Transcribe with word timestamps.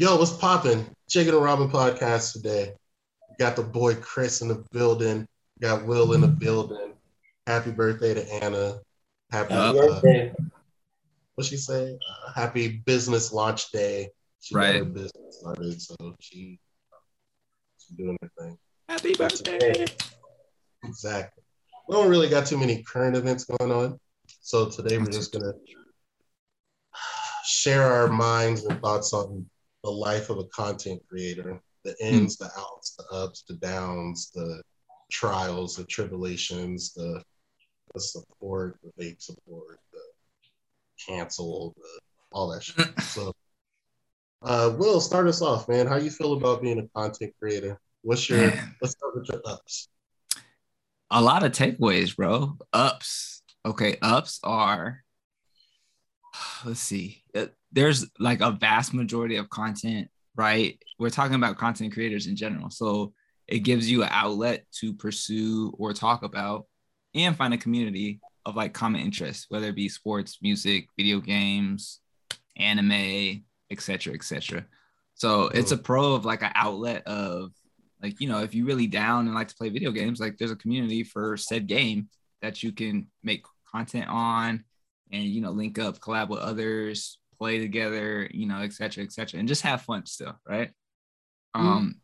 Yo, 0.00 0.16
what's 0.16 0.32
popping? 0.32 0.86
Chicken 1.10 1.34
and 1.34 1.42
Ramen 1.42 1.70
podcast 1.70 2.32
today. 2.32 2.72
Got 3.38 3.54
the 3.54 3.62
boy 3.62 3.96
Chris 3.96 4.40
in 4.40 4.48
the 4.48 4.64
building. 4.72 5.28
Got 5.60 5.84
Will 5.84 6.14
in 6.14 6.22
the 6.22 6.26
building. 6.26 6.94
Happy 7.46 7.70
birthday 7.70 8.14
to 8.14 8.42
Anna. 8.42 8.78
Happy 9.30 9.52
uh, 9.52 9.74
birthday. 9.74 10.32
what 11.34 11.46
she 11.46 11.58
say? 11.58 11.92
Uh, 11.92 12.32
happy 12.32 12.80
business 12.86 13.30
launch 13.30 13.70
day. 13.72 14.08
She 14.40 14.54
Right. 14.54 14.90
business 14.90 15.38
started, 15.38 15.82
so 15.82 15.94
she 16.18 16.58
she's 17.76 17.96
doing 17.98 18.16
her 18.22 18.30
thing. 18.38 18.58
Happy 18.88 19.12
birthday. 19.12 19.84
Exactly. 20.82 21.44
We 21.86 21.94
don't 21.94 22.08
really 22.08 22.30
got 22.30 22.46
too 22.46 22.56
many 22.56 22.82
current 22.84 23.16
events 23.16 23.44
going 23.44 23.70
on, 23.70 24.00
so 24.40 24.70
today 24.70 24.96
we're 24.96 25.12
just 25.12 25.34
gonna 25.34 25.52
share 27.44 27.82
our 27.82 28.08
minds 28.08 28.64
and 28.64 28.80
thoughts 28.80 29.12
on 29.12 29.44
the 29.82 29.90
life 29.90 30.30
of 30.30 30.38
a 30.38 30.44
content 30.44 31.00
creator, 31.08 31.60
the 31.84 31.94
ins, 32.04 32.36
the 32.36 32.50
outs, 32.58 32.96
the 32.96 33.04
ups, 33.14 33.44
the 33.48 33.54
downs, 33.54 34.30
the 34.34 34.62
trials, 35.10 35.76
the 35.76 35.84
tribulations, 35.84 36.92
the, 36.92 37.22
the 37.94 38.00
support, 38.00 38.78
the 38.82 38.92
fake 39.02 39.20
support, 39.20 39.78
the 39.92 40.00
cancel, 41.06 41.74
the, 41.76 42.00
all 42.32 42.48
that 42.50 42.62
shit. 42.62 42.88
so, 43.00 43.32
uh, 44.42 44.74
Will, 44.76 45.00
start 45.00 45.26
us 45.26 45.42
off, 45.42 45.68
man. 45.68 45.86
How 45.86 45.96
you 45.96 46.10
feel 46.10 46.34
about 46.34 46.62
being 46.62 46.78
a 46.78 46.88
content 46.98 47.32
creator? 47.40 47.78
What's 48.02 48.28
your 48.28 48.38
Man. 48.38 48.74
let's 48.80 48.94
start 48.94 49.14
with 49.16 49.28
your 49.28 49.42
ups. 49.44 49.88
A 51.10 51.20
lot 51.20 51.42
of 51.42 51.52
takeaways, 51.52 52.16
bro. 52.16 52.56
Ups. 52.72 53.42
Okay, 53.66 53.96
ups 54.00 54.40
are. 54.42 55.04
Let's 56.64 56.80
see. 56.80 57.22
Uh, 57.34 57.46
There's 57.72 58.06
like 58.18 58.40
a 58.40 58.50
vast 58.50 58.94
majority 58.94 59.36
of 59.36 59.50
content, 59.50 60.08
right? 60.36 60.78
We're 60.98 61.10
talking 61.10 61.34
about 61.34 61.58
content 61.58 61.92
creators 61.92 62.26
in 62.26 62.36
general. 62.36 62.70
So 62.70 63.12
it 63.48 63.60
gives 63.60 63.90
you 63.90 64.02
an 64.02 64.10
outlet 64.12 64.64
to 64.80 64.94
pursue 64.94 65.74
or 65.78 65.92
talk 65.92 66.22
about 66.22 66.66
and 67.14 67.36
find 67.36 67.52
a 67.52 67.58
community 67.58 68.20
of 68.46 68.56
like 68.56 68.72
common 68.72 69.00
interests, 69.00 69.46
whether 69.48 69.68
it 69.68 69.76
be 69.76 69.88
sports, 69.88 70.38
music, 70.40 70.86
video 70.96 71.20
games, 71.20 72.00
anime, 72.56 73.44
etc., 73.70 74.14
etc. 74.14 74.64
So 75.14 75.48
it's 75.48 75.72
a 75.72 75.76
pro 75.76 76.14
of 76.14 76.24
like 76.24 76.42
an 76.42 76.52
outlet 76.54 77.06
of 77.06 77.50
like 78.02 78.20
you 78.20 78.28
know 78.28 78.42
if 78.42 78.54
you 78.54 78.64
really 78.64 78.86
down 78.86 79.26
and 79.26 79.34
like 79.34 79.48
to 79.48 79.54
play 79.54 79.68
video 79.68 79.90
games 79.90 80.20
like 80.20 80.38
there's 80.38 80.50
a 80.50 80.56
community 80.56 81.02
for 81.04 81.36
said 81.36 81.66
game 81.66 82.08
that 82.40 82.62
you 82.62 82.72
can 82.72 83.06
make 83.22 83.44
content 83.70 84.08
on 84.08 84.64
and 85.12 85.24
you 85.24 85.40
know 85.40 85.50
link 85.50 85.78
up 85.78 85.98
collab 85.98 86.28
with 86.28 86.40
others 86.40 87.18
play 87.38 87.58
together 87.58 88.28
you 88.32 88.46
know 88.46 88.60
etc 88.60 89.02
etc 89.02 89.38
and 89.38 89.48
just 89.48 89.62
have 89.62 89.82
fun 89.82 90.04
still 90.06 90.34
right? 90.48 90.70
Um 91.54 91.96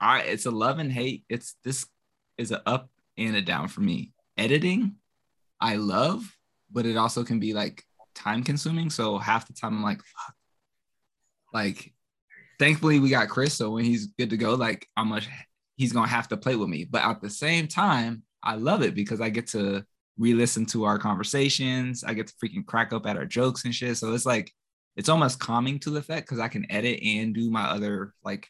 i 0.00 0.20
it's 0.20 0.46
a 0.46 0.50
love 0.50 0.78
and 0.78 0.92
hate. 0.92 1.24
It's 1.28 1.56
this 1.64 1.86
is 2.38 2.52
a 2.52 2.66
up 2.68 2.90
and 3.16 3.36
a 3.36 3.42
down 3.42 3.68
for 3.68 3.80
me. 3.80 4.12
Editing 4.36 4.96
i 5.60 5.76
love 5.76 6.24
but 6.72 6.86
it 6.86 6.96
also 6.96 7.22
can 7.22 7.38
be 7.38 7.52
like 7.52 7.84
time 8.14 8.42
consuming 8.42 8.90
so 8.90 9.16
half 9.18 9.46
the 9.46 9.52
time 9.52 9.76
i'm 9.76 9.82
like 9.82 9.98
fuck. 9.98 10.34
Like 11.52 11.92
thankfully 12.58 13.00
we 13.00 13.10
got 13.10 13.28
Chris, 13.28 13.54
so 13.54 13.70
when 13.70 13.84
he's 13.84 14.06
good 14.06 14.30
to 14.30 14.36
go, 14.36 14.54
like 14.54 14.86
I'm 14.96 15.08
much 15.08 15.28
he's 15.76 15.92
gonna 15.92 16.08
have 16.08 16.28
to 16.28 16.36
play 16.36 16.56
with 16.56 16.68
me. 16.68 16.84
But 16.84 17.02
at 17.02 17.20
the 17.20 17.30
same 17.30 17.68
time, 17.68 18.22
I 18.42 18.56
love 18.56 18.82
it 18.82 18.94
because 18.94 19.20
I 19.20 19.30
get 19.30 19.48
to 19.48 19.84
re-listen 20.18 20.66
to 20.66 20.84
our 20.84 20.98
conversations. 20.98 22.04
I 22.04 22.14
get 22.14 22.26
to 22.28 22.34
freaking 22.34 22.66
crack 22.66 22.92
up 22.92 23.06
at 23.06 23.16
our 23.16 23.24
jokes 23.24 23.64
and 23.64 23.74
shit. 23.74 23.96
So 23.96 24.12
it's 24.12 24.26
like 24.26 24.52
it's 24.96 25.08
almost 25.08 25.40
calming 25.40 25.78
to 25.80 25.90
the 25.90 26.00
effect 26.00 26.26
because 26.26 26.40
I 26.40 26.48
can 26.48 26.70
edit 26.70 27.00
and 27.02 27.34
do 27.34 27.50
my 27.50 27.64
other 27.64 28.14
like 28.24 28.48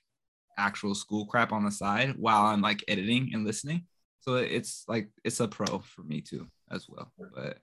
actual 0.58 0.94
school 0.94 1.26
crap 1.26 1.52
on 1.52 1.64
the 1.64 1.70
side 1.70 2.14
while 2.16 2.46
I'm 2.46 2.60
like 2.60 2.84
editing 2.88 3.30
and 3.32 3.44
listening. 3.44 3.86
So 4.20 4.36
it's 4.36 4.84
like 4.88 5.08
it's 5.24 5.40
a 5.40 5.48
pro 5.48 5.80
for 5.80 6.02
me 6.02 6.20
too 6.20 6.46
as 6.70 6.86
well. 6.88 7.12
But 7.34 7.58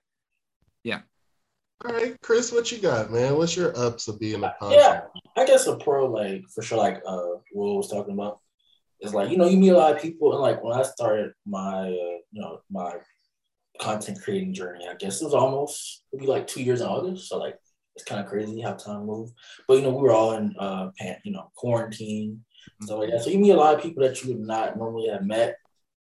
yeah. 0.82 1.00
All 1.84 1.94
right, 1.94 2.14
Chris, 2.20 2.52
what 2.52 2.70
you 2.70 2.76
got, 2.76 3.10
man? 3.10 3.36
What's 3.36 3.56
your 3.56 3.76
ups 3.78 4.06
of 4.08 4.20
being 4.20 4.44
a 4.44 4.54
content? 4.60 4.82
Yeah, 4.82 5.00
I 5.34 5.46
guess 5.46 5.66
a 5.66 5.76
pro, 5.76 6.06
like 6.06 6.44
for 6.54 6.60
sure, 6.60 6.76
like 6.76 7.02
uh, 7.06 7.36
Will 7.54 7.78
was 7.78 7.88
talking 7.88 8.12
about, 8.12 8.40
is 9.00 9.14
like 9.14 9.30
you 9.30 9.38
know 9.38 9.48
you 9.48 9.56
meet 9.56 9.70
a 9.70 9.78
lot 9.78 9.96
of 9.96 10.02
people, 10.02 10.32
and 10.32 10.42
like 10.42 10.62
when 10.62 10.78
I 10.78 10.82
started 10.82 11.32
my 11.46 11.88
uh, 11.88 12.18
you 12.32 12.42
know 12.42 12.60
my 12.70 12.96
content 13.80 14.20
creating 14.22 14.54
journey, 14.54 14.86
I 14.88 14.94
guess 14.94 15.20
it 15.20 15.24
was 15.24 15.34
almost 15.34 16.02
it'd 16.12 16.20
be 16.20 16.26
like 16.30 16.46
two 16.46 16.62
years 16.62 16.80
in 16.80 16.86
August, 16.86 17.28
so 17.28 17.38
like 17.38 17.56
it's 17.96 18.04
kind 18.04 18.20
of 18.20 18.26
crazy 18.26 18.60
how 18.60 18.74
time 18.74 19.06
moves. 19.06 19.32
But 19.66 19.74
you 19.74 19.82
know 19.82 19.90
we 19.90 20.02
were 20.02 20.12
all 20.12 20.32
in 20.32 20.54
uh 20.58 20.90
pan, 20.98 21.16
you 21.24 21.32
know 21.32 21.50
quarantine 21.56 22.44
stuff 22.82 22.98
like 22.98 23.10
that, 23.10 23.22
so 23.22 23.30
you 23.30 23.38
meet 23.38 23.50
a 23.50 23.56
lot 23.56 23.74
of 23.74 23.82
people 23.82 24.02
that 24.02 24.22
you 24.22 24.32
would 24.32 24.40
not 24.46 24.76
normally 24.76 25.08
have 25.08 25.24
met. 25.24 25.56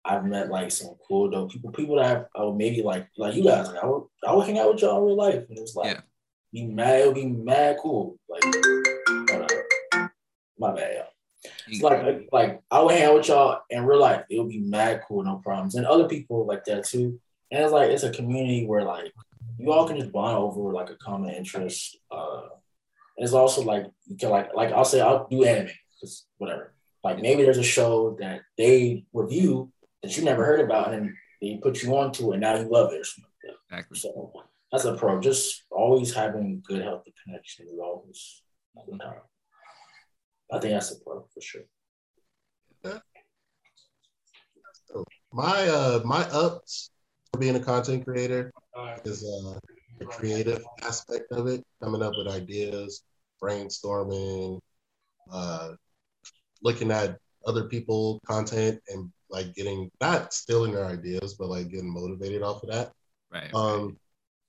I've 0.04 0.24
met 0.24 0.50
like 0.50 0.72
some 0.72 0.96
cool 1.06 1.30
dope 1.30 1.52
people, 1.52 1.70
people 1.70 1.96
that 1.96 2.28
I, 2.36 2.40
I 2.40 2.44
would 2.44 2.56
maybe 2.56 2.82
like 2.82 3.08
like 3.16 3.34
you 3.34 3.44
guys, 3.44 3.68
like 3.68 3.82
I 3.82 3.86
would 3.86 4.02
I 4.26 4.34
would 4.34 4.46
hang 4.46 4.58
out 4.58 4.72
with 4.72 4.82
y'all 4.82 4.98
in 4.98 5.04
real 5.04 5.16
life, 5.16 5.44
and 5.48 5.58
it's 5.58 5.76
like 5.76 5.94
Yeah. 5.94 6.00
be 6.52 6.66
mad, 6.66 7.00
it 7.00 7.06
would 7.06 7.14
be 7.14 7.26
mad 7.26 7.76
cool, 7.80 8.18
like. 8.28 8.42
My 10.58 10.72
bad, 10.72 10.94
y'all. 10.94 11.06
It's 11.66 11.82
like, 11.82 12.02
like, 12.02 12.28
like 12.30 12.60
I 12.70 12.80
would 12.80 12.94
hang 12.94 13.04
out 13.04 13.14
with 13.14 13.28
y'all 13.28 13.60
in 13.70 13.84
real 13.84 13.98
life. 13.98 14.24
It 14.30 14.38
would 14.38 14.48
be 14.48 14.60
mad 14.60 15.02
cool, 15.08 15.24
no 15.24 15.36
problems. 15.36 15.74
And 15.74 15.86
other 15.86 16.06
people 16.06 16.46
like 16.46 16.64
that 16.66 16.84
too. 16.84 17.20
And 17.52 17.62
it's 17.62 17.72
like 17.72 17.90
it's 17.90 18.02
a 18.02 18.10
community 18.10 18.66
where 18.66 18.82
like 18.82 19.12
you 19.58 19.70
all 19.70 19.86
can 19.86 19.98
just 19.98 20.10
bond 20.10 20.38
over 20.38 20.72
like 20.72 20.88
a 20.88 20.96
common 20.96 21.34
interest. 21.34 21.98
Uh, 22.10 22.48
and 23.16 23.24
it's 23.24 23.34
also 23.34 23.62
like 23.62 23.84
you 24.06 24.16
can 24.16 24.30
like 24.30 24.54
like 24.54 24.72
I'll 24.72 24.86
say 24.86 25.02
I'll 25.02 25.28
do 25.28 25.44
anime 25.44 25.70
because 25.94 26.26
whatever. 26.38 26.74
Like 27.04 27.20
maybe 27.20 27.42
there's 27.42 27.58
a 27.58 27.62
show 27.62 28.16
that 28.20 28.40
they 28.56 29.04
review 29.12 29.70
that 30.02 30.16
you 30.16 30.24
never 30.24 30.46
heard 30.46 30.60
about, 30.60 30.92
and 30.92 30.94
then 30.94 31.16
they 31.42 31.58
put 31.62 31.82
you 31.82 31.94
onto 31.94 32.30
it, 32.30 32.36
and 32.36 32.40
now 32.40 32.56
you 32.56 32.70
love 32.70 32.92
it. 32.92 33.00
Or 33.00 33.04
something 33.04 33.30
like 33.44 33.56
exactly. 33.70 33.98
So 33.98 34.32
that's 34.70 34.86
a 34.86 34.94
pro. 34.94 35.20
Just 35.20 35.64
always 35.70 36.14
having 36.14 36.62
good, 36.66 36.80
healthy 36.80 37.12
connections 37.22 37.70
is 37.70 37.78
always. 37.78 38.42
I 40.50 40.58
think 40.58 40.72
that's 40.72 40.90
a 40.90 41.00
pro 41.04 41.26
for 41.34 41.40
sure. 41.40 41.62
My 45.32 45.68
uh 45.68 46.00
my 46.04 46.22
ups 46.30 46.90
for 47.00 47.01
being 47.38 47.56
a 47.56 47.60
content 47.60 48.04
creator 48.04 48.52
is 49.04 49.24
uh 49.24 49.58
the 49.98 50.06
creative 50.06 50.64
aspect 50.82 51.30
of 51.32 51.46
it, 51.46 51.62
coming 51.82 52.02
up 52.02 52.14
with 52.16 52.28
ideas, 52.28 53.02
brainstorming, 53.42 54.58
uh 55.32 55.72
looking 56.62 56.90
at 56.90 57.18
other 57.46 57.64
people 57.64 58.20
content 58.26 58.80
and 58.88 59.10
like 59.30 59.54
getting 59.54 59.90
not 60.00 60.32
stealing 60.32 60.72
their 60.72 60.86
ideas, 60.86 61.34
but 61.34 61.48
like 61.48 61.68
getting 61.68 61.92
motivated 61.92 62.42
off 62.42 62.62
of 62.62 62.70
that. 62.70 62.92
Right. 63.30 63.52
Um 63.54 63.96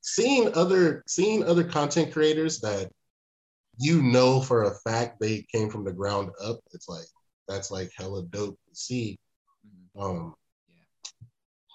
seeing 0.02 0.54
other 0.54 1.04
seeing 1.08 1.44
other 1.44 1.64
content 1.64 2.12
creators 2.12 2.60
that 2.60 2.92
you 3.80 4.02
know 4.02 4.42
for 4.42 4.64
a 4.64 4.76
fact 4.88 5.20
they 5.20 5.46
came 5.52 5.70
from 5.70 5.84
the 5.84 5.94
ground 5.94 6.30
up, 6.44 6.60
it's 6.74 6.90
like 6.90 7.06
that's 7.48 7.72
like 7.72 7.92
hella 7.96 8.24
dope 8.24 8.58
to 8.70 8.76
see. 8.76 9.18
Mhm. 9.96 10.02
Um, 10.04 10.16
Yeah. 10.16 10.32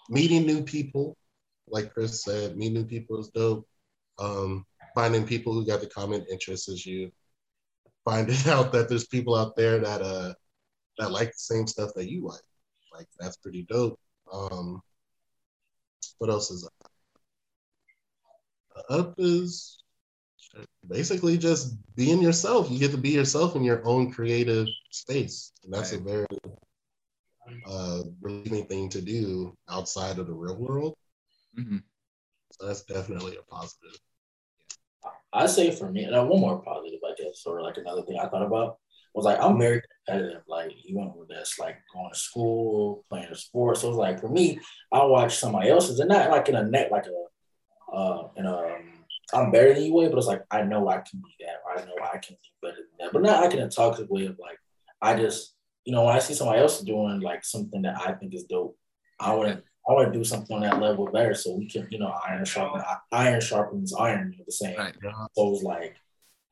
Meeting 0.09 0.47
new 0.47 0.63
people, 0.63 1.17
like 1.69 1.93
Chris 1.93 2.25
said, 2.25 2.57
meeting 2.57 2.75
new 2.75 2.85
people 2.85 3.21
is 3.21 3.29
dope. 3.29 3.67
Um, 4.19 4.67
finding 4.95 5.27
people 5.27 5.53
who 5.53 5.65
got 5.67 5.81
the 5.81 5.87
common 5.87 6.25
interests 6.31 6.69
as 6.69 6.85
you, 6.85 7.13
finding 8.05 8.37
out 8.47 8.73
that 8.73 8.89
there's 8.89 9.07
people 9.07 9.35
out 9.35 9.55
there 9.57 9.79
that 9.79 10.03
uh 10.03 10.35
that 10.99 11.13
like 11.13 11.29
the 11.29 11.39
same 11.39 11.67
stuff 11.67 11.91
that 11.95 12.11
you 12.11 12.25
like, 12.25 12.41
like 12.93 13.07
that's 13.19 13.37
pretty 13.37 13.63
dope. 13.69 13.99
Um, 14.33 14.81
what 16.19 16.31
else 16.31 16.51
is 16.51 16.65
up? 16.65 16.91
Up 18.91 19.15
is 19.19 19.79
basically 20.89 21.39
just 21.39 21.77
being 21.95 22.23
yourself. 22.23 22.71
You 22.71 22.79
get 22.79 22.91
to 22.93 22.97
be 22.97 23.11
yourself 23.11 23.55
in 23.57 23.63
your 23.63 23.87
own 23.87 24.11
creative 24.11 24.67
space, 24.91 25.53
and 25.65 25.73
that's 25.73 25.93
a 25.93 25.99
very 25.99 26.27
uh, 27.67 28.03
relieving 28.21 28.67
thing 28.67 28.89
to 28.91 29.01
do 29.01 29.57
outside 29.69 30.19
of 30.19 30.27
the 30.27 30.35
real 30.35 30.57
world. 30.57 30.97
Mhm. 31.59 31.83
So 32.53 32.67
that's 32.67 32.83
definitely 32.85 33.37
a 33.37 33.43
positive. 33.43 33.99
I 35.33 35.47
say 35.47 35.71
for 35.71 35.91
me, 35.91 36.05
and 36.05 36.15
then 36.15 36.29
one 36.29 36.41
more 36.41 36.63
positive, 36.63 37.01
I 37.05 37.15
guess, 37.23 37.45
or 37.47 37.61
like 37.63 37.77
another 37.77 38.03
thing 38.03 38.19
I 38.19 38.29
thought 38.29 38.43
about 38.43 38.79
was 39.15 39.25
like 39.25 39.41
I'm 39.41 39.59
very 39.59 39.83
competitive. 40.07 40.43
Like 40.49 40.73
even 40.85 41.13
with 41.15 41.29
this, 41.29 41.59
like 41.59 41.77
going 41.93 42.11
to 42.11 42.19
school, 42.19 43.05
playing 43.09 43.35
sports. 43.35 43.83
So 43.83 43.89
it's 43.89 43.97
like 43.97 44.21
for 44.21 44.29
me, 44.29 44.59
I 44.93 45.05
watch 45.05 45.37
somebody 45.37 45.71
else's, 45.71 46.01
and 46.01 46.09
not 46.09 46.31
like 46.31 46.49
in 46.49 46.57
a 46.57 46.65
net, 46.65 46.91
like 46.91 47.07
a, 47.07 47.95
uh, 47.95 48.29
in 48.37 48.47
a, 48.47 48.57
um, 48.57 49.05
I'm 49.33 49.51
better 49.51 49.75
than 49.75 49.83
you 49.83 49.95
way, 49.95 50.09
but 50.09 50.19
it's 50.19 50.27
like 50.27 50.43
I 50.51 50.63
know 50.63 50.89
I 50.89 50.99
can 50.99 51.21
be 51.21 51.45
that. 51.45 51.57
Or 51.67 51.79
I 51.79 51.85
know 51.85 51.95
I 52.03 52.19
can 52.19 52.37
be 52.37 52.67
better 52.67 52.77
than 52.77 53.07
that, 53.07 53.13
but 53.13 53.23
not 53.23 53.43
like 53.43 53.53
in 53.53 53.61
a 53.61 53.69
toxic 53.69 54.09
way 54.11 54.27
of 54.27 54.39
like 54.39 54.59
I 55.03 55.15
just, 55.15 55.55
you 55.89 55.95
know, 55.95 56.05
when 56.05 56.15
I 56.15 56.19
see 56.19 56.35
somebody 56.35 56.61
else 56.61 56.83
doing 56.83 57.21
like 57.21 57.47
something 57.47 57.81
that 57.81 57.99
I 57.99 58.13
think 58.13 58.35
is 58.35 58.45
dope, 58.45 58.77
I 59.19 59.35
want 59.35 59.49
to. 59.49 59.63
I 59.89 59.93
want 59.95 60.13
to 60.13 60.19
do 60.19 60.23
something 60.23 60.55
on 60.55 60.61
that 60.65 60.83
level 60.83 61.11
better, 61.11 61.33
so 61.33 61.57
we 61.57 61.67
can, 61.67 61.89
you 61.91 61.99
know, 61.99 62.13
iron 62.29 62.45
sharpen 62.45 62.83
iron 63.11 63.41
sharpens 63.41 63.95
iron. 63.95 64.33
You 64.33 64.41
know, 64.41 64.45
the 64.45 64.53
same. 64.53 64.77
Right. 64.77 64.95
So 65.03 65.47
it 65.47 65.51
was 65.51 65.63
like, 65.63 65.97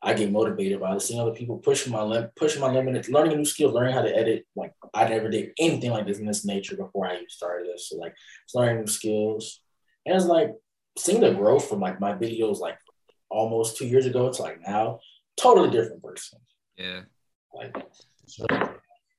I 0.01 0.15
get 0.15 0.33
motivated 0.33 0.81
by 0.81 0.97
seeing 0.97 1.21
other 1.21 1.35
people 1.35 1.59
pushing 1.59 1.93
my 1.93 2.01
limit, 2.01 2.35
pushing 2.35 2.63
my 2.63 2.73
limit, 2.73 3.11
learning 3.11 3.37
new 3.37 3.45
skills, 3.45 3.75
learning 3.75 3.93
how 3.93 4.01
to 4.01 4.17
edit. 4.17 4.47
Like 4.57 4.73
I 4.95 5.07
never 5.07 5.29
did 5.29 5.51
anything 5.59 5.91
like 5.91 6.07
this 6.07 6.19
in 6.19 6.25
this 6.25 6.47
nature 6.47 6.77
before 6.77 7.07
I 7.07 7.17
even 7.17 7.29
started 7.29 7.69
this. 7.69 7.91
So 7.91 7.99
like 7.99 8.15
learning 8.55 8.81
new 8.81 8.87
skills. 8.87 9.61
And 10.07 10.17
it's 10.17 10.25
like 10.25 10.53
seeing 10.97 11.21
the 11.21 11.35
growth 11.35 11.69
from 11.69 11.81
like 11.81 12.01
my 12.01 12.15
videos 12.15 12.59
like 12.59 12.79
almost 13.29 13.77
two 13.77 13.87
years 13.87 14.07
ago 14.07 14.33
to 14.33 14.43
like 14.43 14.61
now, 14.67 15.01
totally 15.37 15.69
different 15.69 16.03
person. 16.03 16.39
Yeah. 16.79 17.03
Like 17.53 17.77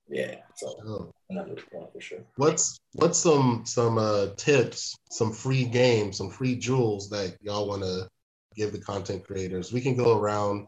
yeah. 0.09 0.35
So 0.55 1.11
another 1.29 1.55
for 1.71 2.01
sure. 2.01 2.19
What's 2.35 2.79
what's 2.93 3.19
some 3.19 3.63
some 3.65 3.97
uh 3.97 4.27
tips, 4.37 4.95
some 5.11 5.31
free 5.31 5.65
games, 5.65 6.17
some 6.17 6.29
free 6.29 6.55
jewels 6.55 7.09
that 7.09 7.37
y'all 7.41 7.67
want 7.67 7.83
to 7.83 8.07
give 8.55 8.71
the 8.71 8.79
content 8.79 9.25
creators? 9.25 9.71
We 9.71 9.81
can 9.81 9.95
go 9.95 10.17
around. 10.17 10.67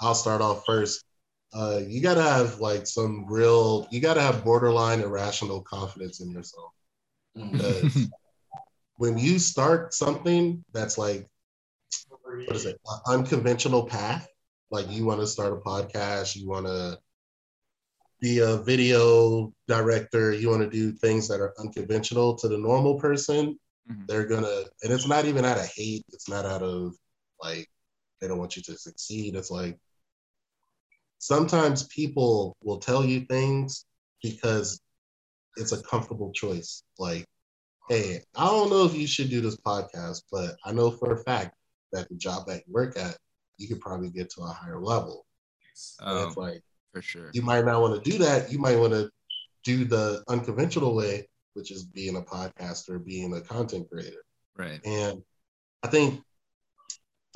I'll 0.00 0.14
start 0.14 0.40
off 0.40 0.64
first. 0.64 1.04
Uh, 1.52 1.80
you 1.86 2.02
gotta 2.02 2.22
have 2.22 2.60
like 2.60 2.86
some 2.86 3.26
real. 3.28 3.86
You 3.90 4.00
gotta 4.00 4.22
have 4.22 4.44
borderline 4.44 5.00
irrational 5.00 5.62
confidence 5.62 6.20
in 6.20 6.30
yourself. 6.30 6.72
Mm. 7.36 7.52
Because 7.52 8.08
when 8.96 9.18
you 9.18 9.38
start 9.38 9.94
something 9.94 10.64
that's 10.72 10.98
like, 10.98 11.26
what 12.08 12.56
is 12.56 12.66
it, 12.66 12.80
unconventional 13.06 13.86
path? 13.86 14.28
Like 14.70 14.90
you 14.90 15.06
want 15.06 15.20
to 15.20 15.26
start 15.26 15.52
a 15.52 15.56
podcast, 15.56 16.36
you 16.36 16.48
want 16.48 16.66
to 16.66 16.98
be 18.20 18.38
a 18.40 18.56
video 18.56 19.52
director, 19.66 20.32
you 20.32 20.48
want 20.50 20.62
to 20.62 20.70
do 20.70 20.92
things 20.92 21.28
that 21.28 21.40
are 21.40 21.54
unconventional 21.58 22.34
to 22.36 22.48
the 22.48 22.58
normal 22.58 22.98
person, 22.98 23.58
mm-hmm. 23.90 24.02
they're 24.06 24.26
gonna, 24.26 24.64
and 24.82 24.92
it's 24.92 25.06
not 25.06 25.24
even 25.24 25.44
out 25.44 25.58
of 25.58 25.70
hate, 25.74 26.04
it's 26.12 26.28
not 26.28 26.44
out 26.44 26.62
of 26.62 26.94
like, 27.42 27.68
they 28.20 28.26
don't 28.26 28.38
want 28.38 28.56
you 28.56 28.62
to 28.62 28.76
succeed. 28.76 29.36
It's 29.36 29.50
like, 29.50 29.78
sometimes 31.18 31.86
people 31.86 32.56
will 32.62 32.78
tell 32.78 33.04
you 33.04 33.20
things 33.26 33.84
because 34.22 34.80
it's 35.56 35.72
a 35.72 35.82
comfortable 35.82 36.32
choice. 36.32 36.82
Like, 36.98 37.24
hey, 37.88 38.20
I 38.34 38.46
don't 38.46 38.70
know 38.70 38.84
if 38.84 38.94
you 38.96 39.06
should 39.06 39.30
do 39.30 39.40
this 39.40 39.56
podcast, 39.56 40.22
but 40.32 40.56
I 40.64 40.72
know 40.72 40.90
for 40.90 41.12
a 41.12 41.22
fact 41.22 41.54
that 41.92 42.08
the 42.08 42.16
job 42.16 42.46
that 42.46 42.62
you 42.66 42.72
work 42.72 42.98
at, 42.98 43.16
you 43.56 43.68
could 43.68 43.80
probably 43.80 44.10
get 44.10 44.30
to 44.30 44.42
a 44.42 44.48
higher 44.48 44.80
level. 44.80 45.24
Um, 46.00 46.28
it's 46.28 46.36
like, 46.36 46.62
for 46.98 47.02
sure. 47.02 47.30
You 47.32 47.42
might 47.42 47.64
not 47.64 47.80
want 47.80 48.02
to 48.02 48.10
do 48.10 48.18
that. 48.18 48.50
You 48.50 48.58
might 48.58 48.76
want 48.76 48.92
to 48.92 49.08
do 49.62 49.84
the 49.84 50.24
unconventional 50.28 50.96
way, 50.96 51.28
which 51.54 51.70
is 51.70 51.84
being 51.84 52.16
a 52.16 52.22
podcaster, 52.22 53.04
being 53.04 53.34
a 53.34 53.40
content 53.40 53.88
creator. 53.88 54.24
Right. 54.56 54.80
And 54.84 55.22
I 55.84 55.88
think 55.88 56.20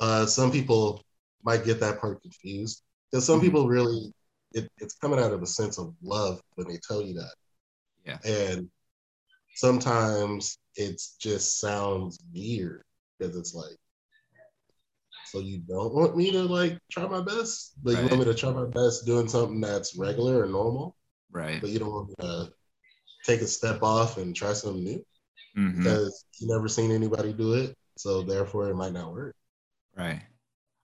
uh, 0.01 0.25
some 0.25 0.51
people 0.51 1.01
might 1.43 1.63
get 1.63 1.79
that 1.79 2.01
part 2.01 2.21
confused 2.21 2.83
because 3.09 3.25
some 3.25 3.37
mm-hmm. 3.37 3.45
people 3.45 3.67
really, 3.67 4.11
it, 4.53 4.69
it's 4.79 4.95
coming 4.95 5.19
out 5.19 5.31
of 5.31 5.41
a 5.41 5.47
sense 5.47 5.79
of 5.79 5.93
love 6.01 6.41
when 6.55 6.67
they 6.67 6.77
tell 6.85 7.01
you 7.01 7.13
that. 7.13 7.33
Yeah. 8.05 8.17
And 8.25 8.69
sometimes 9.55 10.57
it 10.75 11.01
just 11.21 11.59
sounds 11.61 12.19
weird 12.33 12.83
because 13.17 13.37
it's 13.37 13.53
like, 13.53 13.77
so 15.33 15.39
you 15.39 15.57
don't 15.57 15.95
want 15.95 16.15
me 16.15 16.31
to 16.31 16.43
like 16.43 16.77
try 16.91 17.07
my 17.07 17.19
best, 17.19 17.73
but 17.81 17.95
right. 17.95 18.03
you 18.03 18.09
want 18.09 18.19
me 18.19 18.25
to 18.25 18.35
try 18.35 18.51
my 18.51 18.65
best 18.65 19.03
doing 19.07 19.27
something 19.27 19.59
that's 19.59 19.95
regular 19.97 20.43
and 20.43 20.51
normal, 20.51 20.95
right? 21.31 21.59
But 21.59 21.71
you 21.71 21.79
don't 21.79 21.91
want 21.91 22.09
me 22.09 22.15
to 22.19 22.53
take 23.25 23.41
a 23.41 23.47
step 23.47 23.81
off 23.81 24.19
and 24.19 24.35
try 24.35 24.53
something 24.53 24.83
new 24.83 25.03
mm-hmm. 25.57 25.79
because 25.79 26.25
you 26.39 26.47
never 26.47 26.67
seen 26.67 26.91
anybody 26.91 27.33
do 27.33 27.53
it, 27.53 27.75
so 27.97 28.21
therefore 28.21 28.69
it 28.69 28.75
might 28.75 28.93
not 28.93 29.11
work. 29.11 29.35
Right. 29.97 30.21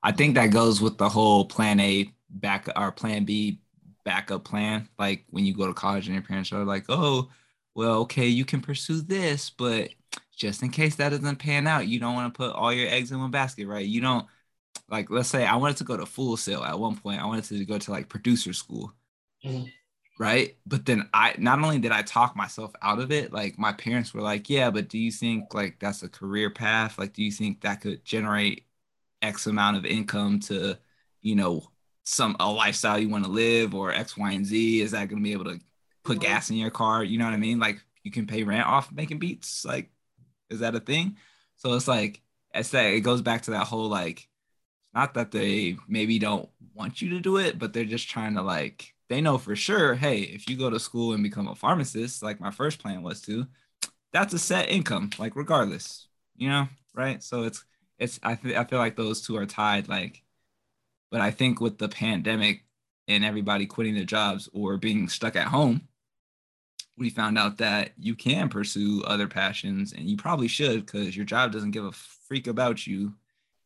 I 0.01 0.13
think 0.13 0.33
that 0.33 0.47
goes 0.47 0.81
with 0.81 0.97
the 0.97 1.09
whole 1.09 1.45
plan 1.45 1.79
A 1.79 2.11
back 2.31 2.67
or 2.75 2.91
plan 2.91 3.25
B 3.25 3.59
backup 4.03 4.45
plan. 4.45 4.89
Like 4.97 5.25
when 5.29 5.45
you 5.45 5.53
go 5.53 5.67
to 5.67 5.75
college 5.75 6.07
and 6.07 6.15
your 6.15 6.23
parents 6.23 6.51
are 6.51 6.65
like, 6.65 6.85
oh, 6.89 7.29
well, 7.75 7.99
okay, 7.99 8.25
you 8.25 8.45
can 8.45 8.61
pursue 8.61 9.01
this, 9.01 9.51
but 9.51 9.89
just 10.35 10.63
in 10.63 10.71
case 10.71 10.95
that 10.95 11.09
doesn't 11.09 11.35
pan 11.35 11.67
out, 11.67 11.87
you 11.87 11.99
don't 11.99 12.15
want 12.15 12.33
to 12.33 12.35
put 12.35 12.55
all 12.55 12.73
your 12.73 12.89
eggs 12.89 13.11
in 13.11 13.19
one 13.19 13.29
basket, 13.29 13.67
right? 13.67 13.85
You 13.85 14.01
don't 14.01 14.25
like 14.89 15.09
let's 15.09 15.29
say 15.29 15.45
I 15.45 15.55
wanted 15.55 15.77
to 15.77 15.83
go 15.83 15.97
to 15.97 16.05
Full 16.05 16.37
Sail 16.37 16.63
at 16.63 16.79
one 16.79 16.97
point. 16.97 17.21
I 17.21 17.25
wanted 17.25 17.45
to 17.45 17.65
go 17.65 17.77
to 17.77 17.91
like 17.91 18.09
producer 18.09 18.53
school. 18.53 18.93
Mm-hmm. 19.45 19.65
Right. 20.19 20.57
But 20.65 20.85
then 20.85 21.07
I 21.13 21.35
not 21.37 21.59
only 21.59 21.79
did 21.79 21.93
I 21.93 22.01
talk 22.01 22.35
myself 22.35 22.73
out 22.81 22.99
of 22.99 23.11
it, 23.11 23.31
like 23.31 23.57
my 23.57 23.71
parents 23.71 24.13
were 24.13 24.21
like, 24.21 24.49
Yeah, 24.49 24.69
but 24.69 24.89
do 24.89 24.97
you 24.97 25.11
think 25.11 25.53
like 25.53 25.79
that's 25.79 26.03
a 26.03 26.09
career 26.09 26.49
path? 26.49 26.97
Like, 26.99 27.13
do 27.13 27.23
you 27.23 27.31
think 27.31 27.61
that 27.61 27.81
could 27.81 28.03
generate 28.03 28.65
X 29.21 29.47
amount 29.47 29.77
of 29.77 29.85
income 29.85 30.39
to, 30.41 30.77
you 31.21 31.35
know, 31.35 31.69
some 32.03 32.35
a 32.39 32.51
lifestyle 32.51 32.99
you 32.99 33.09
want 33.09 33.25
to 33.25 33.31
live 33.31 33.73
or 33.73 33.93
X, 33.93 34.17
Y, 34.17 34.31
and 34.31 34.45
Z? 34.45 34.81
Is 34.81 34.91
that 34.91 35.07
gonna 35.07 35.21
be 35.21 35.31
able 35.31 35.45
to 35.45 35.59
put 36.03 36.19
gas 36.19 36.49
in 36.49 36.57
your 36.57 36.71
car? 36.71 37.03
You 37.03 37.17
know 37.17 37.25
what 37.25 37.33
I 37.33 37.37
mean? 37.37 37.59
Like 37.59 37.81
you 38.03 38.11
can 38.11 38.27
pay 38.27 38.43
rent 38.43 38.67
off 38.67 38.91
making 38.91 39.19
beats. 39.19 39.63
Like, 39.63 39.89
is 40.49 40.59
that 40.59 40.75
a 40.75 40.79
thing? 40.81 41.17
So 41.55 41.73
it's 41.73 41.87
like 41.87 42.21
I 42.53 42.63
say 42.63 42.97
it 42.97 43.01
goes 43.01 43.21
back 43.21 43.43
to 43.43 43.51
that 43.51 43.67
whole 43.67 43.87
like 43.87 44.27
not 44.93 45.13
that 45.13 45.31
they 45.31 45.77
maybe 45.87 46.19
don't 46.19 46.49
want 46.73 47.01
you 47.01 47.09
to 47.11 47.19
do 47.19 47.37
it, 47.37 47.59
but 47.59 47.73
they're 47.73 47.85
just 47.85 48.09
trying 48.09 48.35
to 48.35 48.41
like 48.41 48.93
they 49.09 49.21
know 49.21 49.37
for 49.37 49.55
sure, 49.55 49.95
hey, 49.95 50.19
if 50.19 50.47
you 50.47 50.55
go 50.55 50.69
to 50.69 50.79
school 50.79 51.13
and 51.13 51.23
become 51.23 51.47
a 51.47 51.55
pharmacist, 51.55 52.21
like 52.21 52.39
my 52.39 52.51
first 52.51 52.79
plan 52.79 53.01
was 53.01 53.21
to, 53.21 53.47
that's 54.13 54.33
a 54.33 54.39
set 54.39 54.69
income, 54.69 55.09
like 55.17 55.35
regardless, 55.35 56.07
you 56.37 56.47
know, 56.49 56.67
right? 56.93 57.21
So 57.23 57.43
it's 57.43 57.65
it's 57.97 58.19
I 58.23 58.35
th- 58.35 58.55
I 58.55 58.63
feel 58.65 58.79
like 58.79 58.95
those 58.95 59.21
two 59.21 59.37
are 59.37 59.45
tied, 59.45 59.87
like, 59.89 60.23
but 61.11 61.21
I 61.21 61.31
think 61.31 61.59
with 61.61 61.77
the 61.77 61.89
pandemic 61.89 62.65
and 63.07 63.25
everybody 63.25 63.65
quitting 63.65 63.95
their 63.95 64.05
jobs 64.05 64.49
or 64.53 64.77
being 64.77 65.09
stuck 65.09 65.35
at 65.35 65.47
home, 65.47 65.87
we 66.97 67.09
found 67.09 67.37
out 67.37 67.57
that 67.57 67.91
you 67.97 68.15
can 68.15 68.49
pursue 68.49 69.03
other 69.05 69.27
passions 69.27 69.93
and 69.93 70.09
you 70.09 70.17
probably 70.17 70.47
should 70.47 70.85
because 70.85 71.15
your 71.15 71.25
job 71.25 71.51
doesn't 71.51 71.71
give 71.71 71.85
a 71.85 71.91
freak 71.91 72.47
about 72.47 72.85
you 72.85 73.13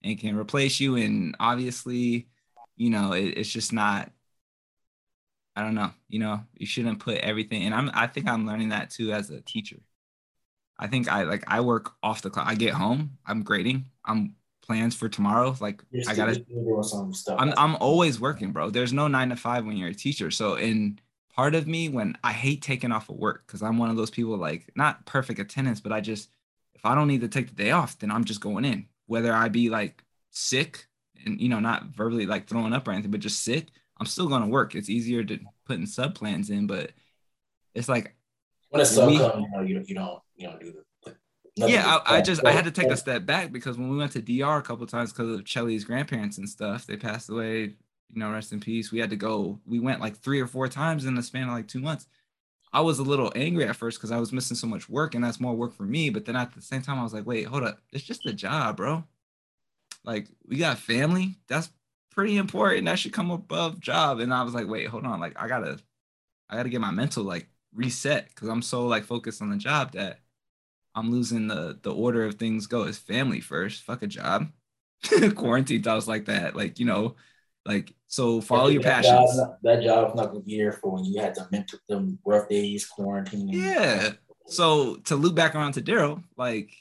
and 0.04 0.20
can 0.20 0.38
replace 0.38 0.80
you. 0.80 0.96
And 0.96 1.36
obviously, 1.40 2.28
you 2.76 2.90
know, 2.90 3.14
it, 3.14 3.38
it's 3.38 3.50
just 3.50 3.74
not. 3.74 4.12
I 5.56 5.62
don't 5.62 5.76
know. 5.76 5.92
You 6.10 6.20
know, 6.20 6.42
you 6.56 6.66
shouldn't 6.66 7.00
put 7.00 7.18
everything. 7.20 7.64
And 7.64 7.76
I'm. 7.76 7.92
I 7.94 8.08
think 8.08 8.28
I'm 8.28 8.46
learning 8.46 8.70
that 8.70 8.90
too 8.90 9.12
as 9.12 9.30
a 9.30 9.42
teacher. 9.42 9.80
I 10.78 10.88
think 10.88 11.12
I 11.12 11.24
like 11.24 11.44
I 11.48 11.62
work 11.62 11.94
off 12.02 12.22
the 12.22 12.30
clock. 12.30 12.48
I 12.48 12.56
get 12.56 12.74
home. 12.74 13.18
I'm 13.26 13.44
grading. 13.44 13.86
I'm 14.06 14.36
plans 14.64 14.96
for 14.96 15.10
tomorrow. 15.10 15.56
Like 15.60 15.84
I 16.08 16.16
gotta. 16.16 16.44
Some 16.82 17.14
stuff. 17.14 17.38
I'm 17.40 17.54
I'm 17.58 17.76
always 17.76 18.20
working, 18.20 18.52
bro. 18.52 18.70
There's 18.70 18.94
no 18.94 19.08
nine 19.08 19.30
to 19.30 19.36
five 19.36 19.66
when 19.66 19.78
you're 19.78 19.90
a 19.90 19.94
teacher. 19.94 20.32
So 20.32 20.56
in 20.56 21.00
part 21.36 21.56
of 21.56 21.68
me 21.68 21.90
when 21.90 22.18
I 22.24 22.32
hate 22.32 22.62
taking 22.62 22.92
off 22.92 23.10
of 23.10 23.16
work 23.16 23.44
because 23.46 23.62
I'm 23.62 23.78
one 23.78 23.90
of 23.90 23.98
those 23.98 24.12
people 24.12 24.38
like 24.38 24.72
not 24.76 25.06
perfect 25.06 25.40
attendance, 25.40 25.82
but 25.82 25.92
I 25.92 26.02
just 26.02 26.30
if 26.74 26.86
I 26.86 26.96
don't 26.96 27.08
need 27.08 27.22
to 27.22 27.28
take 27.28 27.48
the 27.48 27.56
day 27.56 27.72
off, 27.72 28.00
then 28.00 28.12
I'm 28.12 28.24
just 28.24 28.42
going 28.42 28.66
in 28.66 28.88
whether 29.08 29.34
I 29.34 29.50
be 29.50 29.70
like 29.70 30.04
sick 30.32 30.88
and 31.26 31.40
you 31.40 31.50
know 31.50 31.60
not 31.60 31.86
verbally 31.96 32.26
like 32.26 32.48
throwing 32.48 32.74
up 32.74 32.88
or 32.88 32.92
anything, 32.92 33.12
but 33.12 33.20
just 33.20 33.44
sick, 33.44 33.68
I'm 34.00 34.06
still 34.06 34.28
gonna 34.28 34.48
work. 34.48 34.76
It's 34.76 34.90
easier 34.90 35.24
to 35.24 35.40
put 35.66 35.78
in 35.78 35.88
sub 35.88 36.16
plans 36.16 36.50
in, 36.50 36.68
but 36.68 36.92
it's 37.74 37.90
like 37.90 38.16
when 38.70 38.82
a 38.82 38.86
sub 38.86 39.10
we, 39.10 39.18
come, 39.18 39.42
you 39.42 39.50
know, 39.52 39.62
you, 39.62 39.84
you 39.88 39.96
don't 39.96 40.22
you 40.36 40.48
don't 40.48 40.60
do 40.60 40.72
the 40.72 40.84
yeah, 41.56 42.00
I, 42.06 42.18
I, 42.18 42.22
just 42.22 42.44
I 42.44 42.52
had 42.52 42.66
to 42.66 42.72
take 42.72 42.90
a 42.90 42.98
step 42.98 43.26
back 43.26 43.52
because 43.52 43.78
when 43.78 43.90
we 43.90 43.98
went 43.98 44.14
to 44.14 44.22
DR 44.22 44.58
a 44.58 44.62
couple 44.62 44.88
times 44.88 45.14
because 45.14 45.38
of 45.38 45.46
Chelly's 45.46 45.84
grandparents 45.84 46.40
and 46.40 46.50
stuff, 46.50 46.88
they 46.88 46.98
passed 46.98 47.30
away. 47.30 47.76
You 48.12 48.20
know, 48.20 48.32
rest 48.32 48.54
in 48.54 48.60
peace. 48.60 48.92
We 48.92 49.00
had 49.00 49.12
to 49.12 49.16
go. 49.16 49.60
We 49.66 49.80
went 49.80 50.02
like 50.02 50.18
three 50.18 50.40
or 50.40 50.48
four 50.48 50.68
times 50.68 51.06
in 51.06 51.16
the 51.16 51.24
span 51.24 51.48
of 51.48 51.54
like 51.54 51.68
two 51.68 51.80
months. 51.80 52.08
I 52.74 52.82
was 52.82 53.00
a 53.00 53.04
little 53.04 53.32
angry 53.36 53.66
at 53.66 53.76
first 53.76 54.00
because 54.00 54.12
I 54.12 54.20
was 54.20 54.34
missing 54.34 54.58
so 54.58 54.68
much 54.68 54.90
work 54.90 55.14
and 55.14 55.24
that's 55.24 55.40
more 55.40 55.54
work 55.54 55.74
for 55.74 55.84
me. 55.84 56.10
But 56.10 56.26
then 56.26 56.36
at 56.36 56.54
the 56.54 56.62
same 56.62 56.82
time, 56.82 57.00
I 57.00 57.04
was 57.04 57.14
like, 57.14 57.26
wait, 57.26 57.46
hold 57.46 57.64
up. 57.64 57.80
It's 57.92 58.04
just 58.04 58.26
a 58.26 58.34
job, 58.34 58.78
bro. 58.78 59.04
Like 60.04 60.28
we 60.48 60.58
got 60.58 60.80
family. 60.80 61.36
That's 61.48 61.70
pretty 62.12 62.38
important. 62.38 62.86
That 62.86 63.00
should 63.00 63.14
come 63.14 63.32
above 63.32 63.80
job. 63.80 64.20
And 64.20 64.34
I 64.34 64.44
was 64.44 64.54
like, 64.54 64.68
wait, 64.68 64.88
hold 64.88 65.06
on. 65.06 65.20
Like 65.20 65.34
I 65.42 65.48
gotta, 65.48 65.80
I 66.50 66.58
gotta 66.58 66.70
get 66.70 66.82
my 66.82 66.92
mental 66.92 67.24
like 67.24 67.48
reset 67.74 68.30
because 68.30 68.50
I'm 68.50 68.62
so 68.62 68.88
like 68.88 69.06
focused 69.06 69.42
on 69.42 69.50
the 69.50 69.58
job 69.58 69.94
that 69.94 70.20
I'm 70.96 71.12
losing 71.12 71.48
the 71.48 71.80
the 71.82 71.94
order 71.94 72.26
of 72.26 72.36
things 72.36 72.68
go. 72.68 72.84
It's 72.84 72.98
family 72.98 73.40
first. 73.42 73.84
Fuck 73.84 74.04
a 74.04 74.08
job. 74.08 74.52
Quarantine 75.36 75.84
thoughts 75.84 76.08
like 76.08 76.26
that. 76.26 76.56
Like, 76.56 76.80
you 76.80 76.86
know, 76.86 77.16
like 77.66 77.94
so, 78.08 78.42
follow 78.42 78.68
your 78.68 78.84
that 78.84 79.04
passions. 79.04 79.38
Job, 79.38 79.58
that 79.64 79.84
job's 79.84 80.16
not 80.16 80.28
gonna 80.28 80.42
be 80.42 80.54
here 80.54 80.74
for 80.74 80.92
when 80.92 81.06
you 81.06 81.22
had 81.22 81.34
to 81.36 81.48
mentor 81.52 81.80
them 81.88 82.20
rough 82.26 82.50
days, 82.50 82.86
quarantine. 82.86 83.48
Yeah. 83.50 84.14
So 84.48 84.98
to 85.06 85.16
loop 85.16 85.36
back 85.36 85.56
around 85.56 85.74
to 85.74 85.82
Daryl, 85.82 86.24
like 86.38 86.72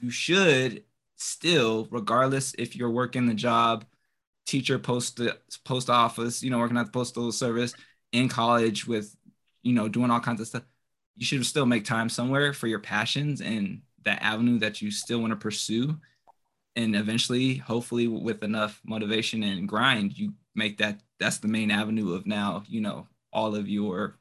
you 0.00 0.10
should 0.10 0.84
still, 1.16 1.88
regardless 1.90 2.54
if 2.58 2.76
you're 2.76 2.90
working 2.90 3.26
the 3.26 3.34
job, 3.34 3.84
teacher, 4.46 4.78
post 4.78 5.20
post 5.64 5.90
office, 5.90 6.42
you 6.42 6.50
know, 6.50 6.58
working 6.58 6.76
at 6.76 6.86
the 6.86 6.92
postal 6.92 7.32
service, 7.32 7.74
in 8.12 8.28
college 8.28 8.86
with, 8.86 9.16
you 9.62 9.74
know, 9.74 9.88
doing 9.88 10.10
all 10.10 10.20
kinds 10.20 10.40
of 10.40 10.46
stuff, 10.46 10.62
you 11.16 11.26
should 11.26 11.44
still 11.44 11.66
make 11.66 11.84
time 11.84 12.08
somewhere 12.08 12.52
for 12.52 12.68
your 12.68 12.78
passions 12.78 13.40
and 13.40 13.82
that 14.04 14.22
avenue 14.22 14.58
that 14.58 14.80
you 14.80 14.90
still 14.90 15.20
want 15.20 15.32
to 15.32 15.36
pursue 15.36 15.96
and 16.76 16.96
eventually, 16.96 17.56
hopefully, 17.56 18.08
with 18.08 18.42
enough 18.42 18.80
motivation 18.84 19.42
and 19.42 19.68
grind, 19.68 20.18
you 20.18 20.32
make 20.54 20.78
that 20.78 21.00
that's 21.20 21.38
the 21.38 21.48
main 21.48 21.70
avenue 21.70 22.14
of 22.14 22.26
now, 22.26 22.64
you 22.68 22.80
know, 22.80 23.06
all 23.32 23.54
of 23.54 23.68
your 23.68 24.18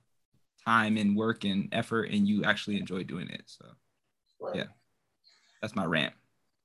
time 0.65 0.97
and 0.97 1.15
work 1.15 1.43
and 1.43 1.69
effort, 1.71 2.09
and 2.09 2.27
you 2.27 2.43
actually 2.43 2.77
enjoy 2.77 3.03
doing 3.03 3.29
it. 3.29 3.43
So, 3.45 3.65
right. 4.39 4.55
yeah, 4.55 4.65
that's 5.61 5.75
my 5.75 5.85
rant. 5.85 6.13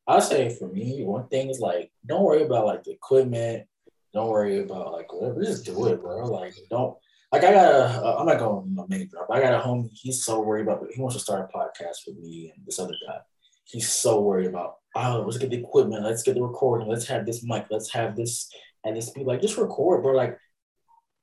I'll 0.07 0.21
say 0.21 0.55
for 0.59 0.69
me, 0.69 1.03
one 1.05 1.29
thing 1.29 1.51
is 1.51 1.61
like, 1.61 1.91
don't 2.07 2.23
worry 2.23 2.43
about 2.43 2.67
like 2.67 2.85
the 2.85 2.93
equipment. 2.93 3.67
Don't 4.15 4.29
worry 4.29 4.61
about 4.61 4.93
like 4.93 5.13
whatever. 5.13 5.43
Just 5.43 5.67
do 5.67 5.87
it, 5.87 6.01
bro. 6.01 6.27
Like, 6.27 6.55
don't 6.71 6.97
like 7.31 7.45
I 7.45 7.53
got 7.53 7.75
a. 7.75 7.85
Uh, 8.03 8.17
I'm 8.19 8.27
not 8.27 8.39
going 8.39 8.75
to 8.75 8.87
name 8.89 9.09
drop. 9.09 9.29
I 9.31 9.41
got 9.41 9.55
a 9.55 9.59
homie. 9.59 9.91
He's 9.93 10.25
so 10.25 10.41
worried 10.41 10.63
about. 10.63 10.87
He 10.91 11.01
wants 11.01 11.17
to 11.17 11.23
start 11.23 11.51
a 11.53 11.57
podcast 11.57 12.07
with 12.07 12.19
me 12.19 12.53
and 12.55 12.65
this 12.67 12.79
other 12.79 12.95
guy. 13.07 13.19
He's 13.65 13.91
so 13.91 14.21
worried 14.21 14.47
about. 14.47 14.77
Oh, 15.01 15.23
let's 15.25 15.39
get 15.39 15.51
the 15.51 15.59
equipment. 15.59 16.05
Let's 16.05 16.25
get 16.25 16.35
the 16.35 16.43
recording. 16.43 16.89
Let's 16.89 17.07
have 17.07 17.25
this 17.25 17.45
mic. 17.45 17.67
Let's 17.71 17.93
have 17.93 18.17
this 18.17 18.51
and 18.85 18.97
this 18.97 19.11
be 19.11 19.23
like, 19.23 19.41
just 19.41 19.57
record, 19.57 20.03
bro. 20.03 20.13
Like, 20.13 20.39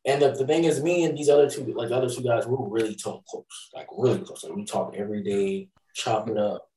and 0.06 0.22
the, 0.22 0.32
the 0.32 0.48
thing 0.48 0.64
is, 0.64 0.82
me 0.82 1.04
and 1.04 1.18
these 1.18 1.30
other 1.30 1.50
two, 1.50 1.64
like 1.76 1.90
the 1.90 1.96
other 1.96 2.10
two 2.10 2.22
guys, 2.22 2.48
we're 2.48 2.70
really 2.70 2.96
talk 2.96 3.26
close, 3.26 3.70
like 3.74 3.88
really 3.98 4.20
close. 4.20 4.44
Like 4.44 4.56
we 4.56 4.66
talk 4.66 4.94
every 4.96 5.24
day, 5.24 5.70
chop 5.94 6.30
it 6.30 6.38
up. 6.38 6.68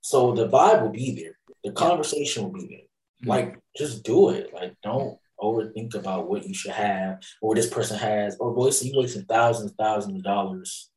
So 0.00 0.32
the 0.32 0.48
vibe 0.48 0.82
will 0.82 0.90
be 0.90 1.14
there. 1.14 1.38
The 1.64 1.72
conversation 1.72 2.44
will 2.44 2.52
be 2.52 2.66
there. 2.68 2.78
Mm-hmm. 2.78 3.28
Like, 3.28 3.58
just 3.76 4.04
do 4.04 4.30
it. 4.30 4.54
Like, 4.54 4.76
don't 4.82 5.18
overthink 5.40 5.94
about 5.94 6.28
what 6.28 6.46
you 6.46 6.54
should 6.54 6.70
have 6.70 7.18
or 7.42 7.50
what 7.50 7.56
this 7.56 7.68
person 7.68 7.98
has, 7.98 8.36
or 8.38 8.54
boy, 8.54 8.70
so 8.70 8.86
you 8.86 8.96
wasting 8.96 9.24
thousands, 9.24 9.74
thousands 9.78 10.16
of 10.16 10.22
dollars 10.22 10.90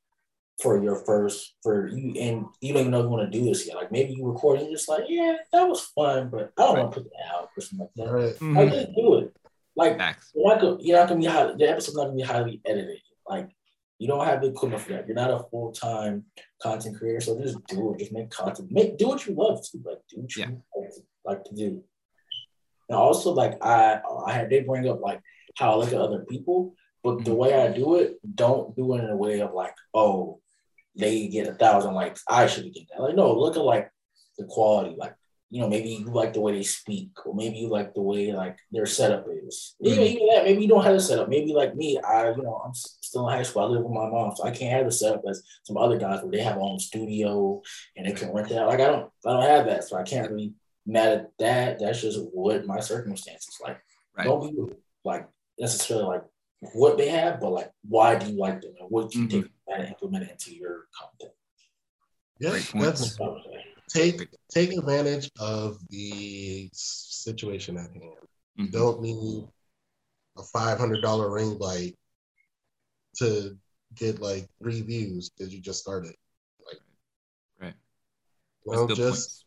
for 0.62 0.82
your 0.82 0.96
first 0.96 1.56
for 1.64 1.88
you 1.88 2.20
and 2.20 2.46
you 2.60 2.74
don't 2.74 2.82
even 2.82 2.92
know 2.92 3.02
you 3.02 3.10
want 3.10 3.32
to 3.32 3.40
do 3.40 3.46
this 3.46 3.66
yet. 3.66 3.78
Like 3.78 3.92
maybe 3.92 4.14
you 4.14 4.28
record 4.28 4.60
and 4.60 4.70
just 4.70 4.90
like, 4.90 5.06
yeah, 5.08 5.36
that 5.54 5.68
was 5.68 5.82
fun, 5.96 6.30
but 6.30 6.52
I 6.58 6.62
don't 6.62 6.76
right. 6.76 6.84
want 6.84 6.94
to 6.94 7.02
put 7.02 7.12
that 7.12 7.34
out 7.34 7.50
or 7.56 7.62
something 7.62 7.88
like 7.96 8.08
that. 8.08 8.12
Right. 8.12 8.36
Mm-hmm. 8.36 8.58
Like 8.58 8.72
just 8.72 8.96
do 8.96 9.16
it. 9.16 9.36
Like 9.76 10.02
you're 10.36 10.48
not, 10.48 10.62
gonna, 10.62 10.78
you're 10.82 10.98
not 10.98 11.08
gonna 11.08 11.22
be 11.22 11.28
highly, 11.28 11.56
the 11.58 11.70
episode's 11.70 11.96
not 11.96 12.06
gonna 12.06 12.18
be 12.18 12.24
highly 12.24 12.62
edited. 12.66 13.00
Like 13.28 13.50
you 14.00 14.08
don't 14.08 14.26
have 14.26 14.42
the 14.42 14.48
equipment 14.48 14.82
for 14.82 14.94
that. 14.94 15.08
You're 15.08 15.16
not 15.16 15.32
a 15.32 15.44
full 15.52 15.72
time 15.72 16.26
content 16.62 16.98
creator, 16.98 17.22
so 17.22 17.40
just 17.40 17.66
do 17.68 17.94
it. 17.94 18.00
Just 18.00 18.12
make 18.12 18.30
content. 18.30 18.72
Make 18.72 18.98
do 18.98 19.08
what 19.10 19.26
you 19.26 19.36
love 19.36 19.62
to. 19.62 19.78
Like 19.86 20.00
do 20.10 20.22
what 20.22 20.36
you 20.36 20.44
yeah. 20.44 20.50
like, 20.76 20.90
to, 20.90 21.02
like 21.26 21.44
to 21.46 21.56
do. 21.56 21.84
And 22.90 22.98
also, 22.98 23.32
like 23.32 23.64
I, 23.64 24.00
I 24.26 24.34
had 24.34 24.50
they 24.50 24.62
bring 24.62 24.90
up 24.90 25.02
like 25.02 25.22
how 25.58 25.74
I 25.74 25.76
look 25.76 25.90
at 25.90 26.02
other 26.02 26.26
people, 26.26 26.76
but 27.04 27.20
the 27.20 27.32
mm-hmm. 27.32 27.36
way 27.36 27.54
I 27.54 27.72
do 27.72 27.96
it, 27.96 28.20
don't 28.36 28.76
do 28.76 28.96
it 28.96 29.04
in 29.04 29.10
a 29.10 29.16
way 29.16 29.42
of 29.42 29.54
like, 29.54 29.76
oh, 29.94 30.40
they 30.96 31.28
get 31.28 31.48
a 31.48 31.54
thousand 31.54 31.94
likes, 31.94 32.24
I 32.28 32.48
should 32.48 32.74
get 32.74 32.88
that. 32.90 33.02
Like, 33.02 33.16
no, 33.16 33.34
look 33.34 33.56
at 33.56 33.64
like 33.64 33.92
the 34.38 34.46
quality. 34.46 34.96
Like, 34.98 35.16
you 35.50 35.62
know, 35.62 35.70
maybe 35.70 35.90
you 35.90 36.06
like 36.06 36.34
the 36.34 36.42
way 36.42 36.54
they 36.54 36.64
speak, 36.64 37.12
or 37.26 37.34
maybe 37.34 37.58
you 37.58 37.70
like 37.70 37.94
the 37.94 38.02
way 38.02 38.34
like 38.34 38.58
their 38.72 38.86
setup 38.86 39.26
is. 39.30 39.76
Mm-hmm. 39.84 40.02
Even, 40.02 40.28
that, 40.28 40.44
maybe 40.46 40.62
you 40.62 40.68
don't 40.68 40.84
have 40.84 40.96
a 40.96 41.00
setup. 41.00 41.30
Maybe 41.30 41.54
like 41.54 41.76
me, 41.76 42.00
I, 42.00 42.30
you 42.32 42.44
know, 42.44 42.62
I'm 42.64 42.74
still 42.74 43.28
in 43.28 43.36
high 43.36 43.44
school. 43.44 43.64
I 43.64 43.66
live 43.66 43.84
with 43.84 43.92
my 43.92 44.10
mom, 44.10 44.36
so 44.36 44.44
I 44.44 44.52
can't 44.52 44.74
have 44.74 44.86
the 44.86 44.92
setup 44.92 45.24
as 45.28 45.42
some 45.64 45.78
other 45.78 45.98
guys 45.98 46.22
where 46.22 46.32
they 46.32 46.42
have 46.42 46.56
their 46.56 46.64
own 46.64 46.80
studio 46.80 47.62
and 47.98 48.08
they 48.08 48.12
can 48.12 48.32
rent 48.34 48.50
that. 48.50 48.68
Like, 48.68 48.80
I 48.80 48.88
don't, 48.88 49.12
I 49.26 49.32
don't 49.32 49.44
have 49.44 49.66
that, 49.66 49.84
so 49.86 49.98
I 49.98 50.04
can't 50.04 50.30
really 50.30 50.54
mad 50.86 51.14
at 51.14 51.32
that. 51.40 51.80
That's 51.80 52.02
just 52.02 52.20
what 52.32 52.66
my 52.66 52.80
circumstances 52.80 53.58
like. 53.64 53.80
Right. 54.18 54.26
Don't 54.26 54.42
be 54.42 54.76
like 55.04 55.28
necessarily 55.58 56.06
like 56.06 56.24
what 56.74 56.98
they 56.98 57.10
have, 57.10 57.40
but 57.40 57.52
like 57.52 57.72
why 57.88 58.16
do 58.16 58.32
you 58.32 58.38
like 58.38 58.62
them 58.62 58.74
and 58.80 58.90
what 58.90 59.12
do 59.12 59.20
you 59.20 59.28
mm-hmm. 59.28 59.42
take 59.42 59.52
that 59.70 59.82
and 59.82 59.90
implement 59.90 60.26
it 60.26 60.32
into 60.32 60.56
your 60.56 60.86
content. 60.98 61.34
Yeah, 62.40 62.58
Take 63.90 64.28
take 64.50 64.72
advantage 64.72 65.32
of 65.40 65.80
the 65.90 66.70
situation 66.74 67.76
at 67.78 67.92
hand. 67.92 68.02
Mm-hmm. 68.60 68.66
You 68.66 68.72
don't 68.72 69.02
need 69.02 69.48
a 70.38 70.44
five 70.44 70.78
hundred 70.78 71.02
dollar 71.02 71.32
ring 71.32 71.58
light 71.58 71.98
to 73.18 73.58
get 73.96 74.22
like 74.22 74.48
three 74.62 74.82
views 74.82 75.30
because 75.30 75.54
you 75.54 75.60
just 75.60 75.80
started. 75.80 76.14
Like, 76.66 76.80
right. 77.60 77.74
Well, 78.64 78.88
just 78.88 79.00
points. 79.00 79.46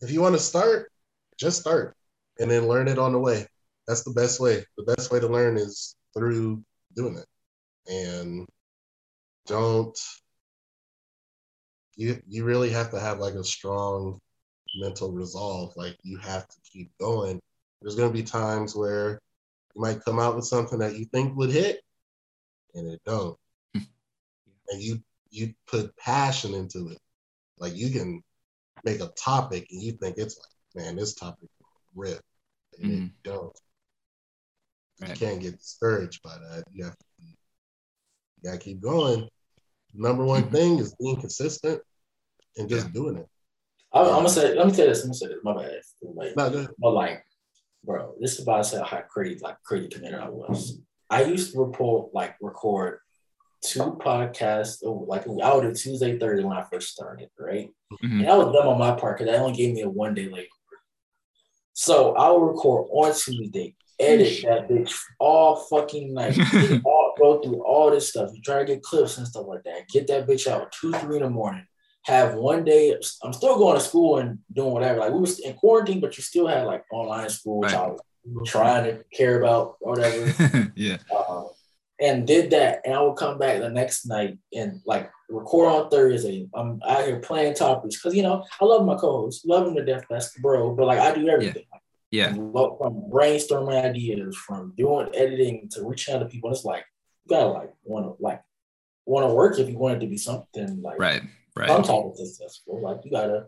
if 0.00 0.10
you 0.10 0.20
want 0.20 0.34
to 0.34 0.40
start, 0.40 0.90
just 1.38 1.60
start 1.60 1.96
and 2.40 2.50
then 2.50 2.66
learn 2.66 2.88
it 2.88 2.98
on 2.98 3.12
the 3.12 3.18
way. 3.20 3.46
That's 3.86 4.02
the 4.02 4.12
best 4.12 4.40
way. 4.40 4.64
The 4.76 4.94
best 4.94 5.12
way 5.12 5.20
to 5.20 5.28
learn 5.28 5.56
is 5.56 5.94
through 6.16 6.64
doing 6.96 7.16
it. 7.16 7.26
And 7.90 8.48
don't 9.46 9.98
you 11.96 12.20
you 12.26 12.44
really 12.44 12.70
have 12.70 12.90
to 12.90 13.00
have 13.00 13.18
like 13.18 13.34
a 13.34 13.44
strong 13.44 14.18
mental 14.78 15.12
resolve. 15.12 15.72
Like 15.76 15.96
you 16.02 16.16
have 16.18 16.48
to 16.48 16.56
keep 16.72 16.90
going. 16.98 17.40
There's 17.80 17.96
gonna 17.96 18.12
be 18.12 18.22
times 18.22 18.74
where 18.74 19.20
you 19.74 19.82
might 19.82 20.04
come 20.04 20.18
out 20.18 20.36
with 20.36 20.46
something 20.46 20.78
that 20.78 20.96
you 20.96 21.04
think 21.06 21.36
would 21.36 21.50
hit 21.50 21.80
and 22.74 22.88
it 22.88 23.00
don't. 23.04 23.36
and 23.74 24.80
you 24.80 25.02
you 25.30 25.54
put 25.66 25.96
passion 25.96 26.54
into 26.54 26.88
it. 26.88 26.98
Like 27.58 27.76
you 27.76 27.90
can 27.90 28.22
make 28.84 29.00
a 29.00 29.08
topic 29.08 29.66
and 29.70 29.82
you 29.82 29.92
think 29.92 30.16
it's 30.16 30.38
like, 30.38 30.84
man, 30.84 30.96
this 30.96 31.14
topic 31.14 31.48
rip. 31.94 32.20
And 32.80 32.90
mm-hmm. 32.90 33.04
it 33.04 33.10
don't. 33.24 33.58
Right. 35.00 35.10
You 35.10 35.16
can't 35.16 35.40
get 35.40 35.58
discouraged 35.58 36.22
by 36.22 36.36
that. 36.36 36.64
You 36.72 36.84
have 36.84 36.96
to 36.96 37.04
you 38.42 38.50
gotta 38.50 38.62
keep 38.62 38.80
going. 38.80 39.28
Number 39.94 40.24
one 40.24 40.44
mm-hmm. 40.44 40.54
thing 40.54 40.78
is 40.78 40.94
being 40.94 41.20
consistent 41.20 41.80
and 42.56 42.68
just 42.68 42.86
yeah. 42.86 42.92
doing 42.92 43.16
it. 43.16 43.26
I'm, 43.92 44.06
I'm, 44.06 44.10
gonna 44.14 44.28
say, 44.28 44.54
let 44.54 44.66
me 44.66 44.72
tell 44.72 44.86
you 44.86 44.92
this. 44.92 45.02
I'm 45.02 45.08
gonna 45.08 45.14
say 45.14 45.26
this. 45.26 45.38
My 45.42 45.54
bad. 45.54 45.80
Like, 46.02 46.36
no, 46.36 46.68
but 46.78 46.90
like, 46.90 47.24
bro, 47.84 48.14
this 48.20 48.34
is 48.34 48.42
about 48.42 48.58
to 48.58 48.64
say 48.64 48.82
how 48.84 49.02
crazy, 49.08 49.40
like 49.42 49.56
crazy 49.64 49.88
committed 49.88 50.20
I 50.20 50.28
was. 50.28 50.78
I 51.08 51.24
used 51.24 51.52
to 51.52 51.58
report, 51.58 52.14
like, 52.14 52.36
record 52.40 53.00
two 53.62 53.98
podcasts, 54.00 54.78
like 55.06 55.26
I 55.26 55.54
would 55.54 55.62
do 55.62 55.74
Tuesday, 55.74 56.18
Thursday 56.18 56.44
when 56.44 56.56
I 56.56 56.64
first 56.64 56.90
started, 56.90 57.28
right? 57.38 57.70
Mm-hmm. 58.02 58.20
And 58.20 58.28
that 58.28 58.38
was 58.38 58.54
dumb 58.54 58.68
on 58.68 58.78
my 58.78 58.92
part 58.92 59.18
because 59.18 59.32
that 59.32 59.40
only 59.40 59.56
gave 59.56 59.74
me 59.74 59.82
a 59.82 59.88
one 59.88 60.14
day 60.14 60.28
labor. 60.28 60.46
So 61.72 62.14
I 62.14 62.30
would 62.30 62.46
record 62.46 62.88
on 62.90 63.14
Tuesday, 63.14 63.74
edit 64.00 64.42
that 64.44 64.68
bitch 64.68 64.94
all 65.18 65.56
fucking 65.56 66.14
night, 66.14 66.38
all, 66.84 67.14
go 67.18 67.40
through 67.40 67.62
all 67.64 67.90
this 67.90 68.08
stuff. 68.08 68.30
You 68.34 68.40
try 68.42 68.60
to 68.60 68.64
get 68.64 68.82
clips 68.82 69.18
and 69.18 69.26
stuff 69.26 69.46
like 69.46 69.62
that. 69.64 69.88
Get 69.88 70.06
that 70.08 70.26
bitch 70.26 70.46
out 70.46 70.72
two, 70.72 70.92
three 70.92 71.16
in 71.16 71.22
the 71.22 71.30
morning. 71.30 71.66
Have 72.06 72.34
one 72.34 72.64
day. 72.64 72.96
I'm 73.22 73.32
still 73.32 73.58
going 73.58 73.76
to 73.76 73.84
school 73.84 74.18
and 74.18 74.38
doing 74.52 74.72
whatever. 74.72 75.00
Like 75.00 75.12
we 75.12 75.20
was 75.20 75.38
in 75.40 75.54
quarantine, 75.54 76.00
but 76.00 76.16
you 76.16 76.22
still 76.22 76.46
had 76.46 76.66
like 76.66 76.84
online 76.90 77.28
school, 77.28 77.60
right. 77.60 77.74
I 77.74 77.88
was 78.24 78.48
trying 78.48 78.84
to 78.84 79.04
care 79.12 79.38
about 79.38 79.76
or 79.80 79.92
whatever. 79.92 80.72
yeah. 80.76 80.96
Um, 81.14 81.48
and 82.00 82.26
did 82.26 82.50
that, 82.50 82.80
and 82.84 82.94
I 82.94 83.02
would 83.02 83.16
come 83.16 83.38
back 83.38 83.60
the 83.60 83.68
next 83.68 84.06
night 84.06 84.38
and 84.54 84.80
like 84.86 85.10
record 85.28 85.66
on 85.66 85.90
Thursday. 85.90 86.48
I'm 86.54 86.80
out 86.88 87.04
here 87.04 87.20
playing 87.20 87.54
topics 87.54 87.96
because 87.96 88.14
you 88.14 88.22
know 88.22 88.44
I 88.60 88.64
love 88.64 88.86
my 88.86 88.96
co-host, 88.96 89.46
love 89.46 89.66
him 89.66 89.74
to 89.74 89.84
death, 89.84 90.04
that's 90.08 90.32
the 90.32 90.40
bro. 90.40 90.74
But 90.74 90.86
like 90.86 90.98
I 90.98 91.14
do 91.14 91.28
everything. 91.28 91.64
Yeah. 91.70 91.78
Yeah. 92.10 92.32
From, 92.32 92.52
from 92.52 93.02
brainstorming 93.10 93.84
ideas, 93.84 94.36
from 94.36 94.74
doing 94.76 95.10
editing 95.14 95.68
to 95.72 95.84
reaching 95.86 96.14
out 96.14 96.18
to 96.18 96.26
people. 96.26 96.50
It's 96.50 96.64
like 96.64 96.84
you 97.24 97.36
gotta 97.36 97.48
like 97.48 97.72
want 97.84 98.06
to 98.06 98.22
like 98.22 98.42
want 99.06 99.28
to 99.28 99.34
work 99.34 99.58
if 99.58 99.68
you 99.68 99.78
want 99.78 99.96
it 99.96 100.00
to 100.00 100.06
be 100.06 100.16
something 100.16 100.82
like 100.82 100.98
right, 100.98 101.22
right. 101.56 101.68
some 101.68 101.82
type 101.82 102.04
of 102.04 102.16
successful. 102.16 102.82
Like 102.82 102.98
you 103.04 103.10
gotta 103.10 103.46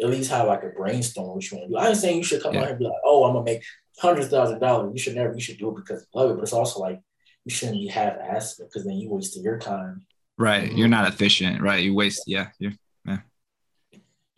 at 0.00 0.08
least 0.08 0.30
have 0.30 0.46
like 0.46 0.62
a 0.62 0.68
brainstorm 0.68 1.34
what 1.34 1.50
you 1.50 1.56
want 1.56 1.68
to 1.68 1.74
do. 1.74 1.76
I 1.76 1.88
ain't 1.88 1.96
saying 1.96 2.18
you 2.18 2.24
should 2.24 2.42
come 2.42 2.54
yeah. 2.54 2.62
out 2.62 2.70
and 2.70 2.78
be 2.78 2.84
like, 2.84 2.94
oh, 3.04 3.24
I'm 3.24 3.34
gonna 3.34 3.44
make 3.44 3.64
hundreds 3.98 4.26
of 4.26 4.32
thousand 4.32 4.60
dollars. 4.60 4.92
You 4.92 5.00
should 5.00 5.14
never. 5.16 5.34
You 5.34 5.40
should 5.40 5.58
do 5.58 5.70
it 5.70 5.76
because 5.76 6.06
you 6.12 6.20
love 6.20 6.30
it. 6.30 6.34
But 6.34 6.42
it's 6.42 6.52
also 6.52 6.80
like 6.80 7.00
you 7.44 7.54
shouldn't 7.54 7.78
be 7.78 7.88
half-assed 7.88 8.58
because 8.58 8.84
then 8.84 8.96
you 8.96 9.10
wasted 9.10 9.44
your 9.44 9.58
time. 9.58 10.06
Right. 10.38 10.68
Mm-hmm. 10.68 10.78
You're 10.78 10.88
not 10.88 11.08
efficient. 11.08 11.60
Right. 11.60 11.82
You 11.82 11.94
waste. 11.94 12.24
Yeah. 12.26 12.48
You're. 12.58 12.72
Yeah. 13.04 13.18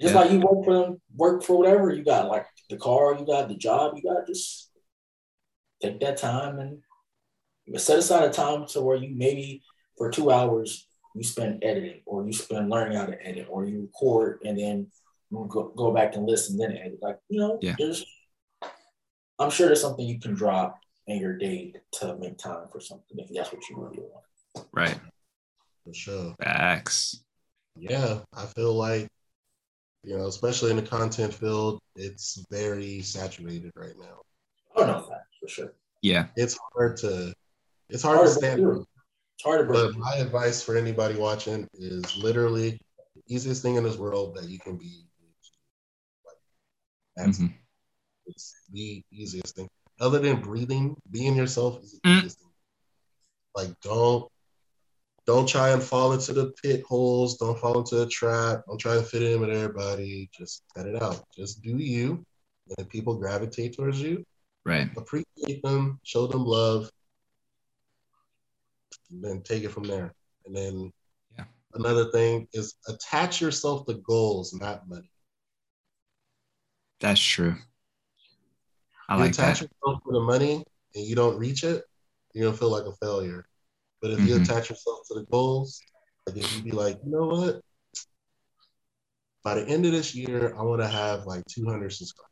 Just 0.01 0.15
yeah. 0.15 0.21
like 0.21 0.31
you 0.31 0.41
work 0.41 0.65
for 0.65 0.75
them, 0.75 1.01
work 1.15 1.43
for 1.43 1.59
whatever 1.59 1.93
you 1.93 2.05
got. 2.05 2.29
Like 2.29 2.47
the 2.69 2.77
car 2.77 3.17
you 3.19 3.25
got, 3.25 3.49
the 3.49 3.57
job 3.57 3.95
you 3.97 4.03
got, 4.03 4.27
just 4.27 4.71
take 5.83 6.01
that 6.01 6.17
time 6.17 6.59
and 6.59 7.81
set 7.81 7.99
aside 7.99 8.25
a 8.25 8.33
time 8.33 8.67
to 8.67 8.83
where 8.83 8.97
you 8.97 9.15
maybe 9.17 9.63
for 9.97 10.11
two 10.11 10.31
hours 10.31 10.87
you 11.15 11.23
spend 11.23 11.65
editing 11.65 12.03
or 12.05 12.27
you 12.27 12.33
spend 12.33 12.69
learning 12.69 12.97
how 12.97 13.07
to 13.07 13.27
edit 13.27 13.47
or 13.49 13.65
you 13.65 13.83
record 13.83 14.41
and 14.45 14.59
then 14.59 14.87
you 15.31 15.47
go, 15.51 15.73
go 15.75 15.91
back 15.91 16.15
and 16.15 16.27
listen 16.27 16.59
then 16.59 16.77
edit. 16.77 16.99
Like, 17.01 17.19
you 17.29 17.41
know, 17.41 17.59
yeah. 17.63 17.75
there's 17.79 18.05
I'm 19.39 19.51
sure 19.51 19.67
there's 19.67 19.81
something 19.81 20.07
you 20.07 20.21
can 20.21 20.35
drop 20.35 20.79
in 21.07 21.21
your 21.21 21.37
day 21.37 21.75
to 21.95 22.17
make 22.17 22.39
time 22.39 22.67
for 22.71 22.81
something 22.81 23.19
if 23.19 23.29
that's 23.33 23.53
what 23.53 23.69
you 23.69 23.77
really 23.77 23.99
want. 24.01 24.69
Right. 24.73 24.99
For 25.85 25.95
sure. 25.95 26.35
Facts. 26.43 27.23
Yeah, 27.79 28.21
I 28.35 28.47
feel 28.47 28.75
like 28.75 29.09
you 30.07 30.17
know, 30.17 30.27
especially 30.27 30.71
in 30.71 30.77
the 30.77 30.83
content 30.83 31.35
field, 31.35 31.81
it's 31.97 32.47
very 32.49 33.03
saturated 33.03 33.73
right 33.75 33.99
now. 33.99 34.21
Oh 34.77 34.87
no, 34.87 35.05
for 35.41 35.49
sure. 35.49 35.73
Yeah, 36.01 36.27
it's 36.37 36.57
hard 36.73 36.97
to 36.99 37.35
it's 37.91 38.05
hard, 38.05 38.19
hard 38.19 38.29
to 38.29 38.35
stand. 38.35 38.61
It's 38.61 39.45
hard 39.45 39.61
to 39.61 39.65
break. 39.65 39.93
But 39.93 39.99
my 39.99 40.15
advice 40.15 40.63
for 40.63 40.77
anybody 40.77 41.17
watching 41.17 41.67
is 41.75 42.17
literally 42.17 42.81
the 43.17 43.35
easiest 43.35 43.63
thing 43.63 43.75
in 43.75 43.83
this 43.83 43.97
world 43.97 44.37
that 44.37 44.49
you 44.49 44.61
can 44.61 44.77
be 44.77 45.07
That's 47.17 47.39
mm-hmm. 47.39 47.53
it's 48.27 48.55
the 48.73 49.03
easiest 49.11 49.57
thing. 49.57 49.69
Other 49.99 50.21
than 50.21 50.41
breathing, 50.41 50.95
being 51.11 51.35
yourself 51.35 51.83
is 51.83 51.93
the 51.93 52.09
mm. 52.09 52.19
easiest 52.19 52.39
thing. 52.39 52.51
Like 53.57 53.81
don't 53.81 54.31
don't 55.27 55.49
try 55.49 55.71
and 55.71 55.83
fall 55.83 56.13
into 56.13 56.33
the 56.33 56.53
pit 56.63 56.85
holes. 56.89 57.37
Don't 57.37 57.59
fall 57.59 57.79
into 57.79 58.03
a 58.03 58.07
trap. 58.07 58.63
Don't 58.69 58.79
try 58.79 58.95
to 58.95 59.03
fit 59.03 59.23
in 59.23 59.41
with 59.41 59.51
everybody. 59.51 60.31
Just 60.33 60.63
cut 60.75 60.87
it 60.87 61.03
out. 61.03 61.25
Just 61.37 61.63
do 61.63 61.77
you. 61.77 62.25
And 62.79 62.89
people 62.89 63.17
gravitate 63.17 63.77
towards 63.77 64.01
you, 64.01 64.25
right? 64.65 64.89
Appreciate 64.97 65.63
them, 65.63 66.01
show 66.03 66.27
them 66.27 66.45
love, 66.45 66.91
then 69.09 69.43
take 69.43 69.63
it 69.63 69.71
from 69.71 69.85
there. 69.85 70.13
And 70.47 70.57
then 70.57 70.93
yeah. 71.37 71.45
another 71.75 72.11
thing 72.11 72.49
is 72.53 72.75
attach 72.89 73.41
yourself 73.41 73.87
to 73.87 73.95
goals, 73.95 74.53
not 74.53 74.89
money. 74.89 75.11
That's 76.99 77.21
true. 77.21 77.55
I 79.09 79.15
you 79.15 79.21
like 79.21 79.31
attach 79.31 79.61
that. 79.61 79.71
yourself 79.71 80.03
to 80.05 80.13
the 80.13 80.21
money 80.21 80.65
and 80.97 81.07
you 81.07 81.15
don't 81.15 81.39
reach 81.39 81.63
it, 81.63 81.85
you're 82.35 82.47
gonna 82.47 82.57
feel 82.57 82.71
like 82.71 82.85
a 82.85 82.97
failure. 82.97 83.47
But 84.03 84.13
if 84.13 84.19
mm-hmm. 84.19 84.29
you 84.29 84.43
attach 84.43 84.71
yourself 84.71 85.01
to 85.09 85.15
the 85.15 85.27
goals, 85.31 85.81
like 86.27 86.37
if 86.37 86.57
you 86.57 86.63
be 86.63 86.71
like, 86.71 86.99
you 87.05 87.11
know 87.11 87.27
what? 87.27 87.61
By 89.43 89.55
the 89.55 89.69
end 89.69 89.87
of 89.87 89.93
this 89.93 90.15
year, 90.15 90.55
I 90.59 90.63
want 90.63 90.83
to 90.83 90.89
have 90.89 91.27
like 91.27 91.45
200 91.47 91.93
subscribers. 91.93 92.31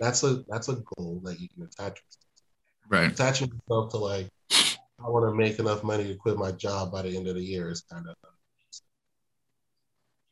That's 0.00 0.22
a 0.22 0.42
that's 0.48 0.68
a 0.68 0.82
goal 0.96 1.20
that 1.24 1.40
you 1.40 1.48
can 1.48 1.64
attach 1.64 2.00
yourself. 2.00 2.24
To. 2.36 2.88
Right. 2.88 3.12
Attaching 3.12 3.48
yourself 3.48 3.90
to 3.92 3.98
like, 3.98 4.28
I 4.50 5.08
want 5.08 5.28
to 5.28 5.34
make 5.34 5.58
enough 5.58 5.82
money 5.82 6.04
to 6.04 6.14
quit 6.14 6.36
my 6.36 6.52
job 6.52 6.92
by 6.92 7.02
the 7.02 7.16
end 7.16 7.28
of 7.28 7.34
the 7.34 7.42
year 7.42 7.68
is 7.68 7.82
kind 7.82 8.06
of. 8.08 8.14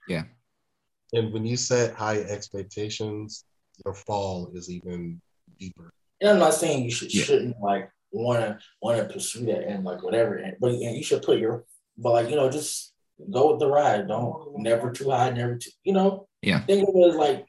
Yeah. 0.08 0.24
And 1.12 1.32
when 1.32 1.44
you 1.44 1.56
set 1.56 1.94
high 1.94 2.18
expectations, 2.18 3.44
your 3.84 3.94
fall 3.94 4.50
is 4.54 4.70
even 4.70 5.20
deeper. 5.58 5.92
And 6.20 6.30
I'm 6.30 6.38
not 6.38 6.54
saying 6.54 6.84
you 6.84 6.90
should 6.90 7.12
yeah. 7.14 7.24
shouldn't 7.24 7.60
like 7.60 7.90
want 8.12 8.40
to 8.40 8.58
want 8.82 8.98
to 8.98 9.12
pursue 9.12 9.46
that 9.46 9.66
and 9.66 9.84
like 9.84 10.02
whatever. 10.02 10.36
And, 10.36 10.56
but 10.60 10.72
and 10.72 10.96
you 10.96 11.02
should 11.02 11.22
put 11.22 11.38
your 11.38 11.64
but 11.96 12.12
like 12.12 12.30
you 12.30 12.36
know 12.36 12.50
just 12.50 12.92
go 13.30 13.50
with 13.50 13.60
the 13.60 13.66
ride. 13.66 14.08
Don't 14.08 14.58
never 14.58 14.90
too 14.90 15.10
high, 15.10 15.30
never 15.30 15.56
too 15.56 15.70
you 15.84 15.92
know. 15.92 16.26
Yeah. 16.42 16.60
Think 16.60 16.88
of 16.88 16.94
it 16.94 17.16
like 17.16 17.46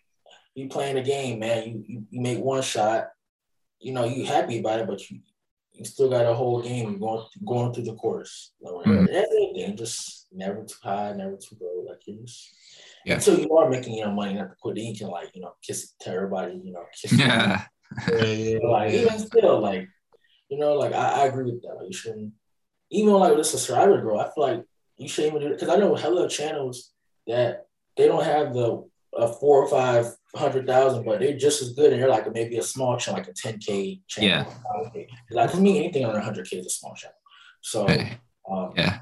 you 0.56 0.68
playing 0.68 0.98
a 0.98 1.03
game, 1.03 1.39
man. 1.39 1.68
You, 1.68 1.84
you 1.88 2.06
you 2.10 2.22
make 2.22 2.39
one 2.39 2.62
shot. 2.62 3.08
You 3.80 3.94
know 3.94 4.06
you 4.06 4.25
happy 4.25 4.60
about 4.60 4.80
it, 4.80 4.88
but 4.88 5.10
you 5.10 5.20
you 5.74 5.86
still 5.86 6.10
got 6.10 6.25
a 6.25 6.34
whole 6.34 6.62
game 6.62 7.00
going 7.00 7.25
going 7.46 7.74
through 7.74 7.86
the 7.86 7.96
course. 7.96 8.51
Like, 8.62 8.86
mm-hmm. 8.86 9.06
Everything 9.10 9.77
just 9.77 10.27
never 10.32 10.63
too 10.63 10.75
high, 10.84 11.13
never 11.13 11.38
too 11.38 11.58
low. 11.60 11.86
Like 11.89 12.06
you 12.06 12.20
just 12.24 12.53
yeah. 13.06 13.15
until 13.15 13.39
you 13.39 13.56
are 13.58 13.70
making 13.70 13.98
your 13.98 14.12
money, 14.12 14.34
not 14.34 14.50
to 14.50 14.56
quit. 14.62 14.75
Then 14.75 14.86
you 14.86 14.96
can 14.96 15.08
like 15.08 15.32
you 15.34 15.41
know 15.41 15.53
kiss 15.65 15.94
to 16.01 16.12
everybody. 16.12 16.62
You 16.63 16.74
know 16.74 16.86
kiss. 17.00 17.13
Yeah. 17.18 17.65
like 18.63 18.94
even 18.94 19.20
still 19.20 19.60
like 19.60 19.89
you 20.51 20.60
know, 20.60 20.74
like 20.74 20.93
I, 20.93 21.22
I 21.22 21.25
agree 21.25 21.46
with 21.46 21.62
that. 21.63 21.75
Like, 21.77 21.88
you 21.88 21.93
shouldn't, 21.93 22.34
even 22.91 23.13
like 23.13 23.31
with 23.31 23.39
a 23.39 23.43
subscriber 23.46 24.01
grow, 24.01 24.20
I 24.20 24.25
feel 24.25 24.43
like 24.43 24.65
you 24.98 25.08
shouldn't 25.08 25.34
even 25.34 25.48
do 25.48 25.53
it 25.53 25.60
because 25.60 25.74
I 25.74 25.79
know 25.79 25.96
hella 25.96 26.27
channels 26.27 26.91
that 27.25 27.65
they 27.96 28.05
don't 28.05 28.24
have 28.24 28.53
the 28.53 28.86
uh, 29.17 29.27
four 29.27 29.63
or 29.63 29.70
five 29.70 30.13
hundred 30.36 30.67
thousand, 30.67 31.05
but 31.05 31.20
they're 31.20 31.38
just 31.38 31.62
as 31.62 31.72
good, 31.72 31.93
and 31.93 32.01
they're 32.01 32.10
like 32.10 32.31
maybe 32.34 32.58
a 32.58 32.63
small 32.63 32.98
channel, 32.98 33.20
like 33.20 33.29
a 33.29 33.34
ten 33.34 33.60
k 33.60 34.01
channel. 34.08 34.53
Yeah. 34.84 35.03
Like 35.31 35.51
to 35.51 35.58
me, 35.58 35.79
anything 35.79 36.05
under 36.05 36.20
hundred 36.20 36.50
k 36.50 36.58
is 36.58 36.65
a 36.65 36.70
small 36.70 36.96
channel. 36.96 37.15
So 37.62 37.88
hey. 37.88 38.17
um, 38.50 38.74
yeah, 38.75 39.00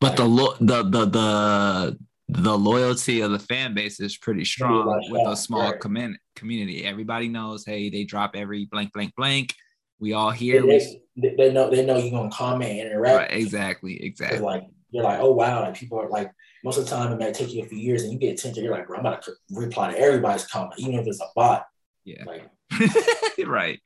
but 0.00 0.10
like, 0.10 0.16
the 0.18 0.24
lo- 0.24 0.56
the 0.60 0.82
the 0.82 1.04
the 1.06 1.98
the 2.28 2.58
loyalty 2.58 3.20
of 3.20 3.30
the 3.30 3.38
fan 3.38 3.74
base 3.74 4.00
is 4.00 4.16
pretty 4.16 4.44
strong 4.44 4.86
like 4.86 5.10
with 5.10 5.26
a 5.26 5.36
small 5.36 5.70
right. 5.70 5.80
com- 5.80 6.18
community. 6.36 6.84
Everybody 6.84 7.28
knows, 7.28 7.64
hey, 7.64 7.90
they 7.90 8.04
drop 8.04 8.32
every 8.34 8.66
blank, 8.66 8.92
blank, 8.92 9.14
blank. 9.16 9.54
We 10.00 10.12
all 10.12 10.30
here. 10.30 10.62
They, 10.62 11.00
they, 11.16 11.34
they 11.36 11.52
know 11.52 11.70
they 11.70 11.84
know 11.84 11.96
you're 11.96 12.10
gonna 12.10 12.30
comment 12.30 12.70
and 12.70 12.80
interact. 12.80 13.30
Right, 13.30 13.38
exactly, 13.38 14.02
exactly. 14.02 14.40
Like 14.40 14.64
you're 14.90 15.04
like, 15.04 15.20
oh 15.20 15.32
wow, 15.32 15.62
like 15.62 15.74
people 15.74 16.00
are 16.00 16.08
like 16.08 16.30
most 16.64 16.78
of 16.78 16.84
the 16.84 16.90
time 16.90 17.12
it 17.12 17.18
might 17.18 17.34
take 17.34 17.52
you 17.52 17.62
a 17.62 17.66
few 17.66 17.78
years 17.78 18.02
and 18.02 18.12
you 18.12 18.18
get 18.18 18.38
attention. 18.38 18.64
You're 18.64 18.72
like, 18.72 18.86
bro, 18.86 18.98
I'm 18.98 19.06
about 19.06 19.22
to 19.22 19.32
reply 19.50 19.92
to 19.92 19.98
everybody's 19.98 20.46
comment, 20.46 20.74
even 20.78 20.94
if 20.94 21.06
it's 21.06 21.20
a 21.20 21.26
bot. 21.34 21.66
Yeah. 22.04 22.24
Like 22.26 22.50
right. 23.46 23.80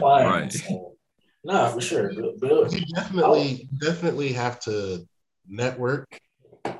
Right. 0.00 0.52
So, 0.52 0.96
nah, 1.44 1.68
for 1.68 1.80
sure. 1.80 2.12
Build, 2.40 2.72
you 2.72 2.86
definitely 2.94 3.68
definitely 3.78 4.32
have 4.32 4.60
to 4.60 5.06
network. 5.46 6.18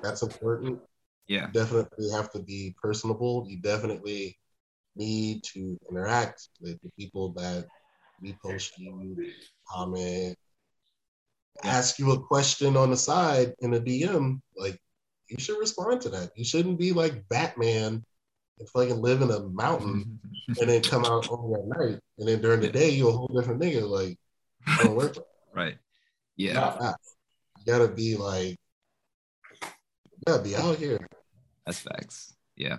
That's 0.03 0.23
important. 0.23 0.81
Yeah. 1.27 1.47
You 1.47 1.53
definitely 1.53 2.11
have 2.11 2.31
to 2.33 2.41
be 2.41 2.75
personable. 2.81 3.47
You 3.49 3.61
definitely 3.61 4.39
need 4.97 5.43
to 5.53 5.79
interact 5.91 6.49
with 6.61 6.81
the 6.83 6.91
people 6.99 7.33
that 7.35 7.67
repost 8.23 8.73
you, 8.79 9.33
comment, 9.69 10.37
ask 11.63 11.99
you 11.99 12.13
a 12.13 12.21
question 12.21 12.77
on 12.77 12.91
the 12.91 12.97
side 12.97 13.55
in 13.61 13.75
a 13.75 13.81
DM, 13.81 14.41
like 14.57 14.79
you 15.29 15.39
should 15.39 15.59
respond 15.59 16.01
to 16.03 16.09
that. 16.11 16.31
You 16.37 16.45
shouldn't 16.45 16.79
be 16.79 16.93
like 16.93 17.29
Batman 17.29 18.05
and 18.59 18.69
fucking 18.69 19.01
live 19.01 19.23
in 19.23 19.31
a 19.31 19.41
mountain 19.41 20.19
and 20.61 20.69
then 20.69 20.83
come 20.83 21.05
out 21.05 21.29
only 21.31 21.55
at 21.55 21.67
night. 21.67 22.01
And 22.19 22.29
then 22.29 22.41
during 22.41 22.61
the 22.61 22.71
day, 22.71 22.91
you're 22.91 23.11
a 23.11 23.13
whole 23.13 23.29
different 23.29 23.61
nigga. 23.61 23.89
Like, 23.89 24.19
don't 24.83 24.97
work. 24.97 25.17
right. 25.55 25.77
Yeah. 26.37 26.93
you 27.59 27.65
gotta 27.67 27.89
be 27.89 28.17
like, 28.17 28.59
you 29.63 30.23
gotta 30.27 30.43
be 30.43 30.57
out 30.57 30.77
here. 30.77 30.99
That's 31.65 31.79
facts. 31.79 32.35
Yeah. 32.57 32.79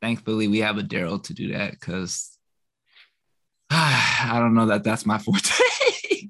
Thankfully, 0.00 0.48
we 0.48 0.60
have 0.60 0.78
a 0.78 0.82
Daryl 0.82 1.22
to 1.24 1.34
do 1.34 1.52
that 1.52 1.72
because 1.72 2.36
I 3.72 4.36
don't 4.38 4.54
know 4.54 4.66
that 4.66 4.84
that's 4.84 5.06
my 5.06 5.18
forte. 5.24 5.52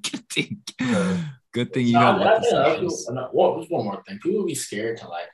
good 0.01 0.29
thing. 0.29 0.61
Good 1.53 1.73
thing 1.73 1.87
you 1.87 1.93
know. 1.93 2.19
I, 2.19 3.27
what 3.31 3.57
was 3.57 3.67
one 3.69 3.85
more 3.85 4.03
thing? 4.07 4.19
People 4.19 4.39
would 4.39 4.47
be 4.47 4.55
scared 4.55 4.97
to 4.97 5.07
like, 5.07 5.27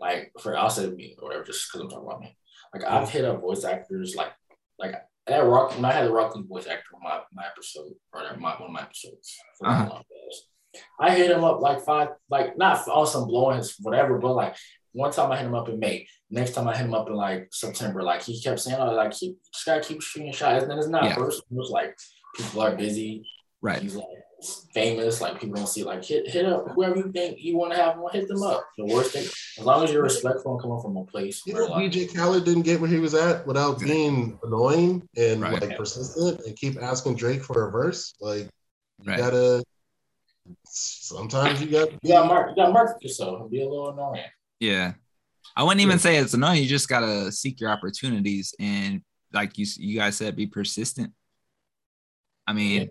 like 0.00 0.32
for 0.40 0.56
I'll 0.56 0.70
say 0.70 0.88
me 0.88 1.16
or 1.18 1.28
whatever, 1.28 1.44
just 1.44 1.68
because 1.68 1.82
I'm 1.82 1.90
talking 1.90 2.06
about 2.06 2.20
me. 2.20 2.36
Like 2.72 2.84
I've 2.84 3.10
hit 3.10 3.24
up 3.24 3.40
voice 3.40 3.64
actors 3.64 4.14
like, 4.14 4.32
like 4.78 4.94
that 5.26 5.44
rock 5.44 5.74
when 5.74 5.84
I 5.84 5.92
had 5.92 6.06
the 6.06 6.12
Rock 6.12 6.36
Lee 6.36 6.44
voice 6.46 6.66
actor 6.66 6.94
on 6.94 7.02
my, 7.02 7.20
my 7.32 7.44
episode 7.46 7.92
or 8.12 8.22
my 8.38 8.54
one 8.54 8.68
of 8.68 8.70
my 8.70 8.82
episodes. 8.82 9.36
Uh-huh. 9.64 10.00
I 11.00 11.14
hit 11.14 11.30
him 11.30 11.44
up 11.44 11.60
like 11.60 11.80
five, 11.80 12.08
like 12.30 12.56
not 12.56 12.86
on 12.88 13.06
some 13.06 13.26
blowing 13.26 13.62
whatever, 13.80 14.18
but 14.18 14.34
like 14.34 14.56
one 14.98 15.12
time 15.12 15.30
I 15.30 15.36
hit 15.36 15.46
him 15.46 15.54
up 15.54 15.68
in 15.68 15.78
May. 15.78 16.08
Next 16.28 16.52
time 16.52 16.66
I 16.66 16.76
hit 16.76 16.84
him 16.84 16.94
up 16.94 17.08
in 17.08 17.14
like 17.14 17.48
September. 17.52 18.02
Like 18.02 18.22
he 18.22 18.42
kept 18.42 18.58
saying, 18.58 18.78
"Oh, 18.80 18.92
like 18.92 19.12
keep 19.12 19.38
just 19.52 19.64
gotta 19.64 19.80
keep 19.80 20.02
shooting 20.02 20.32
shots." 20.32 20.62
And 20.62 20.70
then 20.70 20.78
it's 20.78 20.88
not 20.88 21.04
yeah. 21.04 21.14
personal. 21.14 21.62
It's 21.62 21.70
like 21.70 21.96
people 22.36 22.60
are 22.62 22.74
busy. 22.74 23.24
Right. 23.62 23.80
He's 23.80 23.94
like 23.94 24.06
famous. 24.74 25.20
Like 25.20 25.40
people 25.40 25.54
don't 25.54 25.68
see. 25.68 25.84
Like 25.84 26.04
hit 26.04 26.28
hit 26.28 26.46
up 26.46 26.72
whoever 26.72 26.96
you 26.96 27.12
think 27.12 27.38
you 27.38 27.56
want 27.56 27.72
to 27.72 27.78
have 27.78 27.96
on. 27.96 28.10
Hit 28.12 28.26
them 28.26 28.42
up. 28.42 28.68
The 28.76 28.86
worst 28.86 29.12
thing, 29.12 29.22
as 29.24 29.64
long 29.64 29.84
as 29.84 29.92
you're 29.92 30.02
respectful 30.02 30.54
and 30.54 30.60
coming 30.60 30.80
from 30.82 30.96
a 30.96 31.04
place. 31.04 31.42
You 31.46 31.54
know, 31.54 31.66
like, 31.66 31.92
DJ 31.92 32.12
Khaled 32.12 32.44
didn't 32.44 32.62
get 32.62 32.80
where 32.80 32.90
he 32.90 32.98
was 32.98 33.14
at 33.14 33.46
without 33.46 33.78
being 33.78 34.36
annoying 34.42 35.08
and 35.16 35.40
right. 35.40 35.62
like 35.62 35.76
persistent 35.76 36.40
and 36.44 36.56
keep 36.56 36.82
asking 36.82 37.14
Drake 37.14 37.44
for 37.44 37.68
a 37.68 37.70
verse. 37.70 38.14
Like 38.20 38.48
you 39.02 39.12
right. 39.12 39.18
gotta. 39.18 39.62
Sometimes 40.64 41.62
you 41.62 41.70
got. 41.70 41.90
You 42.02 42.08
got 42.14 42.26
mark. 42.26 42.50
You 42.50 42.64
got 42.64 42.72
mark 42.72 42.96
yourself 43.00 43.42
and 43.42 43.50
be 43.50 43.62
a 43.62 43.68
little 43.68 43.90
annoying. 43.90 44.24
Yeah. 44.60 44.94
I 45.56 45.62
wouldn't 45.64 45.80
even 45.80 45.98
say 45.98 46.16
it's 46.16 46.34
annoying. 46.34 46.62
You 46.62 46.68
just 46.68 46.88
gotta 46.88 47.32
seek 47.32 47.60
your 47.60 47.70
opportunities 47.70 48.54
and 48.60 49.02
like 49.32 49.58
you 49.58 49.66
you 49.78 49.98
guys 49.98 50.16
said, 50.16 50.36
be 50.36 50.46
persistent. 50.46 51.12
I 52.46 52.52
mean, 52.52 52.90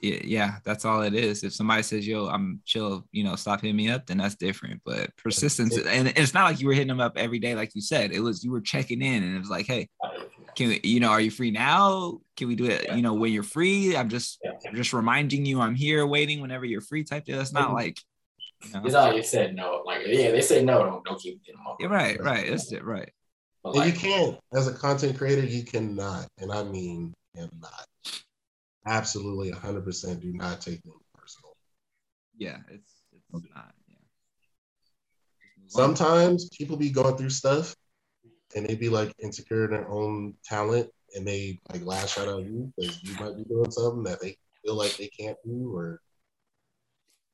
yeah. 0.00 0.20
yeah, 0.24 0.56
that's 0.64 0.84
all 0.84 1.02
it 1.02 1.14
is. 1.14 1.42
If 1.42 1.54
somebody 1.54 1.82
says, 1.82 2.06
"Yo, 2.06 2.26
I'm 2.26 2.60
chill," 2.66 3.06
you 3.12 3.24
know, 3.24 3.34
stop 3.36 3.62
hitting 3.62 3.76
me 3.76 3.88
up, 3.88 4.06
then 4.06 4.18
that's 4.18 4.34
different. 4.34 4.82
But 4.84 5.16
persistence, 5.16 5.78
and 5.78 6.08
it's 6.08 6.34
not 6.34 6.44
like 6.44 6.60
you 6.60 6.66
were 6.66 6.74
hitting 6.74 6.88
them 6.88 7.00
up 7.00 7.16
every 7.16 7.38
day, 7.38 7.54
like 7.54 7.74
you 7.74 7.80
said. 7.80 8.12
It 8.12 8.20
was 8.20 8.44
you 8.44 8.50
were 8.50 8.60
checking 8.60 9.00
in, 9.00 9.22
and 9.22 9.34
it 9.34 9.38
was 9.38 9.48
like, 9.48 9.66
"Hey, 9.66 9.88
can 10.54 10.68
we, 10.68 10.80
you 10.84 11.00
know, 11.00 11.08
are 11.08 11.20
you 11.20 11.30
free 11.30 11.50
now? 11.50 12.20
Can 12.36 12.48
we 12.48 12.56
do 12.56 12.66
it? 12.66 12.94
You 12.94 13.00
know, 13.00 13.14
when 13.14 13.32
you're 13.32 13.42
free? 13.42 13.96
I'm 13.96 14.10
just, 14.10 14.38
I'm 14.68 14.74
just 14.74 14.92
reminding 14.92 15.46
you, 15.46 15.60
I'm 15.60 15.74
here, 15.74 16.06
waiting 16.06 16.42
whenever 16.42 16.66
you're 16.66 16.82
free." 16.82 17.04
Type. 17.04 17.24
Deal. 17.24 17.38
That's 17.38 17.54
not 17.54 17.68
mm-hmm. 17.68 17.76
Like 18.72 18.82
know? 18.82 18.86
It's 18.86 18.94
not 18.94 19.04
like 19.04 19.16
they 19.16 19.22
said 19.22 19.54
no. 19.54 19.82
Like 19.84 20.02
yeah, 20.06 20.30
they 20.30 20.40
say 20.40 20.64
no. 20.64 20.84
Don't 20.84 21.04
don't 21.04 21.20
keep 21.20 21.44
getting 21.44 21.58
them 21.58 21.66
up. 21.66 21.76
Yeah, 21.80 21.88
right, 21.88 22.20
right. 22.22 22.48
That's 22.48 22.72
it. 22.72 22.84
Right. 22.84 23.10
But 23.62 23.76
like, 23.76 23.94
you 23.94 23.98
can't, 23.98 24.38
as 24.52 24.68
a 24.68 24.74
content 24.74 25.16
creator, 25.16 25.44
you 25.44 25.64
cannot, 25.64 26.28
and 26.38 26.52
I 26.52 26.64
mean 26.64 27.14
cannot. 27.34 27.86
Absolutely, 28.86 29.50
hundred 29.50 29.84
percent. 29.84 30.20
Do 30.20 30.32
not 30.32 30.60
take 30.60 30.82
them 30.82 31.00
personal. 31.18 31.56
Yeah, 32.36 32.58
it's 32.68 32.92
it's 33.12 33.44
not. 33.54 33.72
Yeah. 33.88 33.96
Sometimes 35.68 36.48
people 36.50 36.76
be 36.76 36.90
going 36.90 37.16
through 37.16 37.30
stuff, 37.30 37.74
and 38.54 38.66
they 38.66 38.74
be 38.74 38.90
like 38.90 39.14
insecure 39.18 39.64
in 39.64 39.70
their 39.70 39.88
own 39.88 40.34
talent, 40.44 40.90
and 41.14 41.26
they 41.26 41.58
like 41.72 41.84
lash 41.86 42.18
out 42.18 42.28
on 42.28 42.44
you 42.44 42.72
because 42.76 43.02
you 43.02 43.14
might 43.14 43.36
be 43.36 43.44
doing 43.44 43.70
something 43.70 44.02
that 44.04 44.20
they 44.20 44.36
feel 44.62 44.74
like 44.74 44.96
they 44.96 45.08
can't 45.08 45.38
do, 45.46 45.74
or 45.74 46.00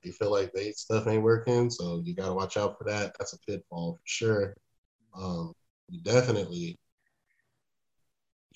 you 0.03 0.13
feel 0.13 0.31
like 0.31 0.53
they 0.53 0.73
stuff 0.73 1.07
ain't 1.07 1.23
working, 1.23 1.71
so 1.71 2.03
you 2.05 2.15
gotta 2.15 2.33
watch 2.33 2.57
out 2.57 2.79
for 2.79 2.85
that. 2.85 3.15
That's 3.19 3.33
a 3.33 3.39
pitfall 3.41 3.95
for 3.95 4.03
sure. 4.05 4.57
Um, 5.15 5.53
you 5.89 6.01
definitely 6.03 6.79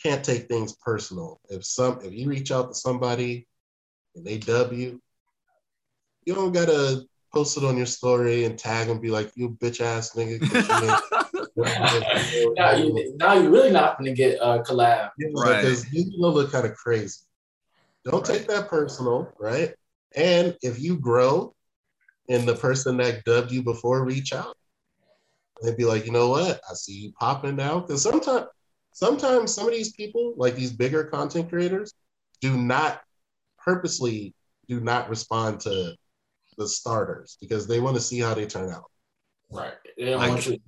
can't 0.03 0.25
take 0.25 0.49
things 0.49 0.77
personal. 0.77 1.41
If 1.49 1.65
some 1.65 2.01
if 2.03 2.13
you 2.13 2.29
reach 2.29 2.51
out 2.53 2.69
to 2.69 2.75
somebody 2.75 3.47
and 4.15 4.25
they 4.25 4.39
W, 4.39 4.79
you 4.79 5.01
you 6.25 6.35
don't 6.35 6.53
gotta 6.53 7.03
post 7.33 7.57
it 7.57 7.65
on 7.65 7.77
your 7.77 7.87
story 7.87 8.45
and 8.45 8.59
tag 8.59 8.89
and 8.89 9.03
be 9.03 9.11
like, 9.11 9.33
you 9.35 9.51
bitch 9.51 9.81
ass 9.81 10.15
nigga. 10.15 10.41
now, 12.57 12.73
you, 12.73 13.17
now 13.19 13.35
you're 13.35 13.51
really 13.51 13.73
not 13.73 13.99
gonna 13.99 14.13
get 14.13 14.39
a 14.41 14.61
collab. 14.61 15.11
right. 15.35 15.61
Because 15.61 15.93
you 15.93 16.05
look 16.17 16.53
kind 16.53 16.67
of 16.67 16.75
crazy. 16.75 17.21
Don't 18.05 18.27
right. 18.29 18.39
take 18.39 18.49
that 18.49 18.69
personal, 18.69 19.33
right? 19.39 19.75
And 20.17 20.57
if 20.63 20.81
you 20.81 20.97
grow 20.97 21.55
and 22.29 22.47
the 22.47 22.55
person 22.55 22.97
that 22.99 23.25
dubbed 23.25 23.53
you 23.53 23.63
before 23.63 24.05
reach 24.05 24.33
out, 24.33 24.57
they'd 25.63 25.77
be 25.77 25.85
like, 25.85 26.07
you 26.07 26.13
know 26.13 26.29
what? 26.29 26.61
I 26.71 26.75
see 26.75 26.93
you 26.93 27.13
popping 27.19 27.57
now. 27.57 27.81
Because 27.81 28.03
sometimes 28.03 28.47
sometimes 28.93 29.53
some 29.55 29.67
of 29.67 29.73
these 29.73 29.93
people, 29.93 30.35
like 30.37 30.55
these 30.55 30.73
bigger 30.73 31.05
content 31.05 31.49
creators, 31.49 31.95
do 32.41 32.57
not 32.57 33.03
purposely 33.59 34.35
do 34.69 34.81
not 34.81 35.09
respond 35.09 35.61
to 35.61 35.95
the 36.57 36.69
starters 36.69 37.37
because 37.41 37.67
they 37.67 37.81
want 37.81 37.97
to 37.97 38.01
see 38.01 38.21
how 38.21 38.35
they 38.35 38.47
turn 38.47 38.71
out. 38.71 38.85
Right. 39.51 39.75
They 39.97 40.07
don't, 40.07 40.19
like, 40.19 40.31
want, 40.31 40.47
you, 40.47 40.59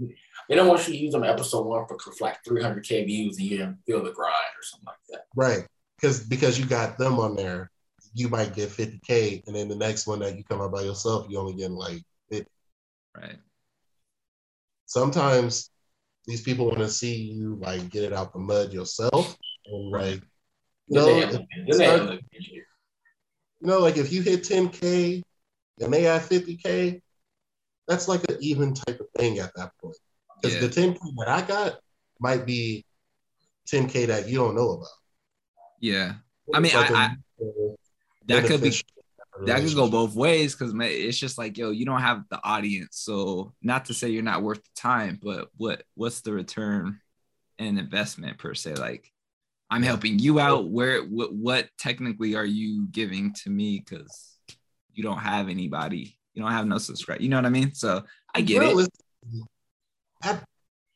they 0.48 0.54
don't 0.54 0.68
want 0.68 0.86
you 0.86 0.94
to 0.94 0.98
use 0.98 1.12
them 1.12 1.24
episode 1.24 1.66
one 1.66 1.86
for, 1.86 1.96
like 2.20 2.38
300K 2.46 3.06
views 3.06 3.38
and 3.38 3.46
you 3.46 3.58
didn't 3.58 3.78
feel 3.86 4.02
the 4.02 4.12
grind 4.12 4.34
or 4.56 4.62
something 4.62 4.86
like 4.86 4.96
that. 5.10 5.26
Right. 5.34 5.66
Because 5.96 6.20
because 6.20 6.58
you 6.58 6.66
got 6.66 6.98
them 6.98 7.18
on 7.18 7.36
there, 7.36 7.70
you 8.16 8.30
might 8.30 8.54
get 8.54 8.70
50K. 8.70 9.46
And 9.46 9.54
then 9.54 9.68
the 9.68 9.76
next 9.76 10.06
one 10.06 10.20
that 10.20 10.36
you 10.36 10.44
come 10.44 10.62
out 10.62 10.72
by 10.72 10.82
yourself, 10.82 11.26
you 11.28 11.38
only 11.38 11.52
get 11.52 11.70
like 11.70 12.02
50. 12.30 12.46
Right. 13.14 13.36
Sometimes 14.86 15.70
these 16.26 16.40
people 16.40 16.66
want 16.66 16.78
to 16.78 16.88
see 16.88 17.14
you 17.14 17.58
like 17.60 17.90
get 17.90 18.04
it 18.04 18.14
out 18.14 18.32
the 18.32 18.38
mud 18.38 18.72
yourself 18.72 19.36
and 19.66 19.90
like 19.90 20.22
you 20.88 20.98
know, 20.98 21.08
if, 21.08 21.74
start, 21.74 22.20
you 22.32 22.62
know, 23.60 23.80
like 23.80 23.96
if 23.96 24.12
you 24.12 24.22
hit 24.22 24.44
10k 24.44 25.22
and 25.80 25.92
they 25.92 26.02
have 26.02 26.22
50k, 26.22 27.02
that's 27.86 28.08
like 28.08 28.22
an 28.30 28.38
even 28.40 28.72
type 28.72 28.98
of 29.00 29.08
thing 29.18 29.40
at 29.40 29.52
that 29.56 29.72
point. 29.80 29.96
Because 30.40 30.54
yeah. 30.54 30.60
the 30.62 30.68
10k 30.68 30.98
that 31.18 31.28
I 31.28 31.42
got 31.42 31.80
might 32.20 32.46
be 32.46 32.84
10k 33.68 34.06
that 34.06 34.28
you 34.28 34.38
don't 34.38 34.54
know 34.54 34.70
about. 34.70 34.88
Yeah, 35.80 36.14
I 36.54 36.60
mean, 36.60 36.72
like 36.72 36.90
I, 36.90 36.94
I 36.94 37.16
that 38.26 38.44
could 38.46 38.62
be 38.62 38.72
that 39.44 39.60
could 39.60 39.74
go 39.74 39.90
both 39.90 40.14
ways 40.14 40.54
because 40.54 40.72
it's 40.76 41.18
just 41.18 41.38
like 41.38 41.58
yo 41.58 41.70
you 41.70 41.84
don't 41.84 42.00
have 42.00 42.24
the 42.30 42.42
audience. 42.42 42.98
So 42.98 43.52
not 43.62 43.86
to 43.86 43.94
say 43.94 44.08
you're 44.08 44.22
not 44.22 44.42
worth 44.42 44.62
the 44.62 44.80
time 44.80 45.18
but 45.22 45.48
what 45.56 45.82
what's 45.94 46.20
the 46.22 46.32
return 46.32 47.00
and 47.58 47.78
investment 47.78 48.38
per 48.38 48.54
se? 48.54 48.74
Like 48.74 49.10
i'm 49.70 49.82
helping 49.82 50.18
you 50.18 50.40
out. 50.40 50.68
Where 50.68 51.02
what, 51.02 51.34
what 51.34 51.68
technically 51.78 52.34
are 52.34 52.46
you 52.46 52.86
giving 52.90 53.34
to 53.44 53.50
me? 53.50 53.82
Because 53.84 54.36
you 54.92 55.02
don't 55.02 55.18
have 55.18 55.48
anybody. 55.48 56.18
You 56.34 56.42
don't 56.42 56.52
have 56.52 56.66
no 56.66 56.78
subscribe 56.78 57.20
you 57.20 57.28
know 57.28 57.36
what 57.36 57.46
i 57.46 57.50
mean? 57.50 57.74
So 57.74 58.04
i 58.34 58.40
get 58.40 58.62
it. 58.62 58.88
at, 60.22 60.44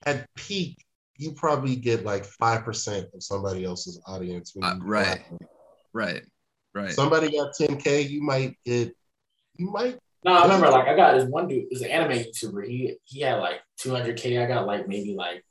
at 0.04 0.26
peak 0.34 0.84
you 1.20 1.32
probably 1.32 1.76
get 1.76 2.02
like 2.02 2.26
5% 2.26 3.14
of 3.14 3.22
somebody 3.22 3.64
else's 3.64 4.00
audience 4.06 4.56
uh, 4.62 4.76
right. 4.80 5.20
right 5.92 6.22
Right. 6.74 6.92
Somebody 6.92 7.32
got 7.32 7.52
10K, 7.60 8.08
you 8.08 8.22
might 8.22 8.56
get, 8.64 8.94
you 9.56 9.70
might. 9.70 9.98
No, 10.24 10.32
I 10.32 10.42
remember 10.42 10.68
like 10.68 10.86
I 10.86 10.94
got 10.94 11.14
this 11.14 11.24
one 11.24 11.48
dude, 11.48 11.66
was 11.70 11.80
an 11.80 11.90
anime 11.90 12.18
YouTuber. 12.18 12.66
He 12.66 12.96
he 13.04 13.20
had 13.20 13.36
like 13.36 13.60
200K. 13.82 14.42
I 14.42 14.46
got 14.46 14.66
like 14.66 14.86
maybe 14.86 15.14
like 15.14 15.44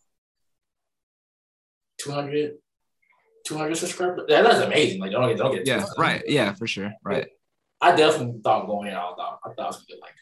200, 2.01 2.53
200 3.47 3.75
subscribers. 3.75 4.21
That, 4.27 4.43
that's 4.43 4.59
amazing. 4.59 5.01
Like 5.01 5.11
don't 5.11 5.27
get 5.27 5.37
don't 5.37 5.55
get. 5.55 5.67
Yeah, 5.67 5.85
right. 5.97 6.23
Yeah, 6.27 6.53
for 6.53 6.67
sure. 6.67 6.93
Right. 7.03 7.27
I 7.81 7.95
definitely 7.95 8.41
thought 8.43 8.67
going 8.67 8.89
in, 8.89 8.93
I 8.93 8.97
thought 8.97 9.39
I 9.43 9.49
thought 9.49 9.59
I 9.59 9.67
was 9.67 9.77
gonna 9.77 9.87
get 9.87 10.01
like 10.01 10.13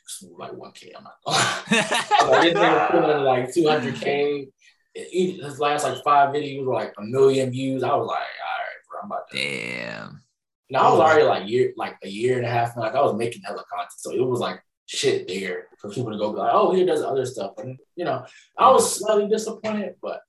like 0.51 0.57
one 0.57 0.71
k. 0.71 0.93
I'm 0.95 1.03
not. 1.03 1.15
I 1.27 2.39
didn't 2.43 2.61
think 2.61 2.91
pulling 2.91 3.23
like 3.23 3.49
200k. 3.49 4.47
His 4.93 5.59
last 5.59 5.83
like 5.83 6.03
five 6.03 6.33
videos 6.33 6.65
were 6.65 6.73
like 6.73 6.93
a 6.97 7.03
million 7.03 7.51
views. 7.51 7.83
I 7.83 7.93
was 7.95 8.07
like, 8.07 8.17
all 8.17 8.19
right, 8.19 8.79
bro, 8.89 8.99
I'm 9.03 9.05
about 9.07 9.29
to. 9.31 9.37
Damn. 9.37 10.23
Now 10.69 10.79
I 10.79 10.91
was 10.91 10.99
oh. 10.99 11.03
already 11.03 11.23
like 11.23 11.49
year, 11.49 11.73
like 11.77 11.97
a 12.03 12.09
year 12.09 12.37
and 12.37 12.45
a 12.45 12.49
half. 12.49 12.75
Like 12.75 12.93
I 12.93 13.01
was 13.01 13.15
making 13.15 13.41
hella 13.43 13.63
content, 13.71 13.91
so 13.97 14.11
it 14.11 14.25
was 14.25 14.39
like 14.39 14.61
shit 14.85 15.27
there 15.27 15.67
for 15.79 15.89
people 15.89 16.11
to 16.11 16.17
go 16.17 16.31
like, 16.31 16.51
oh, 16.53 16.73
here 16.73 16.85
does 16.85 17.01
other 17.01 17.25
stuff, 17.25 17.53
and 17.57 17.77
you 17.95 18.05
know, 18.05 18.25
I 18.57 18.71
was 18.71 18.85
mm. 18.85 18.97
slightly 18.99 19.27
disappointed, 19.29 19.95
but 20.01 20.21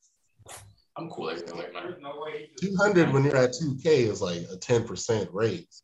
I'm 0.96 1.10
cool 1.10 1.30
anyway, 1.30 1.68
man. 1.72 1.96
Two 2.60 2.76
hundred 2.76 3.12
when 3.12 3.24
you're 3.24 3.36
at 3.36 3.52
two 3.52 3.76
K 3.82 4.04
is 4.04 4.20
like 4.22 4.42
a 4.52 4.56
ten 4.56 4.86
percent 4.86 5.28
raise. 5.32 5.82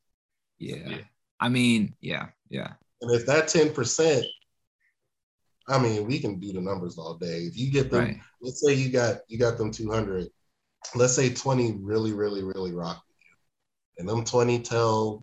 Yeah. 0.59 0.77
yeah, 0.87 0.99
I 1.40 1.49
mean, 1.49 1.95
yeah, 2.01 2.29
yeah. 2.49 2.73
And 3.01 3.11
if 3.11 3.27
that 3.27 3.49
ten 3.49 3.73
percent, 3.73 4.25
I 5.69 5.79
mean, 5.79 6.07
we 6.07 6.21
can 6.21 6.38
do 6.38 6.53
the 6.53 6.61
numbers 6.61 6.97
all 6.97 7.14
day. 7.14 7.43
If 7.43 7.59
you 7.59 7.73
get 7.73 7.90
them, 7.90 8.05
right. 8.05 8.21
let's 8.40 8.64
say 8.64 8.75
you 8.75 8.90
got 8.90 9.19
you 9.27 9.38
got 9.38 9.59
them 9.59 9.73
two 9.73 9.90
hundred. 9.90 10.29
Let's 10.95 11.14
say 11.14 11.35
twenty 11.35 11.73
really, 11.81 12.12
really, 12.12 12.45
really 12.45 12.73
rock 12.73 13.03
and 13.99 14.09
them 14.09 14.25
20 14.25 14.61
tell 14.61 15.23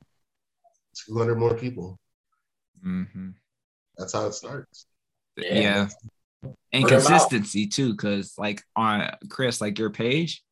200 1.07 1.35
more 1.35 1.55
people. 1.55 1.99
Mm-hmm. 2.85 3.29
That's 3.97 4.13
how 4.13 4.27
it 4.27 4.33
starts. 4.33 4.85
Yeah. 5.37 5.87
And 6.73 6.87
consistency 6.87 7.67
too, 7.67 7.91
because 7.91 8.33
like 8.37 8.63
on 8.75 9.11
Chris, 9.29 9.61
like 9.61 9.77
your 9.77 9.91
page, 9.91 10.43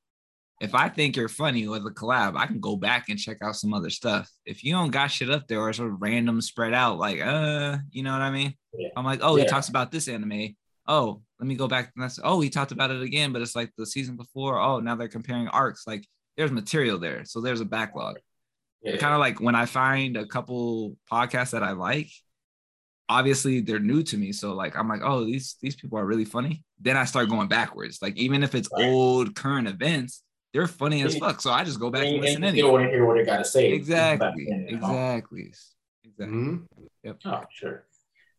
if 0.62 0.76
I 0.76 0.90
think 0.90 1.16
you're 1.16 1.30
funny 1.30 1.68
with 1.68 1.86
a 1.86 1.92
collab, 1.92 2.36
I 2.38 2.46
can 2.46 2.60
go 2.60 2.76
back 2.76 3.10
and 3.10 3.18
check 3.18 3.38
out 3.42 3.56
some 3.56 3.74
other 3.74 3.90
stuff. 3.90 4.30
If 4.46 4.64
you 4.64 4.74
don't 4.74 4.92
got 4.92 5.10
shit 5.10 5.30
up 5.30 5.48
there 5.48 5.60
or 5.60 5.72
sort 5.72 5.92
of 5.92 6.02
random 6.02 6.42
spread 6.42 6.74
out, 6.74 7.00
like 7.00 7.22
uh, 7.22 7.78
you 7.92 8.04
know 8.04 8.12
what 8.12 8.22
I 8.22 8.30
mean? 8.30 8.54
Yeah. 8.78 8.90
I'm 8.96 9.06
like, 9.06 9.22
oh, 9.24 9.38
yeah. 9.38 9.44
he 9.44 9.50
talks 9.50 9.70
about 9.70 9.92
this 9.92 10.08
anime. 10.08 10.56
Oh, 10.86 11.22
let 11.40 11.48
me 11.48 11.56
go 11.56 11.68
back 11.68 11.92
and 11.96 12.04
that's 12.04 12.20
oh, 12.24 12.42
he 12.42 12.50
talked 12.50 12.74
about 12.74 12.92
it 12.92 13.02
again, 13.02 13.32
but 13.32 13.42
it's 13.42 13.56
like 13.56 13.72
the 13.78 13.86
season 13.86 14.18
before. 14.18 14.60
Oh, 14.60 14.80
now 14.80 14.96
they're 14.96 15.08
comparing 15.08 15.48
arcs. 15.48 15.88
Like 15.88 16.06
there's 16.39 16.52
material 16.52 16.97
there. 16.97 17.25
So 17.25 17.41
there's 17.41 17.60
a 17.60 17.65
backlog. 17.65 18.17
Yeah. 18.82 18.95
Kind 18.95 19.13
of 19.13 19.19
like 19.19 19.41
when 19.41 19.56
I 19.56 19.65
find 19.65 20.15
a 20.15 20.25
couple 20.25 20.95
podcasts 21.12 21.52
that 21.52 21.63
I 21.63 21.71
like, 21.71 22.10
obviously 23.10 23.60
they're 23.60 23.78
new 23.78 24.04
to 24.04 24.17
me. 24.17 24.32
So 24.32 24.54
like 24.54 24.78
I'm 24.78 24.88
like, 24.88 25.02
oh, 25.04 25.25
these 25.25 25.58
these 25.62 25.75
people 25.75 25.99
are 25.99 26.06
really 26.06 26.23
funny. 26.23 26.63
Then 26.80 26.95
I 26.95 27.04
start 27.04 27.28
going 27.28 27.49
backwards. 27.49 28.02
Like 28.02 28.15
even 28.15 28.41
if 28.41 28.56
it's 28.56 28.69
right. 28.71 28.86
old 28.86 29.36
current 29.36 29.67
events, 29.67 30.23
they're 30.54 30.65
funny 30.65 31.04
as 31.04 31.17
fuck. 31.17 31.41
So 31.41 31.52
I 31.52 31.65
just 31.65 31.78
go 31.78 31.89
back 31.89 32.06
and, 32.06 32.13
and 32.13 32.21
listen 32.21 32.43
anyway. 32.45 32.56
You 32.56 32.63
don't 32.63 32.71
want 32.71 32.86
to 32.86 32.89
hear 32.89 33.06
what 33.06 33.17
they 33.17 33.25
gotta 33.25 33.43
say. 33.43 33.73
Exactly. 33.73 34.47
Exactly. 34.49 35.52
Exactly. 36.06 36.25
Mm-hmm. 36.25 36.58
Yep. 37.04 37.17
Oh, 37.25 37.43
sure. 37.52 37.84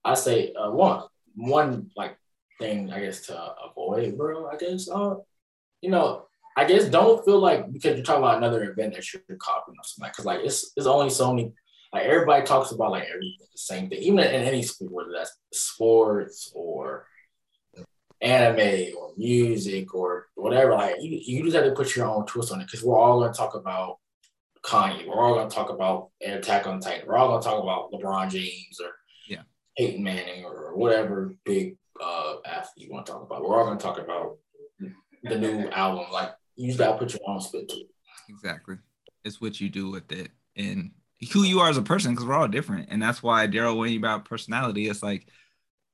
I 0.07 0.15
say 0.15 0.55
uh, 0.55 0.71
one 0.71 1.03
one 1.35 1.91
like 1.99 2.17
thing 2.59 2.91
I 2.91 3.01
guess 3.01 3.27
to 3.27 3.55
avoid, 3.71 4.17
bro. 4.17 4.49
I 4.49 4.57
guess 4.57 4.89
uh, 4.89 5.17
you 5.83 5.91
know, 5.91 6.30
I 6.57 6.65
guess 6.65 6.89
don't 6.89 7.25
feel 7.25 7.39
like 7.39 7.73
because 7.73 7.97
you're 7.97 8.05
talking 8.05 8.23
about 8.23 8.39
another 8.39 8.71
event 8.71 8.95
that 8.95 9.13
you're 9.13 9.23
copying 9.39 9.79
or 9.79 9.85
something. 9.85 10.11
Because 10.11 10.25
like 10.25 10.41
it's 10.41 10.73
it's 10.77 10.87
only 10.87 11.11
so 11.11 11.33
many. 11.33 11.53
Like 11.93 12.05
everybody 12.05 12.45
talks 12.45 12.71
about 12.71 12.93
like 12.93 13.05
everything 13.05 13.37
the 13.41 13.59
same 13.59 13.89
thing, 13.89 13.99
even 14.01 14.19
in 14.21 14.43
any 14.43 14.63
sport, 14.63 14.93
whether 14.93 15.13
that's 15.13 15.37
sports 15.53 16.53
or 16.55 17.07
anime 18.21 18.95
or 18.97 19.13
music 19.17 19.95
or 19.95 20.27
whatever. 20.35 20.73
Like 20.73 20.97
you, 21.01 21.21
you 21.23 21.45
just 21.45 21.57
have 21.57 21.65
to 21.65 21.73
put 21.73 21.97
your 21.97 22.07
own 22.07 22.27
twist 22.27 22.53
on 22.53 22.61
it 22.61 22.67
because 22.67 22.83
we're 22.85 22.99
all 22.99 23.21
going 23.21 23.33
to 23.33 23.37
talk 23.37 23.55
about 23.55 23.99
Kanye. 24.63 25.07
We're 25.07 25.21
all 25.21 25.35
going 25.35 25.49
to 25.49 25.55
talk 25.55 25.71
about 25.71 26.11
Attack 26.23 26.67
on 26.67 26.81
Titan. 26.81 27.07
We're 27.07 27.17
all 27.17 27.29
going 27.29 27.43
to 27.43 27.49
talk 27.49 27.63
about 27.63 27.93
LeBron 27.93 28.31
James 28.31 28.81
or 28.83 28.93
yeah, 29.29 29.43
Peyton 29.77 30.03
Manning 30.03 30.45
or 30.45 30.77
whatever 30.77 31.35
big 31.45 31.77
uh, 32.03 32.35
athlete 32.45 32.87
you 32.87 32.93
want 32.93 33.07
to 33.07 33.13
talk 33.13 33.23
about. 33.23 33.43
We're 33.43 33.59
all 33.59 33.67
going 33.67 33.79
to 33.79 33.85
talk 33.85 33.99
about 33.99 34.39
the 35.23 35.39
new 35.39 35.69
album. 35.71 36.07
Like 36.13 36.31
you 36.61 36.67
just 36.67 36.79
gotta 36.79 36.99
put 36.99 37.13
your 37.13 37.23
own 37.27 37.41
spin 37.41 37.67
to 37.67 37.77
it. 37.77 37.91
Exactly. 38.29 38.77
It's 39.25 39.41
what 39.41 39.61
you 39.61 39.71
do 39.71 39.91
with 39.91 40.13
it 40.13 40.31
and 40.57 40.91
who 41.33 41.43
you 41.43 41.61
are 41.61 41.71
as 41.71 41.79
a 41.79 41.83
person, 41.83 42.13
because 42.13 42.27
we're 42.27 42.35
all 42.35 42.49
different. 42.49 42.89
And 42.91 43.03
that's 43.03 43.23
why 43.23 43.47
Daryl, 43.47 43.79
when 43.79 43.91
you 43.91 43.99
about 43.99 44.27
personality, 44.27 44.89
it's 44.89 45.03
like 45.03 45.27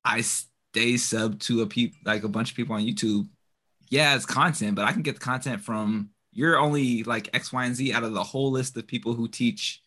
I 0.04 0.22
stay 0.22 0.96
sub 0.96 1.38
to 1.40 1.62
a 1.62 1.66
peep 1.66 1.94
like 2.04 2.24
a 2.24 2.28
bunch 2.28 2.50
of 2.50 2.56
people 2.56 2.74
on 2.74 2.82
YouTube. 2.82 3.28
Yeah, 3.88 4.16
it's 4.16 4.26
content, 4.26 4.74
but 4.74 4.84
I 4.84 4.92
can 4.92 5.02
get 5.02 5.14
the 5.14 5.20
content 5.20 5.62
from 5.62 6.10
you're 6.32 6.58
only 6.58 7.04
like 7.04 7.30
X, 7.32 7.52
Y, 7.52 7.64
and 7.64 7.76
Z 7.76 7.92
out 7.92 8.02
of 8.02 8.12
the 8.12 8.24
whole 8.24 8.50
list 8.50 8.76
of 8.76 8.86
people 8.86 9.14
who 9.14 9.28
teach. 9.28 9.82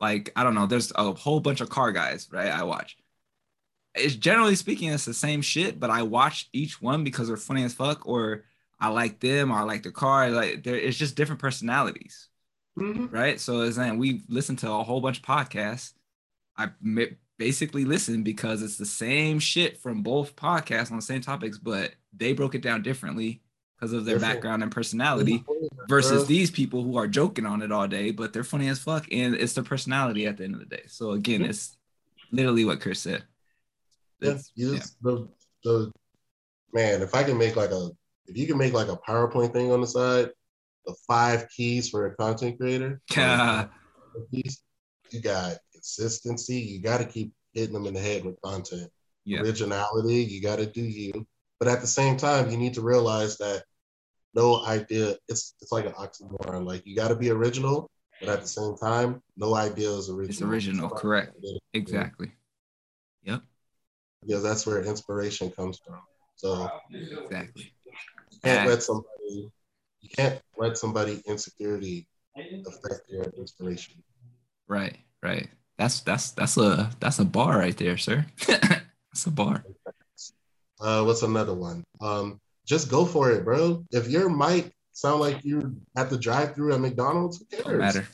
Like, 0.00 0.32
I 0.36 0.44
don't 0.44 0.54
know, 0.54 0.66
there's 0.66 0.92
a 0.94 1.12
whole 1.12 1.40
bunch 1.40 1.60
of 1.60 1.68
car 1.68 1.92
guys, 1.92 2.28
right? 2.30 2.48
I 2.48 2.62
watch. 2.62 2.96
It's 3.94 4.14
generally 4.14 4.54
speaking, 4.54 4.90
it's 4.90 5.04
the 5.04 5.12
same 5.12 5.42
shit, 5.42 5.80
but 5.80 5.90
I 5.90 6.02
watch 6.02 6.48
each 6.52 6.80
one 6.80 7.04
because 7.04 7.28
they're 7.28 7.36
funny 7.36 7.64
as 7.64 7.74
fuck 7.74 8.06
or 8.06 8.44
I 8.80 8.88
like 8.88 9.20
them 9.20 9.50
or 9.50 9.58
I 9.58 9.62
like 9.62 9.82
the 9.82 9.92
car. 9.92 10.30
Like 10.30 10.62
there, 10.64 10.76
it's 10.76 10.96
just 10.96 11.16
different 11.16 11.40
personalities, 11.40 12.28
mm-hmm. 12.78 13.06
right? 13.14 13.38
So 13.38 13.60
as 13.60 13.78
in 13.78 13.98
we 13.98 14.22
listen 14.28 14.56
to 14.56 14.70
a 14.70 14.82
whole 14.82 15.00
bunch 15.00 15.18
of 15.18 15.24
podcasts. 15.24 15.92
I 16.56 16.68
basically 17.38 17.86
listen 17.86 18.22
because 18.22 18.62
it's 18.62 18.76
the 18.76 18.84
same 18.84 19.38
shit 19.38 19.78
from 19.78 20.02
both 20.02 20.36
podcasts 20.36 20.90
on 20.90 20.96
the 20.96 21.02
same 21.02 21.22
topics, 21.22 21.56
but 21.56 21.92
they 22.14 22.34
broke 22.34 22.54
it 22.54 22.62
down 22.62 22.82
differently 22.82 23.40
because 23.74 23.94
of 23.94 24.04
their 24.04 24.18
background 24.18 24.62
and 24.62 24.70
personality 24.70 25.42
versus 25.88 26.26
these 26.26 26.50
people 26.50 26.82
who 26.82 26.98
are 26.98 27.06
joking 27.06 27.46
on 27.46 27.62
it 27.62 27.72
all 27.72 27.88
day, 27.88 28.10
but 28.10 28.32
they're 28.32 28.44
funny 28.44 28.68
as 28.68 28.78
fuck 28.78 29.06
and 29.10 29.34
it's 29.34 29.54
their 29.54 29.64
personality 29.64 30.26
at 30.26 30.36
the 30.36 30.44
end 30.44 30.52
of 30.52 30.60
the 30.60 30.66
day. 30.66 30.82
So 30.86 31.12
again, 31.12 31.42
it's 31.42 31.78
literally 32.30 32.66
what 32.66 32.80
Chris 32.80 33.00
said. 33.00 33.24
Yeah, 34.20 34.36
yeah. 34.54 34.80
The, 35.00 35.26
the 35.64 35.92
man, 36.74 37.00
if 37.00 37.14
I 37.14 37.24
can 37.24 37.38
make 37.38 37.56
like 37.56 37.70
a 37.70 37.90
if 38.30 38.36
you 38.36 38.46
can 38.46 38.56
make 38.56 38.72
like 38.72 38.88
a 38.88 38.96
PowerPoint 38.96 39.52
thing 39.52 39.72
on 39.72 39.80
the 39.80 39.86
side, 39.86 40.30
the 40.86 40.94
five 41.06 41.48
keys 41.54 41.88
for 41.88 42.06
a 42.06 42.14
content 42.14 42.58
creator. 42.58 43.00
yeah. 43.16 43.66
you 44.30 45.20
got 45.20 45.56
consistency. 45.72 46.60
You 46.60 46.80
got 46.80 46.98
to 46.98 47.04
keep 47.04 47.32
hitting 47.52 47.74
them 47.74 47.86
in 47.86 47.94
the 47.94 48.00
head 48.00 48.24
with 48.24 48.40
content. 48.40 48.90
Yeah. 49.24 49.40
Originality. 49.40 50.22
You 50.22 50.40
got 50.40 50.56
to 50.56 50.66
do 50.66 50.80
you. 50.80 51.26
But 51.58 51.68
at 51.68 51.80
the 51.80 51.86
same 51.86 52.16
time, 52.16 52.50
you 52.50 52.56
need 52.56 52.74
to 52.74 52.82
realize 52.82 53.36
that 53.38 53.64
no 54.34 54.64
idea. 54.64 55.16
It's 55.28 55.54
it's 55.60 55.72
like 55.72 55.86
an 55.86 55.92
oxymoron. 55.92 56.64
Like 56.64 56.86
you 56.86 56.94
got 56.96 57.08
to 57.08 57.16
be 57.16 57.30
original, 57.30 57.90
but 58.20 58.28
at 58.28 58.40
the 58.42 58.48
same 58.48 58.76
time, 58.76 59.20
no 59.36 59.54
idea 59.54 59.90
is 59.90 60.08
original. 60.08 60.30
It's 60.30 60.42
original, 60.42 60.88
so 60.88 60.94
correct? 60.94 61.36
Exactly. 61.74 62.30
Yep. 63.24 63.42
Because 64.22 64.42
that's 64.42 64.66
where 64.66 64.82
inspiration 64.82 65.50
comes 65.50 65.80
from. 65.84 66.00
So 66.36 66.70
exactly. 66.90 67.74
You 68.42 68.50
can't 68.50 68.68
let 68.68 68.82
somebody. 68.82 69.50
You 70.00 70.08
can't 70.08 70.40
let 70.56 70.78
somebody 70.78 71.22
insecurity 71.26 72.08
affect 72.66 73.08
your 73.08 73.24
inspiration. 73.36 74.02
Right. 74.68 74.96
Right. 75.22 75.48
That's 75.76 76.00
that's 76.00 76.30
that's 76.32 76.56
a 76.56 76.90
that's 77.00 77.18
a 77.18 77.24
bar 77.24 77.58
right 77.58 77.76
there, 77.76 77.96
sir. 77.96 78.26
that's 78.46 79.26
a 79.26 79.30
bar. 79.30 79.64
Uh, 80.80 81.04
what's 81.04 81.22
another 81.22 81.54
one? 81.54 81.84
Um, 82.00 82.40
just 82.66 82.90
go 82.90 83.04
for 83.04 83.30
it, 83.30 83.44
bro. 83.44 83.84
If 83.90 84.08
your 84.08 84.30
mic 84.30 84.72
sound 84.92 85.20
like 85.20 85.44
you're 85.44 85.72
at 85.96 86.08
the 86.08 86.16
drive-through 86.16 86.72
at 86.74 86.80
McDonald's, 86.80 87.38
who 87.38 87.44
cares? 87.46 87.64
Don't 87.64 87.78
matter. 87.78 88.08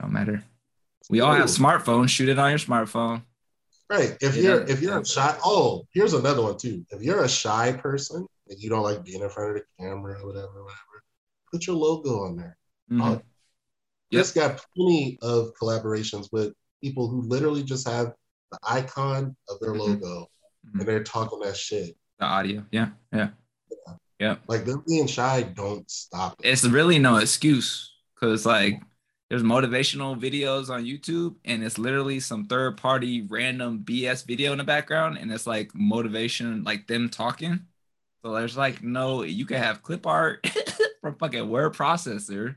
Don't 0.00 0.12
matter. 0.12 0.44
We 1.10 1.20
all 1.20 1.32
have 1.32 1.46
smartphones. 1.46 2.10
Shoot 2.10 2.28
it 2.28 2.38
on 2.38 2.50
your 2.50 2.58
smartphone. 2.58 3.22
Right. 3.90 4.16
If 4.20 4.36
you're 4.36 4.62
if 4.62 4.80
you're 4.80 4.98
a 4.98 5.04
shy, 5.04 5.36
oh, 5.44 5.86
here's 5.92 6.14
another 6.14 6.42
one 6.42 6.56
too. 6.56 6.84
If 6.90 7.02
you're 7.02 7.22
a 7.22 7.28
shy 7.28 7.72
person 7.72 8.26
and 8.48 8.58
you 8.58 8.68
don't 8.68 8.82
like 8.82 9.04
being 9.04 9.22
in 9.22 9.28
front 9.30 9.50
of 9.50 9.56
the 9.56 9.84
camera 9.84 10.20
or 10.20 10.26
whatever, 10.26 10.62
whatever, 10.62 11.04
put 11.50 11.66
your 11.66 11.76
logo 11.76 12.24
on 12.24 12.36
there. 12.36 12.56
Mm-hmm. 12.90 13.02
Uh, 13.02 13.10
yep. 13.10 13.22
Just 14.12 14.34
got 14.34 14.64
plenty 14.76 15.18
of 15.22 15.52
collaborations 15.60 16.28
with 16.32 16.52
people 16.82 17.08
who 17.08 17.22
literally 17.22 17.62
just 17.62 17.88
have 17.88 18.12
the 18.50 18.58
icon 18.62 19.36
of 19.48 19.60
their 19.60 19.70
mm-hmm. 19.70 19.80
logo 19.80 20.28
mm-hmm. 20.66 20.80
and 20.80 20.88
they're 20.88 21.04
talking 21.04 21.40
that 21.40 21.56
shit. 21.56 21.96
The 22.18 22.26
audio, 22.26 22.64
yeah, 22.70 22.90
yeah. 23.12 23.30
Yeah. 24.20 24.36
Like 24.46 24.64
them 24.64 24.84
being 24.86 25.06
shy 25.06 25.42
don't 25.42 25.90
stop 25.90 26.36
it. 26.42 26.48
It's 26.48 26.64
really 26.64 26.98
no 26.98 27.16
excuse 27.16 27.92
because 28.14 28.46
like 28.46 28.80
there's 29.28 29.42
motivational 29.42 30.18
videos 30.18 30.70
on 30.70 30.84
YouTube 30.84 31.34
and 31.44 31.64
it's 31.64 31.78
literally 31.78 32.20
some 32.20 32.46
third 32.46 32.76
party 32.76 33.26
random 33.28 33.80
BS 33.84 34.24
video 34.24 34.52
in 34.52 34.58
the 34.58 34.64
background 34.64 35.18
and 35.18 35.32
it's 35.32 35.46
like 35.46 35.74
motivation, 35.74 36.62
like 36.62 36.86
them 36.86 37.08
talking. 37.08 37.60
So 38.24 38.32
there's 38.32 38.56
like 38.56 38.82
no, 38.82 39.22
you 39.22 39.44
can 39.44 39.58
have 39.58 39.82
clip 39.82 40.06
art 40.06 40.46
from 41.02 41.14
fucking 41.16 41.46
word 41.46 41.74
processor 41.74 42.54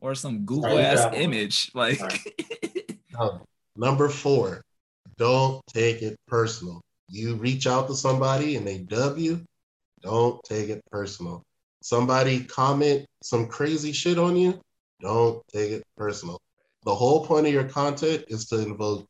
or 0.00 0.14
some 0.14 0.44
Google 0.44 0.78
ass 0.78 1.12
image. 1.12 1.72
Like 1.74 2.00
um, 3.18 3.42
number 3.74 4.08
four, 4.08 4.62
don't 5.16 5.60
take 5.66 6.02
it 6.02 6.16
personal. 6.28 6.80
You 7.08 7.34
reach 7.34 7.66
out 7.66 7.88
to 7.88 7.96
somebody 7.96 8.54
and 8.54 8.64
they 8.64 8.78
dub 8.78 9.18
you, 9.18 9.44
don't 10.02 10.40
take 10.44 10.68
it 10.68 10.82
personal. 10.92 11.42
Somebody 11.82 12.44
comment 12.44 13.04
some 13.20 13.48
crazy 13.48 13.90
shit 13.90 14.20
on 14.20 14.36
you. 14.36 14.60
Don't 15.00 15.42
take 15.52 15.72
it 15.72 15.82
personal. 15.96 16.38
The 16.84 16.94
whole 16.94 17.26
point 17.26 17.48
of 17.48 17.52
your 17.52 17.64
content 17.64 18.24
is 18.28 18.46
to 18.46 18.60
invoke 18.60 19.04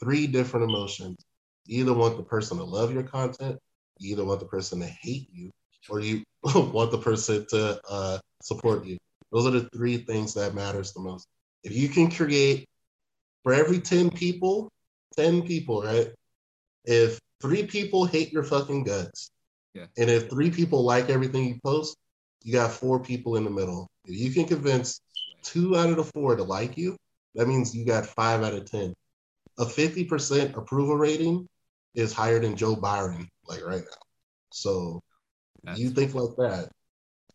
three 0.00 0.26
different 0.26 0.70
emotions. 0.70 1.18
You 1.66 1.82
either 1.82 1.92
want 1.92 2.16
the 2.16 2.22
person 2.22 2.56
to 2.56 2.64
love 2.64 2.92
your 2.92 3.02
content, 3.02 3.58
you 4.02 4.12
either 4.12 4.24
want 4.24 4.40
the 4.40 4.46
person 4.46 4.80
to 4.80 4.86
hate 4.86 5.28
you, 5.32 5.50
or 5.88 6.00
you 6.00 6.22
want 6.42 6.90
the 6.90 6.98
person 6.98 7.46
to 7.50 7.80
uh, 7.88 8.18
support 8.42 8.84
you. 8.84 8.98
Those 9.30 9.46
are 9.46 9.50
the 9.50 9.68
three 9.74 9.98
things 9.98 10.34
that 10.34 10.54
matters 10.54 10.92
the 10.92 11.00
most. 11.00 11.26
If 11.64 11.74
you 11.74 11.88
can 11.88 12.10
create 12.10 12.66
for 13.42 13.54
every 13.54 13.80
10 13.80 14.10
people, 14.10 14.68
10 15.16 15.42
people, 15.42 15.82
right? 15.82 16.08
If 16.84 17.18
three 17.40 17.66
people 17.66 18.04
hate 18.04 18.32
your 18.32 18.42
fucking 18.42 18.84
guts, 18.84 19.30
yeah. 19.74 19.86
And 19.96 20.10
if 20.10 20.28
three 20.28 20.50
people 20.50 20.84
like 20.84 21.08
everything 21.08 21.46
you 21.46 21.58
post, 21.64 21.96
you 22.42 22.52
got 22.52 22.72
four 22.72 23.00
people 23.00 23.36
in 23.36 23.44
the 23.44 23.50
middle. 23.50 23.88
If 24.04 24.18
you 24.18 24.30
can 24.32 24.44
convince 24.44 25.00
two 25.42 25.76
out 25.76 25.90
of 25.90 25.96
the 25.96 26.04
four 26.04 26.36
to 26.36 26.42
like 26.42 26.76
you, 26.76 26.96
that 27.34 27.48
means 27.48 27.74
you 27.74 27.86
got 27.86 28.06
five 28.06 28.42
out 28.42 28.54
of 28.54 28.70
10. 28.70 28.92
A 29.58 29.64
50% 29.64 30.56
approval 30.56 30.96
rating 30.96 31.46
is 31.94 32.12
higher 32.12 32.38
than 32.38 32.56
Joe 32.56 32.76
Biden, 32.76 33.26
like 33.52 33.64
right 33.64 33.82
now. 33.82 34.02
So 34.50 35.02
that's 35.62 35.78
you 35.78 35.90
think 35.90 36.14
like 36.14 36.36
that, 36.36 36.70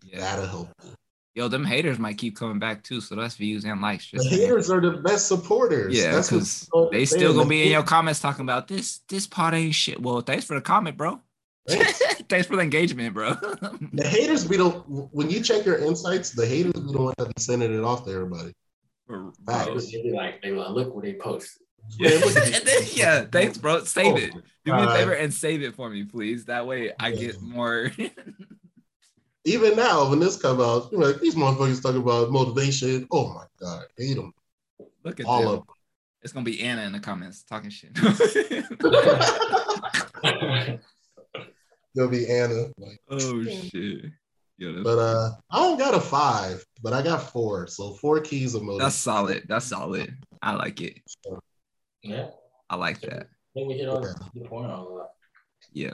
yeah. 0.03 0.19
that'll 0.19 0.45
help 0.45 0.69
you. 0.83 0.91
Yo, 1.35 1.47
them 1.47 1.63
haters 1.63 1.99
might 1.99 2.17
keep 2.17 2.35
coming 2.35 2.57
back 2.57 2.83
too. 2.83 2.99
So 2.99 3.15
that's 3.15 3.35
views 3.35 3.63
and 3.63 3.79
likes. 3.79 4.07
Just 4.07 4.29
the 4.29 4.35
haters 4.35 4.71
are 4.71 4.81
the 4.81 4.91
best 4.91 5.27
supporters. 5.27 5.95
Yeah, 5.95 6.19
because 6.19 6.67
they 6.91 7.05
still 7.05 7.35
gonna 7.35 7.47
be 7.47 7.63
in 7.63 7.71
your 7.71 7.83
comments 7.83 8.19
talking 8.19 8.41
about 8.41 8.67
this. 8.67 9.01
This 9.07 9.27
pot 9.27 9.53
ain't 9.53 9.75
shit. 9.75 10.01
Well, 10.01 10.21
thanks 10.21 10.45
for 10.45 10.55
the 10.55 10.61
comment, 10.61 10.97
bro. 10.97 11.21
Thanks 11.67 12.47
for 12.47 12.55
the 12.55 12.63
engagement, 12.63 13.13
bro. 13.13 13.35
the 13.35 14.07
haters 14.07 14.47
be 14.47 14.57
the 14.57 14.69
when 14.69 15.29
you 15.29 15.41
check 15.41 15.63
your 15.63 15.77
insights, 15.77 16.31
the 16.31 16.45
haters 16.45 16.73
be 16.73 16.91
the 16.91 17.01
one 17.01 17.13
that 17.19 17.27
be 17.27 17.39
sending 17.39 17.71
it 17.71 17.83
off 17.83 18.05
to 18.05 18.11
everybody. 18.11 18.53
Facts. 19.45 19.91
They 19.91 20.01
be 20.01 20.11
like, 20.11 20.41
they 20.41 20.51
like, 20.51 20.71
look 20.71 20.93
what 20.93 21.03
they 21.03 21.13
posted. 21.13 21.66
Yeah, 21.97 22.09
then, 22.63 22.83
yeah, 22.93 23.25
thanks, 23.31 23.57
bro. 23.57 23.83
Save 23.83 24.13
oh, 24.13 24.17
it. 24.17 24.33
Do 24.65 24.73
me 24.73 24.83
a 24.83 24.91
favor 24.91 25.13
and 25.13 25.33
save 25.33 25.61
it 25.61 25.75
for 25.75 25.89
me, 25.89 26.03
please. 26.03 26.45
That 26.45 26.67
way 26.67 26.91
I 26.99 27.11
get 27.11 27.41
more. 27.41 27.91
Even 29.45 29.77
now, 29.77 30.09
when 30.09 30.19
this 30.19 30.35
comes 30.35 30.59
out, 30.59 30.89
you're 30.91 31.01
like, 31.01 31.21
these 31.21 31.35
motherfuckers 31.35 31.81
talking 31.81 32.01
about 32.01 32.31
motivation. 32.31 33.07
Oh 33.11 33.33
my 33.33 33.45
god, 33.59 33.85
hate 33.97 34.15
them. 34.15 34.33
Look 35.03 35.21
at 35.21 35.25
all 35.25 35.39
them. 35.39 35.49
of 35.49 35.55
them. 35.59 35.65
It's 36.21 36.33
gonna 36.33 36.43
be 36.43 36.61
Anna 36.61 36.81
in 36.83 36.91
the 36.91 36.99
comments 36.99 37.43
talking 37.43 37.69
shit. 37.69 37.93
Gonna 41.95 42.11
be 42.11 42.29
Anna. 42.29 42.65
Like, 42.77 43.01
oh 43.09 43.43
shit. 43.43 44.11
Yeah, 44.59 44.81
but 44.83 44.99
uh, 44.99 45.31
I 45.51 45.59
don't 45.59 45.77
got 45.77 45.93
a 45.93 45.99
five, 45.99 46.65
but 46.81 46.91
I 46.91 47.01
got 47.01 47.31
four. 47.31 47.67
So 47.67 47.93
four 47.93 48.19
keys 48.19 48.55
of 48.55 48.63
motivation. 48.63 48.85
That's 48.85 48.95
solid. 48.95 49.43
That's 49.47 49.65
solid. 49.65 50.17
I 50.41 50.53
like 50.53 50.81
it. 50.81 50.99
Yeah. 52.07 52.27
I 52.69 52.75
like 52.75 53.01
that. 53.01 53.23
I 53.23 53.53
think 53.53 53.67
we 53.69 53.75
hit 53.75 53.89
on 53.89 54.01
the 54.01 54.41
point 54.47 54.71
on 54.71 54.97
that. 54.97 55.09
Yeah. 55.71 55.93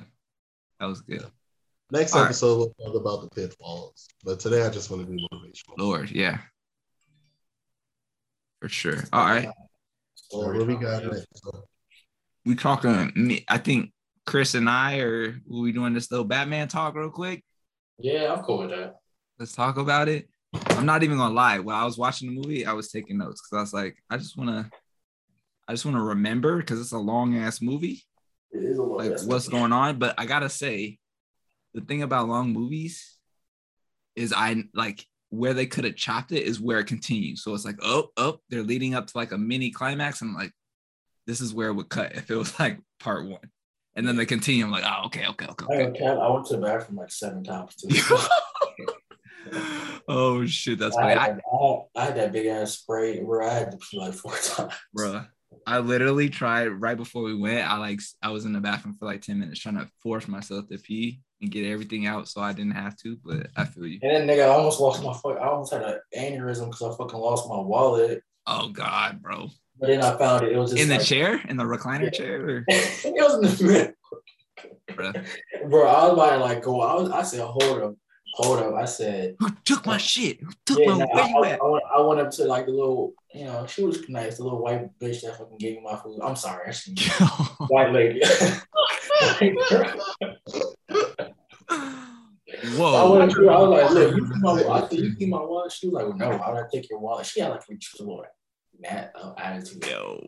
That 0.79 0.85
was 0.87 1.01
good. 1.01 1.25
Next 1.91 2.13
All 2.13 2.23
episode, 2.23 2.47
right. 2.47 2.73
we'll 2.77 2.91
talk 2.91 3.01
about 3.01 3.21
the 3.21 3.29
pitfalls. 3.29 4.07
But 4.23 4.39
today, 4.39 4.65
I 4.65 4.69
just 4.69 4.89
want 4.89 5.05
to 5.05 5.11
be 5.11 5.27
motivational. 5.31 5.77
Lord, 5.77 6.11
yeah. 6.11 6.39
For 8.61 8.69
sure. 8.69 9.03
All 9.11 9.25
right. 9.25 9.49
So 10.15 10.39
what 10.39 10.67
we 10.67 10.75
got 10.75 11.03
next? 11.03 11.27
We 12.45 12.55
talking. 12.55 13.43
I 13.47 13.57
think 13.57 13.91
Chris 14.25 14.55
and 14.55 14.69
I, 14.69 14.99
or 14.99 15.39
we 15.47 15.71
doing 15.71 15.93
this 15.93 16.09
little 16.09 16.25
Batman 16.25 16.67
talk 16.67 16.95
real 16.95 17.09
quick? 17.09 17.43
Yeah, 17.99 18.33
I'm 18.33 18.43
cool 18.43 18.59
with 18.59 18.71
that. 18.71 18.95
Let's 19.37 19.53
talk 19.53 19.77
about 19.77 20.09
it. 20.09 20.29
I'm 20.69 20.85
not 20.85 21.03
even 21.03 21.17
gonna 21.17 21.33
lie. 21.33 21.59
While 21.59 21.81
I 21.81 21.85
was 21.85 21.97
watching 21.97 22.29
the 22.29 22.41
movie, 22.41 22.65
I 22.65 22.73
was 22.73 22.91
taking 22.91 23.17
notes 23.17 23.41
because 23.41 23.57
I 23.57 23.61
was 23.61 23.73
like, 23.73 23.97
I 24.09 24.17
just 24.17 24.37
wanna, 24.37 24.69
I 25.67 25.73
just 25.73 25.85
wanna 25.85 26.03
remember 26.03 26.57
because 26.57 26.79
it's 26.79 26.91
a 26.91 26.97
long 26.97 27.37
ass 27.37 27.61
movie. 27.61 28.03
It 28.51 28.63
is 28.63 28.77
a 28.77 28.83
long 28.83 28.97
like 28.97 29.21
what's 29.21 29.47
going 29.47 29.71
on. 29.71 29.99
But 29.99 30.15
I 30.17 30.25
gotta 30.25 30.49
say, 30.49 30.99
the 31.73 31.81
thing 31.81 32.03
about 32.03 32.27
long 32.27 32.53
movies 32.53 33.17
is 34.15 34.33
I 34.35 34.63
like 34.73 35.05
where 35.29 35.55
they 35.55 35.65
could 35.65 35.83
have 35.83 35.95
chopped 35.95 36.31
it 36.31 36.43
is 36.43 36.61
where 36.61 36.79
it 36.79 36.85
continues. 36.85 37.43
So 37.43 37.53
it's 37.55 37.65
like, 37.65 37.79
oh, 37.81 38.09
oh, 38.17 38.39
they're 38.49 38.61
leading 38.61 38.93
up 38.93 39.07
to 39.07 39.17
like 39.17 39.31
a 39.31 39.37
mini 39.37 39.71
climax. 39.71 40.21
And 40.21 40.29
I'm 40.29 40.35
like, 40.35 40.51
this 41.25 41.41
is 41.41 41.53
where 41.53 41.69
it 41.69 41.73
would 41.73 41.89
cut 41.89 42.15
if 42.15 42.29
it 42.29 42.35
was 42.35 42.59
like 42.59 42.79
part 42.99 43.25
one. 43.25 43.49
And 43.95 44.07
then 44.07 44.15
they 44.15 44.27
continue. 44.27 44.63
I'm 44.63 44.71
like, 44.71 44.83
oh, 44.85 45.05
okay, 45.07 45.25
okay, 45.27 45.47
okay. 45.49 45.65
okay. 45.65 46.05
I, 46.05 46.29
went 46.29 46.45
to 46.47 46.57
the 46.57 46.61
bathroom 46.61 46.97
like 46.97 47.11
seven 47.11 47.43
times 47.43 47.75
too. 47.75 47.89
oh 50.07 50.45
shit, 50.45 50.79
that's 50.79 50.95
funny. 50.95 51.13
I, 51.13 51.25
I, 51.25 51.29
I, 51.29 51.81
I, 51.95 52.05
had 52.05 52.15
that 52.17 52.31
big 52.31 52.47
ass 52.47 52.73
spray 52.73 53.19
where 53.19 53.41
I 53.41 53.53
had 53.53 53.71
to 53.71 53.77
pee 53.77 53.99
like 53.99 54.13
four 54.13 54.35
times. 54.43 54.73
Bruh. 54.95 55.27
I 55.65 55.79
literally 55.79 56.29
tried 56.29 56.67
right 56.67 56.97
before 56.97 57.23
we 57.23 57.35
went. 57.35 57.69
I 57.69 57.77
like 57.77 57.99
I 58.21 58.29
was 58.29 58.45
in 58.45 58.53
the 58.53 58.59
bathroom 58.59 58.95
for 58.95 59.05
like 59.05 59.21
10 59.21 59.39
minutes 59.39 59.59
trying 59.59 59.77
to 59.77 59.87
force 60.01 60.27
myself 60.27 60.67
to 60.69 60.77
pee 60.77 61.21
and 61.41 61.51
get 61.51 61.65
everything 61.65 62.05
out 62.05 62.27
so 62.27 62.41
I 62.41 62.53
didn't 62.53 62.73
have 62.73 62.95
to, 62.97 63.17
but 63.23 63.47
I 63.55 63.65
feel 63.65 63.85
you. 63.85 63.99
And 64.01 64.11
then 64.11 64.27
nigga, 64.27 64.43
I 64.43 64.47
almost 64.47 64.79
lost 64.79 65.03
my 65.03 65.13
fuck. 65.13 65.37
I 65.39 65.47
almost 65.47 65.73
had 65.73 65.83
an 65.83 65.99
aneurysm 66.17 66.65
because 66.71 66.81
I 66.81 66.97
fucking 66.97 67.19
lost 67.19 67.49
my 67.49 67.59
wallet. 67.59 68.23
Oh 68.47 68.69
god, 68.69 69.21
bro. 69.21 69.49
But 69.79 69.87
then 69.87 70.01
I 70.01 70.17
found 70.17 70.45
it. 70.45 70.53
It 70.53 70.57
was 70.57 70.73
in 70.73 70.87
the 70.87 70.97
like, 70.97 71.05
chair, 71.05 71.41
in 71.47 71.57
the 71.57 71.63
recliner 71.63 72.05
yeah. 72.05 72.09
chair. 72.09 72.49
Or? 72.49 72.65
it 72.67 73.13
was 73.15 73.61
in 73.61 73.67
the. 73.67 73.93
Bro. 74.95 75.13
Bro, 75.69 75.87
I 75.87 76.03
was 76.03 76.13
about 76.13 76.29
to 76.31 76.37
like 76.37 76.63
go. 76.63 76.81
I 76.81 76.93
was. 76.95 77.09
I 77.09 77.23
said, 77.23 77.41
hold 77.41 77.81
up. 77.81 77.95
Hold 78.33 78.59
up. 78.59 78.73
I 78.75 78.85
said, 78.85 79.35
Who 79.39 79.49
took 79.63 79.85
my 79.85 79.97
shit? 79.97 80.41
Who 80.41 80.51
took 80.65 80.79
yeah, 80.79 80.93
my 80.93 80.97
nah, 80.97 81.05
where 81.13 81.23
I, 81.23 81.27
you 81.27 81.37
I, 81.37 81.49
at? 81.49 81.61
I 81.61 81.65
went, 81.65 81.83
I 81.97 82.01
went 82.01 82.19
up 82.21 82.31
to 82.31 82.45
like 82.45 82.65
the 82.65 82.71
little, 82.71 83.13
you 83.33 83.45
know, 83.45 83.65
she 83.67 83.83
was 83.83 84.07
nice, 84.09 84.37
the 84.37 84.43
little 84.43 84.61
white 84.61 84.89
bitch 84.99 85.21
that 85.21 85.37
fucking 85.37 85.57
gave 85.57 85.77
me 85.77 85.83
my 85.83 85.95
food. 85.95 86.19
I'm 86.23 86.35
sorry. 86.35 86.71
White 87.67 87.91
lady. 87.91 88.21
Girl. 89.69 89.93
I 91.69 92.75
Whoa. 92.75 93.19
went 93.19 93.31
through, 93.31 93.49
I 93.49 93.59
was 93.59 93.69
like, 93.69 93.91
look, 93.91 94.15
you 94.15 94.27
see 94.33 94.39
my 94.39 94.51
I 94.51 94.87
said, 94.87 94.99
you 94.99 95.15
see 95.15 95.25
my 95.25 95.41
wallet? 95.41 95.71
She 95.71 95.87
was 95.87 95.93
like, 95.93 96.07
well, 96.07 96.17
no, 96.17 96.37
why 96.37 96.51
would 96.51 96.63
I 96.63 96.67
take 96.71 96.89
your 96.89 96.99
wallet? 96.99 97.25
She 97.25 97.39
had 97.39 97.51
like 97.51 97.61
a 97.69 98.03
was 98.03 98.25
mad 98.79 99.11
uh, 99.15 99.33
attitude. 99.37 99.85
Yo. 99.85 100.21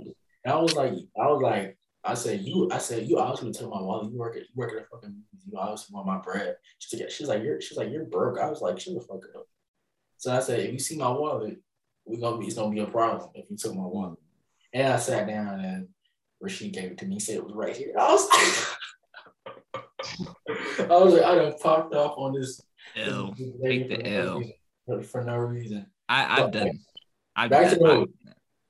And 0.43 0.53
I 0.53 0.57
was 0.57 0.73
like, 0.73 0.93
I 1.19 1.27
was 1.27 1.41
like, 1.41 1.77
I 2.05 2.13
said, 2.13 2.41
you, 2.41 2.69
I 2.71 2.77
said, 2.77 3.07
you 3.07 3.17
obviously 3.19 3.51
took 3.51 3.69
my 3.73 3.81
wallet. 3.81 4.11
You 4.11 4.17
work 4.17 4.35
at, 4.35 4.43
you 4.43 4.47
work 4.55 4.71
at 4.73 4.83
a 4.83 4.85
fucking, 4.91 5.15
you 5.49 5.57
obviously 5.57 5.93
want 5.93 6.05
my 6.07 6.19
bread. 6.19 6.55
She's 6.79 6.99
like, 6.99 7.09
she's 7.09 7.27
like, 7.27 7.43
you're, 7.43 7.59
she's 7.61 7.77
like, 7.77 7.89
you're 7.91 8.05
broke. 8.05 8.39
I 8.39 8.49
was 8.49 8.61
like, 8.61 8.79
shut 8.79 8.93
the 8.93 9.01
fuck 9.01 9.23
up. 9.35 9.47
So 10.17 10.31
I 10.35 10.39
said, 10.39 10.59
if 10.59 10.71
you 10.71 10.79
see 10.79 10.97
my 10.97 11.09
wallet, 11.09 11.57
we 12.05 12.17
gonna 12.19 12.37
be, 12.37 12.45
it's 12.45 12.55
gonna 12.55 12.73
be 12.73 12.79
a 12.81 12.85
problem 12.85 13.29
if 13.33 13.49
you 13.49 13.57
took 13.57 13.73
my 13.75 13.83
wallet. 13.83 14.19
And 14.73 14.93
I 14.93 14.97
sat 14.97 15.27
down 15.27 15.59
and 15.59 15.87
Rashid 16.39 16.73
gave 16.73 16.91
it 16.91 16.97
to 16.99 17.05
me. 17.05 17.15
He 17.15 17.19
said 17.19 17.35
it 17.37 17.43
was 17.43 17.53
right 17.55 17.75
here. 17.75 17.93
I 17.99 18.11
was 18.11 18.29
like, 19.75 19.85
I 20.91 20.97
was 20.97 21.13
like, 21.13 21.23
I 21.23 21.35
done 21.35 21.53
popped 21.61 21.93
off 21.95 22.13
on 22.17 22.33
this. 22.33 22.61
L. 22.95 23.33
this 23.37 23.49
Take 23.63 23.89
the 23.89 23.95
for 23.95 24.01
no 24.03 24.09
L. 24.27 24.39
reason- 24.39 25.03
For 25.03 25.23
no 25.23 25.37
reason. 25.37 25.85
I, 26.07 26.41
I've 26.43 26.51
done. 26.51 26.71
I've, 27.35 27.49
Back 27.49 27.71
to 27.71 27.75
the 27.77 27.85
I've- 27.85 28.11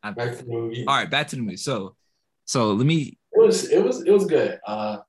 I've- 0.03 0.15
Back 0.15 0.37
to 0.37 0.43
the 0.45 0.49
movie. 0.51 0.85
all 0.87 0.95
right, 0.95 1.09
back 1.09 1.27
to 1.29 1.35
the 1.35 1.41
movie. 1.41 1.57
So, 1.57 1.95
so 2.45 2.73
let 2.73 2.85
me. 2.85 3.17
It 3.35 3.39
was 3.39 3.69
it 3.69 3.83
was 3.83 4.01
it 4.03 4.11
was 4.11 4.25
good. 4.25 4.59
Uh, 4.65 4.99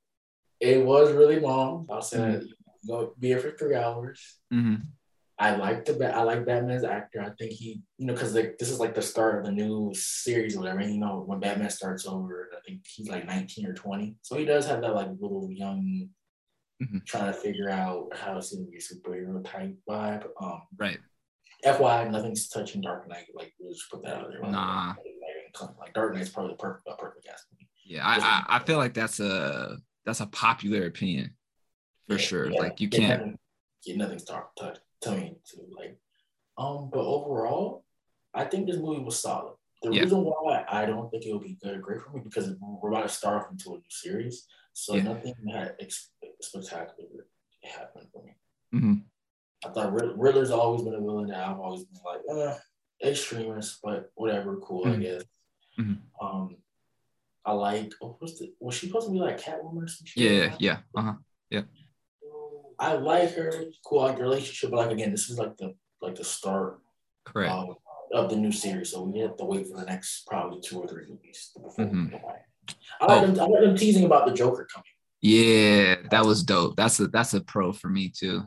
it 0.60 0.84
was 0.84 1.12
really 1.12 1.38
long. 1.40 1.86
I'll 1.90 2.02
say 2.02 2.18
that. 2.18 2.48
Go 2.86 3.14
be 3.18 3.28
here 3.28 3.40
for 3.40 3.50
three 3.52 3.74
hours. 3.74 4.38
mhm. 4.52 4.82
I 5.38 5.54
like 5.56 5.84
the 5.84 6.14
I 6.14 6.22
like 6.22 6.46
Batman's 6.46 6.82
actor. 6.84 7.20
I 7.20 7.30
think 7.38 7.52
he, 7.52 7.82
you 7.98 8.06
know, 8.06 8.14
because 8.14 8.34
like 8.34 8.56
this 8.58 8.70
is 8.70 8.80
like 8.80 8.94
the 8.94 9.02
start 9.02 9.38
of 9.38 9.44
the 9.44 9.52
new 9.52 9.92
series 9.94 10.56
or 10.56 10.60
whatever. 10.60 10.80
You 10.80 10.98
know, 10.98 11.24
when 11.26 11.40
Batman 11.40 11.68
starts 11.70 12.06
over, 12.06 12.48
I 12.56 12.60
think 12.66 12.86
he's 12.86 13.08
like 13.08 13.26
19 13.26 13.66
or 13.66 13.74
20. 13.74 14.16
So 14.22 14.36
he 14.38 14.44
does 14.46 14.66
have 14.66 14.80
that 14.80 14.94
like 14.94 15.08
little 15.20 15.50
young, 15.50 16.08
Mhm. 16.82 17.04
trying 17.04 17.32
to 17.32 17.38
figure 17.38 17.68
out 17.68 18.16
how 18.16 18.40
to 18.40 18.56
be 18.70 18.78
a 18.78 18.80
superhero 18.80 19.44
type 19.44 19.76
vibe. 19.88 20.26
Um, 20.40 20.62
Right. 20.78 21.00
FYI, 21.64 22.08
nothing's 22.10 22.48
touching 22.48 22.80
Dark 22.82 23.08
Knight. 23.08 23.26
Like, 23.34 23.52
we'll 23.58 23.72
just 23.72 23.90
put 23.90 24.02
that 24.04 24.16
out 24.16 24.28
there. 24.30 24.40
Nah. 24.40 24.94
Like, 25.80 25.92
Dark 25.94 26.14
Knight's 26.14 26.28
probably 26.30 26.52
the 26.52 26.58
perfect, 26.58 26.86
a 26.88 26.96
perfect 26.96 27.26
movie. 27.50 27.55
Yeah, 27.86 28.04
I, 28.06 28.16
I 28.18 28.56
I 28.56 28.58
feel 28.64 28.78
like 28.78 28.94
that's 28.94 29.20
a 29.20 29.78
that's 30.04 30.20
a 30.20 30.26
popular 30.26 30.86
opinion 30.86 31.36
for 32.08 32.14
Yeah, 32.14 32.18
sure. 32.18 32.50
yeah, 32.50 32.58
like 32.60 32.80
you 32.80 32.88
yeah, 32.92 32.98
can't. 32.98 33.08
Get 33.10 33.18
nothing- 33.26 33.38
Yeah, 33.84 33.96
nothing's 33.96 34.24
dark 34.24 34.54
touch 34.56 34.78
tell 35.00 35.16
me 35.16 35.36
to 35.50 35.56
like. 35.78 35.98
Um, 36.58 36.90
but 36.92 37.00
overall, 37.04 37.84
I 38.34 38.44
think 38.44 38.66
this 38.66 38.76
movie 38.78 39.02
was 39.02 39.20
solid. 39.20 39.54
The 39.82 39.90
reason 39.90 40.24
why 40.24 40.64
I 40.68 40.86
don't 40.86 41.10
think 41.10 41.26
it'll 41.26 41.38
be 41.38 41.58
good 41.62 41.76
or 41.76 41.80
great 41.80 42.00
for 42.02 42.10
me 42.12 42.22
because 42.24 42.50
we're 42.60 42.90
about 42.90 43.02
to 43.02 43.08
start 43.08 43.42
off 43.44 43.50
into 43.52 43.70
a 43.74 43.76
new 43.76 43.82
series, 43.90 44.46
so 44.72 44.96
nothing 44.96 45.34
had 45.52 45.76
ex- 45.78 46.10
spectacular 46.40 47.26
happened 47.62 48.08
for 48.12 48.24
me. 48.24 48.34
Mhm. 48.74 49.04
I 49.64 49.68
thought 49.70 49.92
Ridd- 49.92 50.18
Riddler's 50.18 50.50
always 50.50 50.82
been 50.82 50.94
a 50.94 51.00
villain 51.00 51.28
that 51.28 51.46
I've 51.46 51.60
always 51.60 51.84
been 51.84 52.00
like, 52.04 52.20
eh, 52.28 53.08
extremist, 53.08 53.80
but 53.82 54.10
whatever, 54.14 54.56
cool, 54.60 54.84
Mhm. 54.86 54.94
I 54.94 54.96
guess. 54.96 55.22
Mhm. 55.78 55.98
Um, 56.20 56.56
I 57.46 57.52
like. 57.52 57.92
Oh, 58.02 58.16
what's 58.18 58.38
the? 58.38 58.52
Was 58.60 58.74
she 58.74 58.88
supposed 58.88 59.06
to 59.06 59.12
be 59.12 59.18
like 59.20 59.40
Catwoman 59.40 59.84
or 59.84 59.88
some 59.88 60.04
shit? 60.04 60.22
Yeah, 60.24 60.54
yeah. 60.58 60.78
Uh 60.96 61.02
huh. 61.02 61.14
Yeah. 61.50 61.62
I 62.78 62.94
like 62.94 63.34
her. 63.36 63.52
Cool, 63.86 64.00
I 64.00 64.06
like 64.08 64.16
the 64.16 64.22
relationship, 64.24 64.70
but 64.70 64.78
like 64.78 64.90
again, 64.90 65.12
this 65.12 65.30
is 65.30 65.38
like 65.38 65.56
the 65.56 65.74
like 66.02 66.16
the 66.16 66.24
start 66.24 66.80
Correct. 67.24 67.50
um, 67.52 67.74
of 68.12 68.28
the 68.30 68.36
new 68.36 68.52
series, 68.52 68.90
so 68.90 69.02
we 69.04 69.20
have 69.20 69.36
to 69.36 69.44
wait 69.44 69.68
for 69.68 69.78
the 69.78 69.84
next 69.86 70.26
probably 70.26 70.60
two 70.60 70.80
or 70.80 70.86
three 70.88 71.06
movies 71.08 71.52
before 71.54 71.84
Mhm. 71.86 72.12
I 73.00 73.06
like 73.06 73.22
Oh. 73.22 73.26
them. 73.26 73.40
I 73.40 73.44
like 73.46 73.60
them 73.62 73.76
teasing 73.76 74.04
about 74.04 74.26
the 74.26 74.34
Joker 74.34 74.66
coming. 74.72 74.84
Yeah, 75.22 75.96
that 76.10 76.24
was 76.26 76.42
dope. 76.42 76.76
That's 76.76 76.98
a 77.00 77.06
that's 77.08 77.32
a 77.34 77.40
pro 77.40 77.72
for 77.72 77.88
me 77.88 78.10
too. 78.10 78.42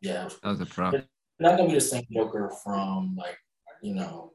Yeah, 0.00 0.28
That 0.42 0.48
was 0.50 0.60
a 0.60 0.66
pro. 0.66 0.92
not 1.40 1.56
gonna 1.58 1.66
be 1.68 1.74
the 1.74 1.80
same 1.80 2.06
Joker 2.12 2.50
from 2.64 3.16
like 3.16 3.36
you 3.82 3.94
know 3.94 4.32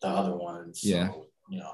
the 0.00 0.08
other 0.08 0.36
ones. 0.36 0.80
so, 0.80 0.88
Yeah. 0.88 1.10
you 1.50 1.58
know 1.60 1.72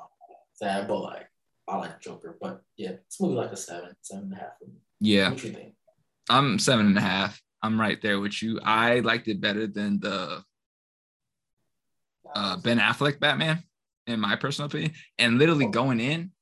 that, 0.60 0.88
but 0.88 1.00
like 1.00 1.28
I 1.68 1.76
like 1.76 2.00
Joker, 2.00 2.36
but 2.40 2.62
yeah, 2.76 2.90
it's 2.90 3.20
movie 3.20 3.34
like 3.34 3.52
a 3.52 3.56
seven, 3.56 3.90
seven 4.02 4.24
and 4.24 4.32
a 4.32 4.36
half. 4.36 4.52
Yeah, 5.00 5.30
What 5.30 5.44
you 5.44 5.52
think? 5.52 5.74
I'm 6.28 6.58
seven 6.58 6.86
and 6.86 6.98
a 6.98 7.02
half. 7.02 7.40
I'm 7.62 7.80
right 7.80 8.00
there 8.00 8.20
with 8.20 8.42
you. 8.42 8.60
I 8.62 9.00
liked 9.00 9.28
it 9.28 9.40
better 9.40 9.66
than 9.66 10.00
the 10.00 10.42
uh, 12.34 12.56
Ben 12.58 12.78
Affleck 12.78 13.18
Batman, 13.20 13.62
in 14.06 14.20
my 14.20 14.36
personal 14.36 14.66
opinion. 14.66 14.92
And 15.18 15.38
literally 15.38 15.66
going 15.66 16.00
in, 16.00 16.32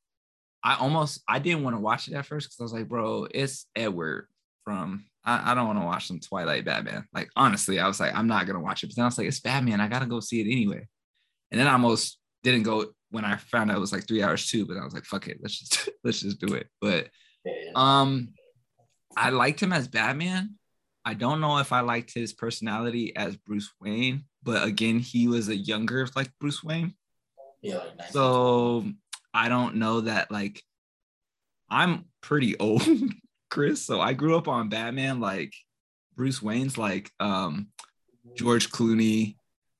I 0.62 0.76
almost 0.76 1.22
I 1.28 1.38
didn't 1.38 1.62
want 1.62 1.76
to 1.76 1.80
watch 1.80 2.08
it 2.08 2.14
at 2.14 2.26
first 2.26 2.48
because 2.48 2.60
I 2.60 2.64
was 2.64 2.72
like, 2.72 2.88
bro, 2.88 3.26
it's 3.32 3.66
Edward 3.74 4.28
from. 4.64 5.04
I, 5.24 5.52
I 5.52 5.54
don't 5.54 5.66
want 5.66 5.80
to 5.80 5.84
watch 5.84 6.06
some 6.06 6.20
Twilight 6.20 6.64
Batman. 6.64 7.06
Like 7.12 7.30
honestly, 7.34 7.80
I 7.80 7.88
was 7.88 7.98
like, 7.98 8.14
I'm 8.14 8.28
not 8.28 8.46
gonna 8.46 8.60
watch 8.60 8.82
it. 8.84 8.88
But 8.88 8.96
then 8.96 9.04
I 9.04 9.08
was 9.08 9.18
like, 9.18 9.26
it's 9.26 9.40
Batman. 9.40 9.80
I 9.80 9.88
gotta 9.88 10.06
go 10.06 10.20
see 10.20 10.40
it 10.40 10.52
anyway. 10.52 10.86
And 11.50 11.60
then 11.60 11.66
I 11.66 11.72
almost 11.72 12.18
didn't 12.42 12.62
go 12.64 12.86
when 13.16 13.24
I 13.24 13.36
found 13.36 13.70
out 13.70 13.78
it 13.78 13.80
was 13.80 13.92
like 13.92 14.06
three 14.06 14.22
hours 14.22 14.46
too. 14.46 14.66
But 14.66 14.76
I 14.76 14.84
was 14.84 14.92
like, 14.92 15.06
fuck 15.06 15.26
it, 15.26 15.38
let's 15.40 15.58
just 15.58 15.88
let's 16.04 16.20
just 16.20 16.38
do 16.38 16.54
it. 16.54 16.68
But 16.82 17.08
um, 17.74 18.34
I 19.16 19.30
liked 19.30 19.60
him 19.60 19.72
as 19.72 19.88
Batman. 19.88 20.56
I 21.04 21.14
don't 21.14 21.40
know 21.40 21.58
if 21.58 21.72
I 21.72 21.80
liked 21.80 22.12
his 22.12 22.34
personality 22.34 23.16
as 23.16 23.36
Bruce 23.36 23.72
Wayne, 23.80 24.24
but 24.42 24.64
again, 24.64 24.98
he 24.98 25.28
was 25.28 25.48
a 25.48 25.56
younger 25.56 26.06
like 26.14 26.30
Bruce 26.38 26.62
Wayne. 26.62 26.94
yeah, 27.62 27.78
like 27.78 27.96
19. 27.96 28.12
So 28.12 28.84
I 29.32 29.48
don't 29.48 29.76
know 29.76 30.02
that 30.02 30.30
like 30.30 30.62
I'm 31.70 32.04
pretty 32.20 32.56
old, 32.60 32.86
Chris. 33.50 33.82
So 33.82 34.00
I 34.00 34.12
grew 34.12 34.36
up 34.36 34.46
on 34.46 34.68
Batman, 34.68 35.20
like 35.20 35.54
Bruce 36.14 36.42
Wayne's 36.42 36.76
like 36.76 37.10
um 37.18 37.68
George 38.36 38.70
Clooney. 38.70 39.36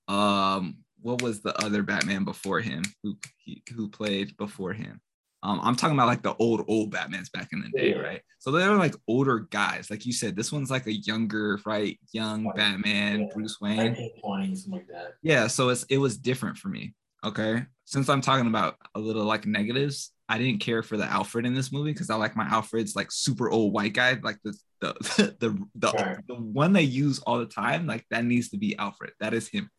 Um, 0.09 0.79
what 1.07 1.23
was 1.23 1.41
the 1.41 1.57
other 1.65 1.83
Batman 1.83 2.25
before 2.25 2.61
him 2.61 2.83
who 3.03 3.17
he, 3.45 3.63
who 3.75 3.89
played 3.89 4.37
before 4.37 4.73
him? 4.73 5.01
Um, 5.43 5.61
I'm 5.63 5.77
talking 5.77 5.97
about 5.97 6.09
like 6.09 6.23
the 6.23 6.35
old 6.37 6.65
old 6.67 6.93
Batmans 6.93 7.31
back 7.31 7.51
in 7.53 7.61
the 7.61 7.69
day, 7.69 7.91
Yeah. 7.91 8.01
right? 8.01 8.23
So 8.41 8.51
they're 8.51 8.75
like 8.75 8.95
older 9.07 9.41
guys, 9.51 9.89
like 9.91 10.05
you 10.05 10.13
said. 10.13 10.35
This 10.35 10.51
one's 10.51 10.71
like 10.71 10.87
a 10.87 10.93
younger, 10.93 11.61
right? 11.65 11.99
Young 12.13 12.51
Batman, 12.57 13.21
Yeah. 13.21 13.27
Bruce 13.33 13.61
Wayne. 13.61 13.77
19, 13.77 14.11
20, 14.21 14.55
something 14.57 14.73
like 14.73 14.89
that. 14.89 15.15
Yeah, 15.23 15.47
so 15.47 15.69
it's 15.69 15.85
it 15.85 15.99
was 15.99 16.17
different 16.19 16.59
for 16.59 16.69
me. 16.69 16.95
Okay. 17.25 17.65
Since 17.85 18.09
I'm 18.09 18.21
talking 18.21 18.49
about 18.49 18.75
a 18.97 19.01
little 19.01 19.25
like 19.25 19.47
negatives, 19.47 20.11
I 20.29 20.39
didn't 20.39 20.61
care 20.61 20.83
for 20.83 20.97
the 20.97 21.05
Alfred 21.05 21.47
in 21.47 21.55
this 21.55 21.71
movie 21.71 21.93
because 21.93 22.11
I 22.11 22.17
like 22.17 22.35
my 22.35 22.47
Alfred's 22.49 22.97
like 22.97 23.13
super 23.13 23.49
old 23.49 23.73
white 23.73 23.93
guy, 23.93 24.19
like 24.23 24.39
the 24.43 24.53
the 24.81 24.93
the 25.41 25.67
the, 25.77 25.93
Right. 25.93 26.19
the 26.27 26.35
one 26.35 26.73
they 26.73 26.83
use 26.83 27.21
all 27.21 27.39
the 27.39 27.47
time. 27.47 27.87
Like 27.87 28.05
that 28.11 28.25
needs 28.25 28.49
to 28.51 28.59
be 28.59 28.77
Alfred. 28.77 29.13
That 29.21 29.35
is 29.35 29.47
him. 29.49 29.71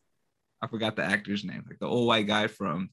I 0.62 0.68
forgot 0.68 0.96
the 0.96 1.04
actor's 1.04 1.44
name, 1.44 1.64
like 1.68 1.80
the 1.80 1.88
old 1.88 2.08
white 2.08 2.28
guy 2.28 2.48
from 2.48 2.90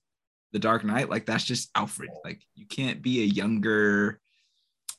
The 0.53 0.59
Dark 0.59 0.85
Knight. 0.85 1.09
Like 1.09 1.27
that's 1.27 1.45
just 1.45 1.71
Alfred. 1.75 2.11
Like 2.25 2.43
you 2.55 2.67
can't 2.67 3.03
be 3.03 3.23
a 3.23 3.27
younger, 3.27 4.21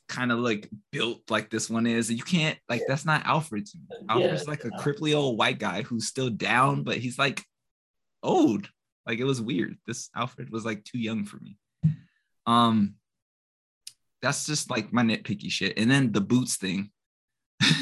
kind 0.08 0.32
of 0.32 0.38
like 0.38 0.68
built 0.92 1.30
like 1.30 1.50
this 1.50 1.70
one 1.70 1.86
is. 1.86 2.10
You 2.10 2.22
can't 2.22 2.58
like 2.68 2.82
that's 2.88 3.04
not 3.04 3.26
Alfred 3.26 3.66
to 3.66 3.78
me. 3.78 4.06
Alfred's 4.08 4.48
like 4.48 4.64
a 4.64 4.70
cripply 4.70 5.14
old 5.14 5.38
white 5.38 5.58
guy 5.58 5.82
who's 5.82 6.06
still 6.06 6.30
down, 6.30 6.82
but 6.82 6.96
he's 6.96 7.18
like 7.18 7.42
old. 8.22 8.68
Like 9.06 9.18
it 9.20 9.24
was 9.24 9.40
weird. 9.40 9.78
This 9.86 10.10
Alfred 10.16 10.50
was 10.50 10.64
like 10.64 10.84
too 10.84 10.98
young 10.98 11.24
for 11.24 11.36
me. 11.36 11.56
Um, 12.46 12.94
that's 14.22 14.46
just 14.46 14.70
like 14.70 14.92
my 14.92 15.02
nitpicky 15.02 15.50
shit. 15.50 15.78
And 15.78 15.90
then 15.90 16.10
the 16.10 16.20
boots 16.20 16.56
thing, 16.56 16.90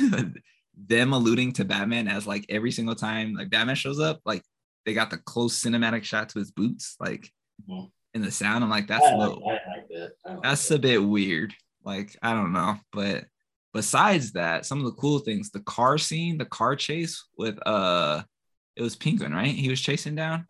them 0.77 1.13
alluding 1.13 1.53
to 1.55 1.65
Batman 1.65 2.09
as 2.09 2.27
like 2.27 2.45
every 2.49 2.71
single 2.71 2.95
time 2.95 3.35
like 3.35 3.51
Batman 3.51 3.77
shows 3.77 4.01
up, 4.01 4.21
like 4.27 4.43
they 4.85 4.95
got 4.95 5.11
the 5.11 5.19
close 5.19 5.61
cinematic 5.63 6.05
shot 6.05 6.29
to 6.31 6.39
his 6.39 6.51
boots, 6.51 6.97
like 7.01 7.33
Mhm. 7.69 7.91
in 8.15 8.23
the 8.23 8.31
sound. 8.31 8.63
I'm 8.65 8.71
like, 8.71 8.87
that's 8.87 9.05
I 9.05 9.15
low 9.15 9.35
like, 9.35 9.61
I 9.63 9.77
like 9.77 9.89
that. 9.89 10.13
I 10.27 10.33
like 10.35 10.43
that's 10.43 10.69
that. 10.69 10.75
a 10.77 10.79
bit 10.79 11.03
weird. 11.05 11.55
Like, 11.85 12.17
I 12.23 12.33
don't 12.33 12.53
know. 12.53 12.77
But 12.93 13.27
besides 13.73 14.33
that, 14.33 14.67
some 14.67 14.79
of 14.79 14.85
the 14.85 14.93
cool 15.01 15.19
things, 15.21 15.51
the 15.51 15.61
car 15.61 15.99
scene, 15.99 16.39
the 16.39 16.45
car 16.47 16.77
chase 16.77 17.25
with 17.37 17.59
uh 17.67 18.23
it 18.77 18.83
was 18.83 18.97
Penguin, 18.97 19.33
right? 19.33 19.55
He 19.55 19.69
was 19.69 19.81
chasing 19.81 20.15
down 20.17 20.47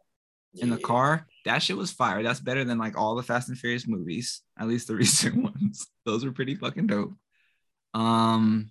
in 0.55 0.70
the 0.70 0.76
Yeah. 0.76 0.82
car. 0.87 1.26
That 1.45 1.62
shit 1.62 1.76
was 1.76 1.93
fire. 1.93 2.22
That's 2.22 2.41
better 2.41 2.64
than 2.64 2.78
like 2.78 2.97
all 2.97 3.14
the 3.16 3.22
Fast 3.22 3.49
and 3.51 3.59
Furious 3.59 3.87
movies, 3.87 4.41
at 4.59 4.66
least 4.66 4.89
the 4.89 4.97
recent 4.97 5.37
ones. 5.37 5.87
Those 6.07 6.24
were 6.24 6.32
pretty 6.32 6.55
fucking 6.55 6.87
dope. 6.87 7.14
Um 7.93 8.70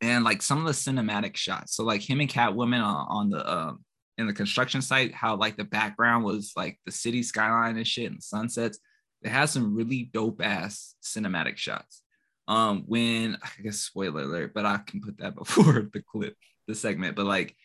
and 0.00 0.22
like 0.24 0.42
some 0.42 0.58
of 0.58 0.66
the 0.66 0.72
cinematic 0.72 1.36
shots. 1.36 1.74
So 1.74 1.82
like 1.84 2.00
him 2.08 2.20
and 2.20 2.30
Catwoman 2.30 2.82
on, 2.84 3.06
on 3.08 3.30
the 3.30 3.52
um 3.58 3.84
in 4.18 4.26
the 4.26 4.32
construction 4.32 4.82
site, 4.82 5.14
how 5.14 5.36
like 5.36 5.56
the 5.56 5.64
background 5.64 6.24
was 6.24 6.52
like 6.56 6.78
the 6.84 6.92
city 6.92 7.22
skyline 7.22 7.76
and 7.76 7.86
shit 7.86 8.10
and 8.10 8.22
sunsets. 8.22 8.78
They 9.22 9.30
had 9.30 9.48
some 9.48 9.74
really 9.74 10.10
dope 10.12 10.42
ass 10.42 10.94
cinematic 11.02 11.56
shots. 11.56 12.02
Um, 12.48 12.84
when 12.86 13.36
I 13.42 13.62
guess 13.62 13.78
spoiler 13.78 14.22
alert, 14.22 14.52
but 14.54 14.66
I 14.66 14.78
can 14.78 15.00
put 15.00 15.18
that 15.18 15.34
before 15.36 15.88
the 15.92 16.02
clip, 16.02 16.34
the 16.66 16.74
segment. 16.74 17.16
But 17.16 17.26
like 17.26 17.56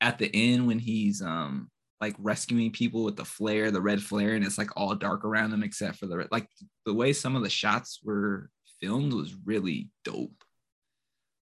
at 0.00 0.18
the 0.18 0.30
end 0.32 0.66
when 0.66 0.78
he's 0.78 1.22
um 1.22 1.70
like 2.00 2.14
rescuing 2.18 2.70
people 2.70 3.02
with 3.04 3.16
the 3.16 3.24
flare, 3.24 3.70
the 3.70 3.80
red 3.80 4.02
flare, 4.02 4.34
and 4.34 4.44
it's 4.44 4.58
like 4.58 4.76
all 4.76 4.94
dark 4.94 5.24
around 5.24 5.50
them 5.50 5.62
except 5.62 5.96
for 5.96 6.06
the 6.06 6.28
like 6.30 6.48
the 6.86 6.94
way 6.94 7.12
some 7.12 7.34
of 7.34 7.42
the 7.42 7.50
shots 7.50 8.00
were 8.04 8.50
filmed 8.80 9.12
was 9.12 9.34
really 9.44 9.88
dope. 10.04 10.44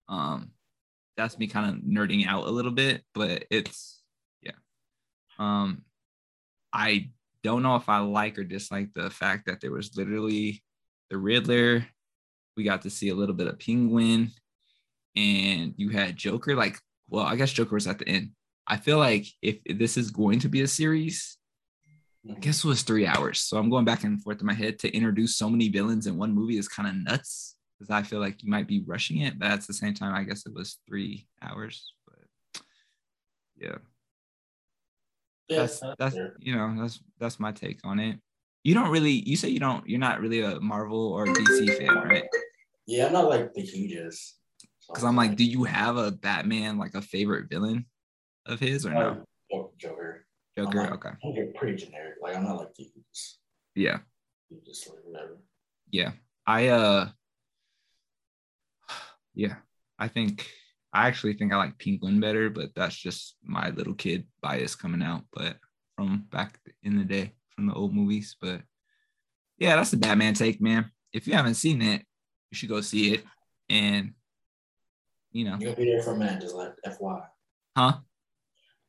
Um, 0.07 0.51
that's 1.17 1.37
me 1.37 1.47
kind 1.47 1.69
of 1.75 1.83
nerding 1.83 2.25
out 2.27 2.47
a 2.47 2.51
little 2.51 2.71
bit, 2.71 3.03
but 3.13 3.45
it's. 3.51 3.94
Um, 5.39 5.83
I 6.73 7.09
don't 7.43 7.63
know 7.63 7.75
if 7.75 7.89
I 7.89 7.99
like 7.99 8.37
or 8.37 8.43
dislike 8.43 8.89
the 8.93 9.09
fact 9.09 9.45
that 9.45 9.61
there 9.61 9.71
was 9.71 9.95
literally 9.95 10.63
the 11.09 11.17
Riddler. 11.17 11.85
We 12.57 12.63
got 12.63 12.81
to 12.83 12.89
see 12.89 13.09
a 13.09 13.15
little 13.15 13.35
bit 13.35 13.47
of 13.47 13.59
Penguin, 13.59 14.31
and 15.15 15.73
you 15.77 15.89
had 15.89 16.15
Joker. 16.15 16.55
Like, 16.55 16.79
well, 17.09 17.25
I 17.25 17.35
guess 17.35 17.53
Joker 17.53 17.75
was 17.75 17.87
at 17.87 17.99
the 17.99 18.07
end. 18.07 18.31
I 18.67 18.77
feel 18.77 18.97
like 18.97 19.27
if 19.41 19.57
this 19.65 19.97
is 19.97 20.09
going 20.09 20.39
to 20.39 20.49
be 20.49 20.61
a 20.61 20.67
series, 20.67 21.37
I 22.29 22.39
guess 22.39 22.63
it 22.63 22.67
was 22.67 22.81
three 22.81 23.05
hours. 23.05 23.41
So 23.41 23.57
I'm 23.57 23.69
going 23.69 23.85
back 23.85 24.03
and 24.03 24.21
forth 24.23 24.39
in 24.39 24.47
my 24.47 24.53
head 24.53 24.79
to 24.79 24.95
introduce 24.95 25.37
so 25.37 25.49
many 25.49 25.69
villains 25.69 26.07
in 26.07 26.17
one 26.17 26.33
movie 26.33 26.57
is 26.57 26.67
kind 26.67 26.89
of 26.89 26.95
nuts 26.95 27.55
because 27.77 27.91
I 27.91 28.01
feel 28.03 28.19
like 28.19 28.41
you 28.41 28.49
might 28.49 28.67
be 28.67 28.83
rushing 28.85 29.19
it, 29.19 29.37
but 29.37 29.51
at 29.51 29.67
the 29.67 29.73
same 29.73 29.93
time, 29.93 30.15
I 30.15 30.23
guess 30.23 30.45
it 30.45 30.53
was 30.53 30.79
three 30.87 31.27
hours. 31.41 31.93
But 32.07 32.61
yeah. 33.57 33.77
Yeah, 35.49 35.57
that's 35.57 35.81
that's 35.97 36.15
you 36.39 36.55
know, 36.55 36.75
that's 36.79 36.99
that's 37.19 37.39
my 37.39 37.51
take 37.51 37.79
on 37.83 37.99
it. 37.99 38.19
You 38.63 38.73
don't 38.73 38.89
really 38.89 39.11
you 39.11 39.35
say 39.35 39.49
you 39.49 39.59
don't 39.59 39.87
you're 39.87 39.99
not 39.99 40.21
really 40.21 40.41
a 40.41 40.59
Marvel 40.59 41.13
or 41.13 41.25
DC 41.25 41.77
fan, 41.77 42.07
right? 42.07 42.27
Yeah, 42.87 43.07
I'm 43.07 43.13
not 43.13 43.29
like 43.29 43.53
the 43.53 43.61
hugest. 43.61 44.39
Because 44.87 45.03
I'm 45.03 45.15
like, 45.15 45.35
do 45.35 45.43
you 45.43 45.63
have 45.63 45.97
a 45.97 46.11
Batman 46.11 46.77
like 46.77 46.95
a 46.95 47.01
favorite 47.01 47.49
villain 47.49 47.85
of 48.45 48.59
his 48.59 48.85
or 48.85 48.93
no? 48.93 49.23
Oh, 49.53 49.71
Joker. 49.77 50.25
Joker, 50.57 50.93
okay. 50.93 51.09
I'm 51.23 51.53
pretty 51.55 51.77
generic. 51.85 52.15
Like 52.21 52.35
I'm 52.35 52.45
not 52.45 52.57
like 52.57 52.73
the 52.75 52.83
hugest. 52.83 53.39
Yeah. 53.75 53.99
Just 54.65 54.89
like 54.89 54.99
whatever. 55.03 55.37
Yeah. 55.91 56.11
I 56.47 56.67
uh 56.67 57.09
yeah, 59.35 59.55
I 59.99 60.07
think 60.07 60.49
I 60.95 61.07
actually 61.07 61.33
think 61.33 61.51
I 61.51 61.57
like 61.57 61.77
Penguin 61.77 62.21
better, 62.21 62.49
but 62.49 62.73
that's 62.73 62.95
just 62.95 63.35
my 63.43 63.69
little 63.71 63.95
kid 63.95 64.25
bias 64.41 64.75
coming 64.75 65.03
out. 65.03 65.23
But 65.33 65.57
from 65.97 66.25
back 66.31 66.57
in 66.83 66.97
the 66.97 67.03
day, 67.03 67.33
from 67.53 67.67
the 67.67 67.73
old 67.73 67.93
movies. 67.93 68.37
But 68.39 68.61
yeah, 69.57 69.75
that's 69.75 69.91
the 69.91 69.97
Batman 69.97 70.35
take, 70.35 70.61
man. 70.61 70.89
If 71.11 71.27
you 71.27 71.33
haven't 71.33 71.55
seen 71.55 71.81
it, 71.81 72.05
you 72.49 72.55
should 72.55 72.69
go 72.69 72.79
see 72.79 73.13
it. 73.13 73.25
And 73.69 74.13
you 75.33 75.43
know, 75.43 75.57
you're 75.59 75.73
gonna 75.73 75.85
be 75.85 75.91
there 75.91 76.01
for 76.01 76.13
a 76.13 76.17
minute, 76.17 76.41
just 76.41 76.55
like 76.55 76.71
FY. 76.85 77.19
Huh? 77.75 77.97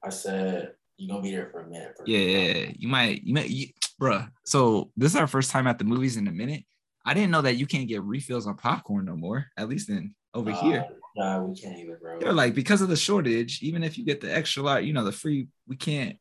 I 0.04 0.10
said 0.10 0.74
you're 0.96 1.08
gonna 1.08 1.22
be 1.22 1.32
there 1.32 1.48
for 1.50 1.62
a 1.62 1.68
minute. 1.68 1.96
For 1.96 2.04
yeah, 2.06 2.18
yeah, 2.18 2.52
yeah, 2.52 2.72
you 2.78 2.86
might, 2.86 3.24
you 3.24 3.34
might, 3.34 3.50
you, 3.50 3.66
bruh. 4.00 4.30
So 4.44 4.92
this 4.96 5.12
is 5.12 5.18
our 5.18 5.26
first 5.26 5.50
time 5.50 5.66
at 5.66 5.80
the 5.80 5.84
movies 5.84 6.16
in 6.16 6.28
a 6.28 6.32
minute. 6.32 6.62
I 7.04 7.14
didn't 7.14 7.32
know 7.32 7.42
that 7.42 7.56
you 7.56 7.66
can't 7.66 7.88
get 7.88 8.04
refills 8.04 8.46
on 8.46 8.56
popcorn 8.56 9.06
no 9.06 9.16
more. 9.16 9.46
At 9.56 9.68
least 9.68 9.88
in 9.88 10.14
over 10.34 10.52
uh, 10.52 10.60
here. 10.60 10.86
Nah, 11.16 11.42
we 11.42 11.58
can't 11.58 11.78
even, 11.78 11.96
bro. 12.00 12.18
They're 12.20 12.32
like 12.32 12.54
because 12.54 12.82
of 12.82 12.88
the 12.88 12.96
shortage. 12.96 13.62
Even 13.62 13.82
if 13.82 13.96
you 13.96 14.04
get 14.04 14.20
the 14.20 14.34
extra 14.34 14.62
lot, 14.62 14.84
you 14.84 14.92
know, 14.92 15.04
the 15.04 15.12
free, 15.12 15.48
we 15.66 15.76
can't. 15.76 16.16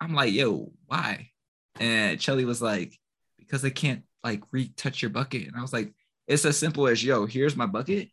I'm 0.00 0.14
like, 0.14 0.32
yo, 0.32 0.72
why? 0.86 1.30
And 1.78 2.20
Chelly 2.20 2.44
was 2.44 2.60
like, 2.60 2.98
because 3.38 3.62
they 3.62 3.70
can't 3.70 4.02
like 4.24 4.42
retouch 4.50 5.00
your 5.00 5.10
bucket. 5.10 5.46
And 5.46 5.56
I 5.56 5.62
was 5.62 5.72
like, 5.72 5.94
it's 6.26 6.44
as 6.44 6.58
simple 6.58 6.88
as, 6.88 7.02
yo, 7.04 7.26
here's 7.26 7.56
my 7.56 7.66
bucket. 7.66 8.08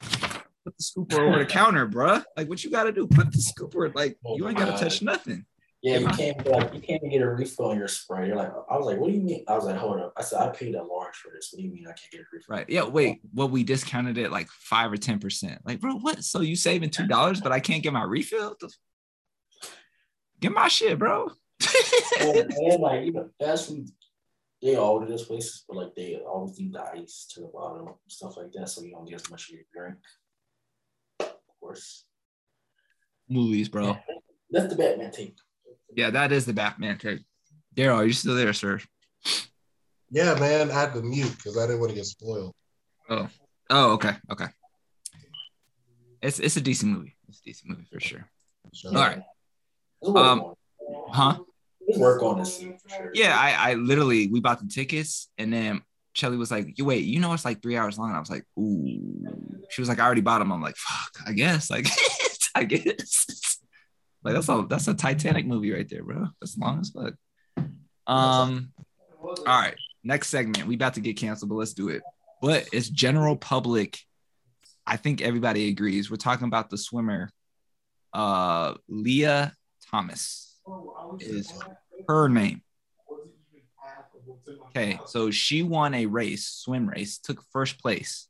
Put 0.00 0.76
the 0.76 0.82
scooper 0.82 1.18
over 1.28 1.38
the 1.38 1.46
counter, 1.46 1.86
bruh. 1.86 2.24
Like, 2.36 2.48
what 2.48 2.62
you 2.62 2.70
got 2.70 2.84
to 2.84 2.92
do? 2.92 3.06
Put 3.06 3.32
the 3.32 3.38
scooper. 3.38 3.94
Like, 3.94 4.18
oh 4.24 4.36
you 4.36 4.46
ain't 4.48 4.58
got 4.58 4.76
to 4.76 4.84
touch 4.84 5.02
nothing. 5.02 5.44
Yeah, 5.84 5.98
you 5.98 6.06
can't 6.08 6.46
like 6.46 6.72
you 6.72 6.80
can't 6.80 7.02
get 7.10 7.20
a 7.20 7.28
refill 7.28 7.66
on 7.66 7.76
your 7.76 7.88
spray. 7.88 8.26
You're 8.26 8.36
like, 8.36 8.50
I 8.70 8.78
was 8.78 8.86
like, 8.86 8.96
what 8.96 9.08
do 9.08 9.12
you 9.12 9.20
mean? 9.20 9.44
I 9.46 9.54
was 9.54 9.66
like, 9.66 9.76
hold 9.76 10.00
up. 10.00 10.14
I 10.16 10.22
said 10.22 10.40
I 10.40 10.48
paid 10.48 10.74
a 10.74 10.82
large 10.82 11.14
for 11.14 11.30
this. 11.30 11.50
What 11.52 11.58
do 11.58 11.62
you 11.66 11.70
mean 11.70 11.84
I 11.86 11.92
can't 11.92 12.10
get 12.10 12.20
a 12.22 12.24
refill? 12.32 12.56
Right. 12.56 12.64
Yeah. 12.70 12.84
Wait. 12.84 13.20
Well, 13.34 13.50
we 13.50 13.64
discounted 13.64 14.16
it 14.16 14.32
like 14.32 14.48
five 14.48 14.90
or 14.90 14.96
ten 14.96 15.18
percent. 15.18 15.60
Like, 15.66 15.80
bro, 15.80 15.96
what? 15.96 16.24
So 16.24 16.40
you 16.40 16.56
saving 16.56 16.88
two 16.88 17.06
dollars, 17.06 17.42
but 17.42 17.52
I 17.52 17.60
can't 17.60 17.82
get 17.82 17.92
my 17.92 18.02
refill? 18.02 18.56
Get 20.40 20.52
my 20.52 20.68
shit, 20.68 20.98
bro. 20.98 21.30
and, 22.18 22.50
and 22.50 22.80
like 22.80 23.02
even 23.02 23.28
fast 23.38 23.68
food, 23.68 23.90
they 24.62 24.78
order 24.78 25.04
this 25.04 25.24
places, 25.24 25.64
but 25.68 25.76
like 25.76 25.94
they 25.94 26.16
always 26.16 26.58
leave 26.58 26.72
the 26.72 26.82
ice 26.82 27.26
to 27.34 27.40
the 27.40 27.50
bottom, 27.52 27.90
stuff 28.08 28.38
like 28.38 28.52
that, 28.52 28.70
so 28.70 28.80
you 28.80 28.92
don't 28.92 29.04
get 29.04 29.20
as 29.20 29.30
much 29.30 29.50
of 29.50 29.56
your 29.56 29.64
drink. 29.70 29.98
Of 31.20 31.60
course. 31.60 32.06
Movies, 33.28 33.68
bro. 33.68 33.98
That's 34.50 34.68
the 34.68 34.76
Batman 34.76 35.10
take. 35.10 35.36
Yeah, 35.96 36.10
that 36.10 36.32
is 36.32 36.46
the 36.46 36.52
Batman 36.52 36.98
take. 36.98 37.20
Daryl, 37.76 37.96
are 37.96 38.06
you 38.06 38.12
still 38.12 38.34
there, 38.34 38.52
sir? 38.52 38.80
Yeah, 40.10 40.34
man. 40.34 40.70
I 40.70 40.74
had 40.74 40.92
to 40.94 41.02
mute 41.02 41.34
because 41.36 41.56
I 41.56 41.66
didn't 41.66 41.80
want 41.80 41.90
to 41.90 41.96
get 41.96 42.06
spoiled. 42.06 42.54
Oh. 43.08 43.28
Oh, 43.70 43.92
okay. 43.92 44.12
Okay. 44.30 44.46
It's 46.22 46.38
it's 46.38 46.56
a 46.56 46.60
decent 46.60 46.92
movie. 46.92 47.16
It's 47.28 47.40
a 47.40 47.44
decent 47.44 47.70
movie 47.70 47.86
for 47.90 48.00
sure. 48.00 48.24
sure. 48.72 48.90
All 48.90 48.96
right. 48.96 49.22
Um, 50.04 50.54
huh? 51.08 51.38
Work 51.98 52.22
on 52.22 52.38
this 52.38 52.56
scene 52.56 52.78
for 52.78 52.88
sure. 52.88 53.10
Yeah, 53.14 53.36
I, 53.38 53.70
I 53.70 53.74
literally 53.74 54.28
we 54.28 54.40
bought 54.40 54.60
the 54.60 54.68
tickets 54.68 55.28
and 55.38 55.52
then 55.52 55.82
Chelly 56.14 56.36
was 56.36 56.50
like, 56.50 56.78
"You 56.78 56.84
wait, 56.84 57.04
you 57.04 57.20
know 57.20 57.32
it's 57.32 57.44
like 57.44 57.60
three 57.60 57.76
hours 57.76 57.98
long." 57.98 58.12
I 58.12 58.20
was 58.20 58.30
like, 58.30 58.44
"Ooh." 58.58 59.00
She 59.68 59.80
was 59.80 59.88
like, 59.88 59.98
"I 59.98 60.04
already 60.04 60.20
bought 60.20 60.38
them." 60.38 60.52
I'm 60.52 60.62
like, 60.62 60.76
"Fuck, 60.76 61.26
I 61.26 61.32
guess." 61.32 61.70
Like, 61.70 61.86
I 62.54 62.64
guess. 62.64 63.53
Like 64.24 64.34
that's 64.34 64.48
a 64.48 64.66
that's 64.68 64.88
a 64.88 64.94
Titanic 64.94 65.46
movie 65.46 65.72
right 65.72 65.88
there, 65.88 66.02
bro. 66.02 66.28
That's 66.40 66.56
long 66.56 66.80
as 66.80 66.90
fuck. 66.90 67.14
Um, 68.06 68.72
all 69.20 69.44
right, 69.46 69.76
next 70.02 70.28
segment. 70.28 70.66
We 70.66 70.74
about 70.74 70.94
to 70.94 71.00
get 71.00 71.18
canceled, 71.18 71.50
but 71.50 71.56
let's 71.56 71.74
do 71.74 71.90
it. 71.90 72.02
But 72.40 72.68
it's 72.72 72.88
general 72.88 73.36
public. 73.36 73.98
I 74.86 74.96
think 74.96 75.20
everybody 75.20 75.68
agrees. 75.68 76.10
We're 76.10 76.16
talking 76.16 76.46
about 76.46 76.70
the 76.70 76.78
swimmer, 76.78 77.30
uh, 78.12 78.74
Lia 78.88 79.52
Thomas 79.90 80.58
is 81.20 81.52
her 82.08 82.28
name. 82.28 82.62
Okay, 84.68 84.98
so 85.06 85.30
she 85.30 85.62
won 85.62 85.94
a 85.94 86.06
race, 86.06 86.46
swim 86.46 86.88
race, 86.88 87.18
took 87.18 87.42
first 87.52 87.80
place. 87.80 88.28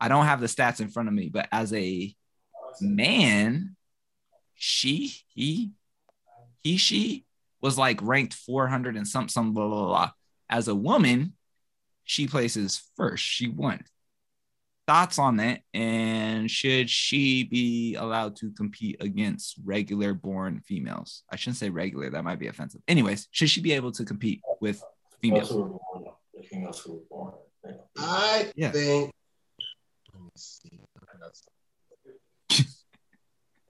I 0.00 0.08
don't 0.08 0.26
have 0.26 0.40
the 0.40 0.46
stats 0.46 0.80
in 0.80 0.88
front 0.88 1.08
of 1.08 1.14
me, 1.14 1.28
but 1.28 1.48
as 1.52 1.72
a 1.72 2.14
man, 2.80 3.76
she, 4.62 5.12
he, 5.34 5.72
he, 6.62 6.76
she 6.76 7.24
was 7.60 7.76
like 7.76 8.00
ranked 8.00 8.32
400 8.32 8.96
and 8.96 9.08
some, 9.08 9.28
some, 9.28 9.54
blah, 9.54 9.66
blah, 9.66 9.86
blah. 9.86 10.10
As 10.48 10.68
a 10.68 10.74
woman, 10.74 11.32
she 12.04 12.28
places 12.28 12.80
first. 12.96 13.24
She 13.24 13.48
won. 13.48 13.82
Thoughts 14.86 15.18
on 15.18 15.38
that? 15.38 15.62
And 15.74 16.48
should 16.48 16.88
she 16.88 17.42
be 17.42 17.96
allowed 17.96 18.36
to 18.36 18.52
compete 18.52 18.98
against 19.00 19.56
regular 19.64 20.14
born 20.14 20.60
females? 20.60 21.24
I 21.28 21.34
shouldn't 21.34 21.56
say 21.56 21.70
regular, 21.70 22.10
that 22.10 22.22
might 22.22 22.38
be 22.38 22.46
offensive. 22.46 22.82
Anyways, 22.86 23.26
should 23.32 23.50
she 23.50 23.60
be 23.60 23.72
able 23.72 23.90
to 23.90 24.04
compete 24.04 24.42
with 24.60 24.80
females? 25.20 25.50
I 27.98 28.52
yeah. 28.54 28.70
think. 28.70 29.10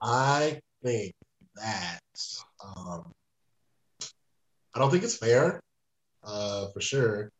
I 0.01 0.59
think 0.83 1.13
that 1.55 1.99
um, 2.63 3.11
I 4.73 4.79
don't 4.79 4.91
think 4.91 5.03
it's 5.03 5.17
fair, 5.17 5.61
uh, 6.23 6.67
for 6.73 6.81
sure. 6.81 7.31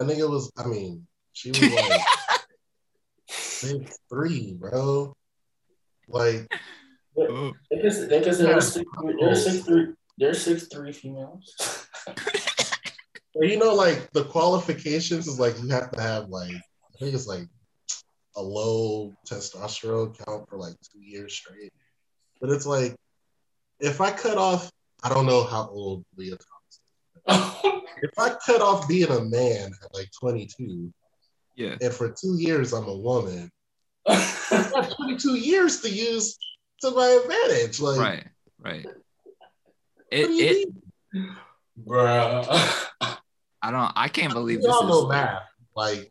I 0.00 0.06
think 0.06 0.18
it 0.18 0.28
was. 0.28 0.50
I 0.56 0.66
mean, 0.66 1.06
she 1.32 1.50
was 1.50 1.62
like 1.62 2.00
six 3.28 3.98
three, 4.08 4.54
bro. 4.54 5.14
Like, 6.08 6.48
they 7.16 7.82
just 7.82 8.08
they 8.08 8.20
just 8.20 8.40
they're 8.40 8.60
six, 8.60 8.90
they're 9.20 9.34
six 9.34 9.64
three 9.64 9.94
they're 10.18 10.34
six 10.34 10.66
three 10.68 10.92
females. 10.92 11.86
you 13.34 13.58
know, 13.58 13.74
like 13.74 14.10
the 14.12 14.24
qualifications 14.24 15.26
is 15.26 15.40
like 15.40 15.60
you 15.62 15.68
have 15.68 15.90
to 15.92 16.00
have 16.00 16.28
like 16.28 16.52
I 16.54 16.98
think 16.98 17.14
it's 17.14 17.26
like 17.26 17.48
a 18.36 18.42
low 18.42 19.14
testosterone 19.28 20.16
count 20.24 20.48
for 20.48 20.58
like 20.58 20.74
two 20.92 21.00
years 21.00 21.34
straight. 21.34 21.72
But 22.40 22.50
it's 22.50 22.66
like, 22.66 22.94
if 23.80 24.00
I 24.00 24.10
cut 24.10 24.38
off, 24.38 24.70
I 25.02 25.08
don't 25.08 25.26
know 25.26 25.44
how 25.44 25.68
old 25.68 26.04
Lia 26.16 26.36
Thomas 26.36 27.54
is. 27.64 27.82
if 28.02 28.10
I 28.18 28.34
cut 28.44 28.60
off 28.60 28.88
being 28.88 29.10
a 29.10 29.20
man 29.24 29.72
at 29.82 29.94
like 29.94 30.10
22, 30.18 30.92
yeah, 31.56 31.76
and 31.80 31.92
for 31.92 32.10
two 32.10 32.36
years 32.38 32.72
I'm 32.72 32.88
a 32.88 32.96
woman, 32.96 33.50
I 34.08 34.14
have 34.14 34.96
22 34.96 35.36
years 35.36 35.80
to 35.80 35.90
use 35.90 36.38
to 36.80 36.90
my 36.90 37.20
advantage. 37.22 37.80
Like, 37.80 38.00
right, 38.00 38.26
right. 38.58 38.86
It, 40.10 40.28
it, 40.30 40.68
bruh. 41.86 42.46
I 43.62 43.70
don't. 43.70 43.92
I 43.94 44.08
can't 44.08 44.32
believe 44.32 44.62
this. 44.62 44.66
Y'all 44.66 44.86
know 44.86 45.06
math. 45.06 45.42
Like, 45.76 46.10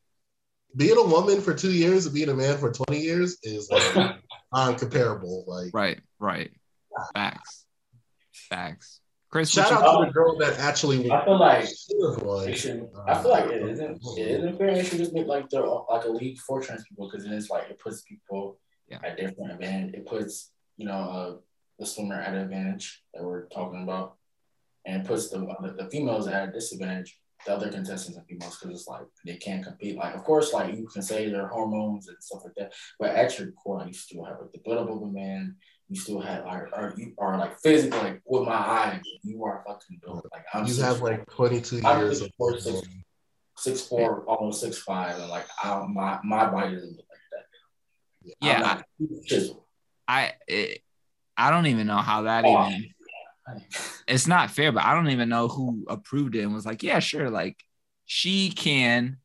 being 0.75 0.97
a 0.97 1.03
woman 1.03 1.41
for 1.41 1.53
two 1.53 1.71
years 1.71 2.05
and 2.05 2.13
being 2.13 2.29
a 2.29 2.33
man 2.33 2.57
for 2.57 2.71
20 2.71 2.99
years 2.99 3.37
is 3.43 3.69
like 3.71 4.15
uncomparable. 4.53 5.47
Like 5.47 5.71
right, 5.73 5.99
right. 6.19 6.51
Facts. 7.13 7.65
Facts. 8.33 9.01
Chris, 9.29 9.51
shout 9.51 9.71
out 9.71 9.99
to 9.99 10.05
the 10.07 10.11
girl 10.11 10.37
that 10.39 10.57
actually 10.59 11.11
I 11.11 11.23
feel 11.23 11.37
like 11.39 11.65
it 11.69 12.57
should, 12.57 12.89
I 13.07 13.21
feel 13.21 13.29
like 13.29 13.45
it 13.45 13.61
isn't 13.61 14.01
it 14.17 14.27
isn't 14.27 14.57
fair. 14.57 14.69
It 14.69 14.85
should 14.87 14.97
just 14.97 15.13
make 15.13 15.27
like 15.27 15.49
the 15.49 15.59
like 15.61 16.05
a 16.05 16.09
league 16.09 16.39
for 16.39 16.61
trans 16.61 16.83
people 16.89 17.07
because 17.07 17.25
then 17.25 17.33
it's 17.33 17.49
like 17.49 17.69
it 17.69 17.77
puts 17.77 18.01
people 18.01 18.59
Yeah. 18.89 18.97
at 19.03 19.17
different 19.17 19.51
advantage. 19.51 19.93
It 19.93 20.07
puts 20.07 20.51
you 20.77 20.87
know 20.87 20.93
uh, 20.93 21.35
the 21.77 21.85
swimmer 21.85 22.15
at 22.15 22.33
an 22.33 22.39
advantage 22.41 23.03
that 23.13 23.23
we're 23.23 23.45
talking 23.49 23.83
about, 23.83 24.15
and 24.85 25.01
it 25.03 25.07
puts 25.07 25.29
the 25.29 25.37
the, 25.61 25.75
the 25.83 25.89
females 25.91 26.27
at 26.27 26.49
a 26.49 26.51
disadvantage. 26.51 27.19
The 27.45 27.53
other 27.55 27.69
contestants 27.71 28.17
and 28.17 28.27
females 28.27 28.57
because 28.59 28.75
it's 28.81 28.87
like 28.87 29.03
they 29.25 29.35
can't 29.37 29.63
compete. 29.63 29.95
Like 29.95 30.13
of 30.15 30.23
course, 30.23 30.51
like 30.53 30.75
you 30.75 30.87
can 30.87 31.01
say 31.01 31.29
their 31.29 31.47
hormones 31.47 32.07
and 32.09 32.17
stuff 32.21 32.41
like 32.43 32.53
that, 32.57 32.73
but 32.99 33.11
at 33.11 33.37
your 33.39 33.51
core, 33.53 33.77
like, 33.79 33.87
you 33.87 33.93
still 33.93 34.25
have 34.25 34.37
like 34.41 34.51
the 34.51 34.59
build 34.59 34.89
of 34.89 35.01
a 35.01 35.07
man. 35.07 35.55
You 35.87 35.99
still 35.99 36.19
have 36.19 36.45
like 36.45 36.63
or 36.73 36.93
you 36.97 37.13
are 37.17 37.37
like 37.37 37.57
physically 37.61 37.97
like 37.99 38.21
with 38.25 38.43
my 38.43 38.53
eyes, 38.55 39.01
you 39.23 39.43
are 39.45 39.63
fucking 39.65 39.99
built. 40.03 40.25
Like 40.33 40.45
I'm 40.53 40.65
you 40.65 40.73
six 40.73 40.85
have 40.85 40.97
foot 40.99 41.11
like 41.11 41.29
22 41.31 41.81
I'm 41.85 41.99
years 41.99 42.19
six 42.19 42.29
of 42.29 42.35
four, 42.37 42.59
six- 42.59 42.87
six 43.57 43.81
four, 43.81 44.23
almost 44.25 44.59
six 44.61 44.77
five, 44.79 45.17
and 45.17 45.29
like 45.29 45.45
I, 45.63 45.83
my 45.87 46.19
my 46.23 46.45
body 46.49 46.75
doesn't 46.75 46.89
look 46.97 47.05
like 47.09 47.19
that. 47.31 48.35
Yeah, 48.41 48.55
I'm 48.55 48.61
not 48.61 48.85
chiseled. 49.25 49.63
I 50.07 50.33
it, 50.47 50.81
I 51.37 51.51
don't 51.51 51.67
even 51.67 51.87
know 51.87 51.97
how 51.97 52.23
that 52.23 52.43
Oh. 52.45 52.67
even 52.69 52.89
it's 54.07 54.27
not 54.27 54.51
fair, 54.51 54.71
but 54.71 54.83
I 54.83 54.93
don't 54.93 55.09
even 55.09 55.29
know 55.29 55.47
who 55.47 55.85
approved 55.87 56.35
it 56.35 56.41
and 56.43 56.53
was 56.53 56.65
like, 56.65 56.83
yeah, 56.83 56.99
sure, 56.99 57.29
like 57.29 57.57
she 58.05 58.49
can 58.49 59.17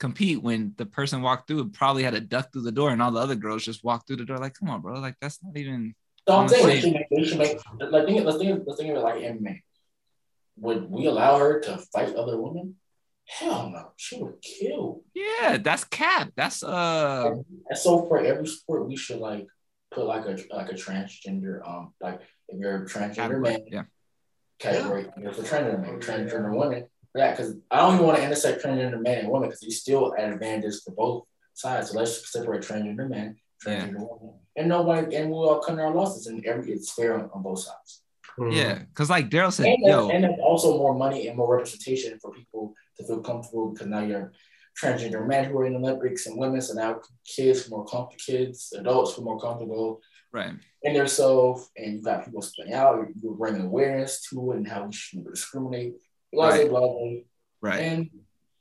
compete 0.00 0.42
when 0.42 0.74
the 0.78 0.86
person 0.86 1.22
walked 1.22 1.46
through 1.46 1.68
probably 1.70 2.02
had 2.02 2.14
to 2.14 2.20
duck 2.20 2.52
through 2.52 2.62
the 2.62 2.72
door 2.72 2.90
and 2.90 3.00
all 3.00 3.12
the 3.12 3.20
other 3.20 3.36
girls 3.36 3.64
just 3.64 3.84
walked 3.84 4.06
through 4.06 4.16
the 4.16 4.24
door. 4.24 4.38
Like, 4.38 4.54
come 4.54 4.68
on, 4.70 4.80
bro. 4.80 4.98
Like 5.00 5.16
that's 5.20 5.38
not 5.42 5.56
even 5.56 5.94
So 6.26 6.36
I'm 6.36 6.48
saying 6.48 6.64
saying- 6.64 6.80
should 6.80 6.92
make, 6.94 7.06
they 7.10 7.24
should 7.24 7.38
make 7.38 7.58
like 7.92 8.06
think 8.06 8.24
let's 8.24 8.38
think 8.38 8.62
let's 8.66 8.80
think 8.80 8.90
of 8.90 8.96
it 8.96 9.00
like 9.00 9.16
MMA. 9.22 9.60
Would 10.58 10.90
we 10.90 11.06
allow 11.06 11.38
her 11.38 11.60
to 11.60 11.78
fight 11.92 12.14
other 12.14 12.40
women? 12.40 12.76
Hell 13.26 13.70
no, 13.70 13.92
she 13.96 14.20
would 14.20 14.42
kill. 14.42 15.02
yeah, 15.14 15.56
that's 15.58 15.84
cap. 15.84 16.32
That's 16.36 16.62
uh 16.64 17.30
And 17.68 17.78
so 17.78 18.06
for 18.08 18.18
every 18.18 18.46
sport, 18.48 18.88
we 18.88 18.96
should 18.96 19.18
like 19.20 19.46
put 19.92 20.04
like 20.06 20.24
a 20.26 20.36
like 20.54 20.70
a 20.72 20.74
transgender 20.74 21.66
um 21.66 21.94
like 22.00 22.20
if 22.52 22.60
you're 22.60 22.82
a 22.82 22.86
transgender 22.86 23.14
category. 23.14 23.40
man, 23.40 23.64
Yeah. 23.68 23.82
category. 24.58 25.10
If 25.16 25.38
a 25.38 25.42
transgender 25.42 25.80
man, 25.80 26.00
transgender 26.00 26.54
woman, 26.54 26.86
yeah, 27.14 27.30
because 27.32 27.56
I 27.70 27.78
don't 27.78 27.94
even 27.94 28.06
want 28.06 28.18
to 28.18 28.24
intersect 28.24 28.62
transgender 28.64 29.00
man 29.00 29.18
and 29.18 29.28
woman 29.28 29.48
because 29.48 29.60
he's 29.60 29.80
still 29.80 30.14
at 30.16 30.32
advantage 30.32 30.74
for 30.84 30.92
both 30.92 31.24
sides. 31.54 31.90
So 31.90 31.98
let's 31.98 32.30
separate 32.32 32.62
transgender 32.62 33.08
man, 33.08 33.36
Yeah. 33.66 33.86
transgender 33.86 34.08
woman, 34.08 34.34
and 34.56 34.68
nobody, 34.68 35.16
and 35.16 35.30
we'll 35.30 35.48
all 35.48 35.60
cut 35.60 35.78
our 35.78 35.94
losses, 35.94 36.26
and 36.26 36.44
every 36.46 36.72
it's 36.72 36.92
fair 36.92 37.14
on, 37.18 37.30
on 37.34 37.42
both 37.42 37.60
sides. 37.60 38.02
Mhm. 38.38 38.54
yeah. 38.54 38.82
Cause 38.94 39.10
like 39.10 39.28
Daryl 39.28 39.52
said, 39.52 39.66
And, 39.66 39.78
yo, 39.84 40.08
and 40.08 40.24
also 40.40 40.78
more 40.78 40.94
money 40.94 41.28
and 41.28 41.36
more 41.36 41.54
representation 41.56 42.18
for 42.18 42.30
people 42.32 42.74
to 42.96 43.04
feel 43.04 43.20
comfortable 43.20 43.70
because 43.70 43.88
now 43.88 44.00
you're 44.00 44.32
transgender 44.80 45.26
men 45.26 45.44
who 45.50 45.58
are 45.58 45.66
in 45.66 45.74
the 45.74 45.78
Olympics 45.78 46.24
and 46.26 46.38
women, 46.38 46.62
so 46.62 46.72
now 46.72 46.98
kids 47.26 47.64
feel 47.64 47.76
more 47.76 47.84
comfortable, 47.86 48.16
kids, 48.24 48.72
adults 48.74 49.12
feel 49.14 49.24
more 49.24 49.38
comfortable 49.38 50.00
right. 50.32 50.54
in 50.82 50.94
themselves, 50.94 51.70
and 51.76 51.94
you 51.94 52.02
got 52.02 52.24
people 52.24 52.42
spitting 52.42 52.72
out. 52.72 53.06
You're, 53.22 53.34
bringing 53.34 53.62
awareness 53.62 54.28
to 54.30 54.52
it 54.52 54.56
and 54.56 54.68
how 54.68 54.84
we 54.86 54.92
should 54.92 55.24
discriminate. 55.24 55.94
Blah 56.32 56.48
Right. 56.48 56.68
blah 56.68 56.80
blah. 56.80 57.10
Right. 57.60 57.80
And 57.80 58.10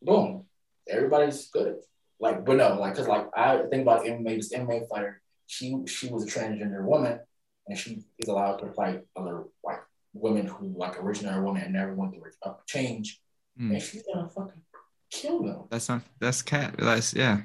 boom, 0.01 0.45
everybody's 0.87 1.49
good. 1.49 1.77
Like, 2.19 2.45
but 2.45 2.57
no, 2.57 2.75
like, 2.79 2.95
cause 2.95 3.07
like 3.07 3.27
I 3.35 3.63
think 3.69 3.81
about 3.81 4.05
MMA, 4.05 4.35
this 4.35 4.53
MMA 4.53 4.87
fighter, 4.87 5.21
she 5.47 5.75
she 5.87 6.09
was 6.09 6.23
a 6.23 6.27
transgender 6.27 6.83
woman, 6.83 7.19
and 7.67 7.77
she 7.77 8.03
is 8.19 8.27
allowed 8.29 8.57
to 8.57 8.71
fight 8.73 9.01
other 9.15 9.45
like 9.63 9.81
women 10.13 10.45
who 10.45 10.73
like 10.77 11.01
originally 11.01 11.33
are 11.35 11.43
women 11.43 11.63
and 11.63 11.73
never 11.73 11.95
went 11.95 12.13
through 12.13 12.23
a 12.43 12.51
change, 12.67 13.19
Mm. 13.59 13.73
and 13.73 13.81
she's 13.81 14.03
gonna 14.03 14.29
fucking 14.29 14.61
kill 15.09 15.43
them. 15.43 15.63
That's 15.69 15.89
not 15.89 16.01
that's 16.19 16.41
cat. 16.41 16.75
That's 16.77 17.13
yeah. 17.13 17.41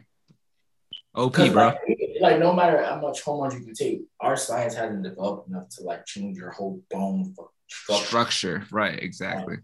OP, 1.15 1.35
bro. 1.53 1.69
Like, 1.69 1.79
like 2.21 2.39
no 2.39 2.53
matter 2.53 2.83
how 2.83 3.01
much 3.01 3.23
hormones 3.23 3.55
you 3.55 3.65
can 3.65 3.75
take, 3.75 4.03
our 4.21 4.37
science 4.37 4.75
hasn't 4.75 5.03
developed 5.03 5.49
enough 5.49 5.69
to 5.71 5.83
like 5.83 6.07
change 6.07 6.37
your 6.37 6.51
whole 6.51 6.83
bone 6.91 7.35
structure. 7.69 8.05
Structure. 8.05 8.65
Right, 8.71 8.99
exactly. 9.03 9.57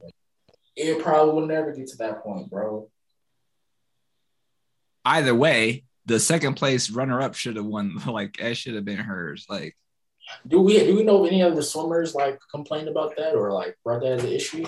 It 0.77 1.03
probably 1.03 1.35
will 1.35 1.47
never 1.47 1.73
get 1.73 1.89
to 1.89 1.97
that 1.99 2.23
point, 2.23 2.51
bro. 2.51 2.89
Either 5.05 5.35
way, 5.35 5.85
the 6.07 6.21
second 6.21 6.55
place 6.55 6.91
runner 6.91 7.21
up 7.21 7.35
should 7.35 7.57
have 7.57 7.67
won. 7.67 7.97
Like 8.07 8.37
that 8.39 8.57
should 8.57 8.75
have 8.75 8.85
been 8.85 8.99
hers. 8.99 9.47
Like 9.49 9.77
Do 10.47 10.61
we 10.61 10.79
do 10.79 10.97
we 10.97 11.03
know 11.03 11.25
any 11.27 11.43
of 11.43 11.57
the 11.57 11.63
swimmers 11.63 12.15
like 12.15 12.39
complained 12.51 12.89
about 12.89 13.17
that 13.17 13.35
or 13.35 13.53
like 13.53 13.77
brought 13.85 14.03
that 14.03 14.13
as 14.13 14.25
an 14.25 14.33
issue? 14.33 14.67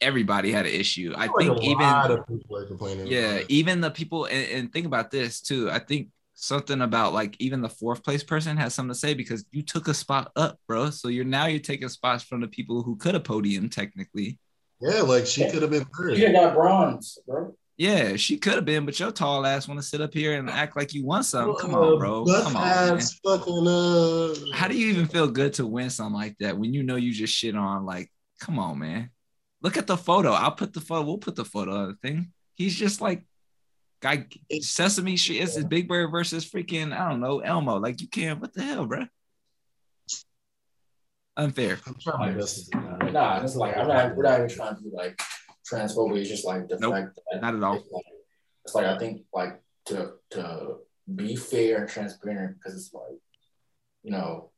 everybody 0.00 0.52
had 0.52 0.66
an 0.66 0.72
issue. 0.72 1.14
I 1.16 1.28
think 1.28 1.58
a 1.58 1.62
even 1.62 1.78
lot 1.78 2.10
of 2.10 2.26
people 2.26 2.56
are 2.56 2.66
complaining. 2.66 3.06
yeah, 3.06 3.40
even 3.48 3.80
the 3.80 3.90
people 3.90 4.26
and, 4.26 4.50
and 4.50 4.72
think 4.72 4.86
about 4.86 5.10
this 5.10 5.40
too. 5.40 5.70
I 5.70 5.78
think 5.78 6.08
something 6.38 6.82
about 6.82 7.14
like 7.14 7.34
even 7.40 7.62
the 7.62 7.68
fourth 7.68 8.04
place 8.04 8.22
person 8.22 8.56
has 8.58 8.74
something 8.74 8.92
to 8.92 8.98
say 8.98 9.14
because 9.14 9.44
you 9.50 9.62
took 9.62 9.88
a 9.88 9.94
spot 9.94 10.30
up, 10.36 10.58
bro. 10.68 10.90
So 10.90 11.08
you're 11.08 11.24
now 11.24 11.46
you're 11.46 11.58
taking 11.60 11.88
spots 11.88 12.22
from 12.22 12.42
the 12.42 12.46
people 12.48 12.82
who 12.82 12.94
could 12.96 13.14
have 13.14 13.24
podium 13.24 13.68
technically. 13.68 14.38
yeah, 14.80 15.00
like 15.00 15.26
she 15.26 15.40
Yeah. 15.40 15.50
could 15.50 15.62
have 15.62 15.70
been 15.70 15.86
You 16.08 16.16
third. 16.16 16.20
done 16.20 16.32
got 16.34 16.54
bronze, 16.54 17.18
bro. 17.26 17.54
Yeah, 17.78 18.16
she 18.16 18.38
could 18.38 18.54
have 18.54 18.64
been, 18.64 18.84
but 18.86 18.98
your 19.00 19.10
tall 19.10 19.44
ass 19.44 19.66
want 19.68 19.80
to 19.80 19.86
sit 19.86 20.00
up 20.00 20.12
here 20.14 20.38
and 20.38 20.48
act 20.48 20.76
like 20.76 20.94
you 20.94 21.04
won 21.04 21.22
something. 21.22 21.56
Come 21.60 21.74
on, 21.74 21.98
bro. 21.98 22.24
Come 22.24 22.56
on. 22.56 22.96
Man. 22.96 23.00
fucking 23.24 23.66
uh. 23.66 24.34
How 24.54 24.68
do 24.68 24.76
you 24.78 24.88
even 24.88 25.06
feel 25.06 25.28
good 25.28 25.52
to 25.54 25.66
win 25.66 25.90
something 25.90 26.14
like 26.14 26.36
that 26.40 26.56
when 26.58 26.72
you 26.74 26.82
know 26.82 26.96
you 26.96 27.12
just 27.12 27.34
shit 27.34 27.54
on? 27.56 27.84
Like, 27.84 28.10
come 28.40 28.58
on, 28.58 28.78
man. 28.78 29.10
Look 29.62 29.76
at 29.76 29.86
the 29.86 29.96
photo. 29.96 30.32
I'll 30.32 30.52
put 30.52 30.72
the 30.74 30.80
photo. 30.80 31.06
We'll 31.06 31.18
put 31.18 31.36
the 31.36 31.44
photo 31.44 31.72
on 31.76 31.88
the 31.88 31.94
thing. 32.08 32.32
He's 32.54 32.74
just 32.74 33.00
like, 33.02 33.26
guy, 34.00 34.26
Sesame 34.60 35.16
Street. 35.16 35.40
It's 35.40 35.62
Big 35.64 35.88
Bird 35.88 36.10
versus 36.10 36.48
freaking 36.48 36.92
I 36.92 37.10
don't 37.10 37.20
know 37.20 37.40
Elmo. 37.40 37.78
Like 37.78 38.00
you 38.00 38.08
can't. 38.08 38.40
What 38.40 38.52
the 38.52 38.62
hell, 38.62 38.86
bro? 38.86 39.06
Unfair. 41.36 41.78
I'm 41.86 41.96
trying 42.00 42.18
my 42.18 42.30
best 42.32 42.70
to 42.72 42.78
do 42.78 42.86
that. 42.98 43.12
Nah, 43.12 43.42
it's 43.42 43.56
like 43.56 43.76
I'm 43.76 43.88
not. 43.88 44.16
We're 44.16 44.22
not 44.22 44.40
even 44.40 44.50
trying 44.50 44.76
to 44.76 44.82
be 44.82 44.90
like 44.92 45.20
transphobic. 45.70 46.20
It's 46.20 46.30
just 46.30 46.46
like 46.46 46.68
the 46.68 46.78
Nope, 46.78 46.94
fact 46.94 47.20
that 47.30 47.42
not 47.42 47.54
at 47.54 47.62
all. 47.62 47.76
It's 47.76 47.90
like, 47.92 48.04
it's 48.64 48.74
like 48.74 48.86
I 48.86 48.98
think 48.98 49.22
like 49.34 49.60
to 49.86 50.12
to 50.30 50.76
be 51.14 51.36
fair 51.36 51.82
and 51.82 51.88
transparent 51.88 52.56
because 52.56 52.74
it's 52.74 52.94
like 52.94 53.20
you 54.02 54.12
know, 54.12 54.50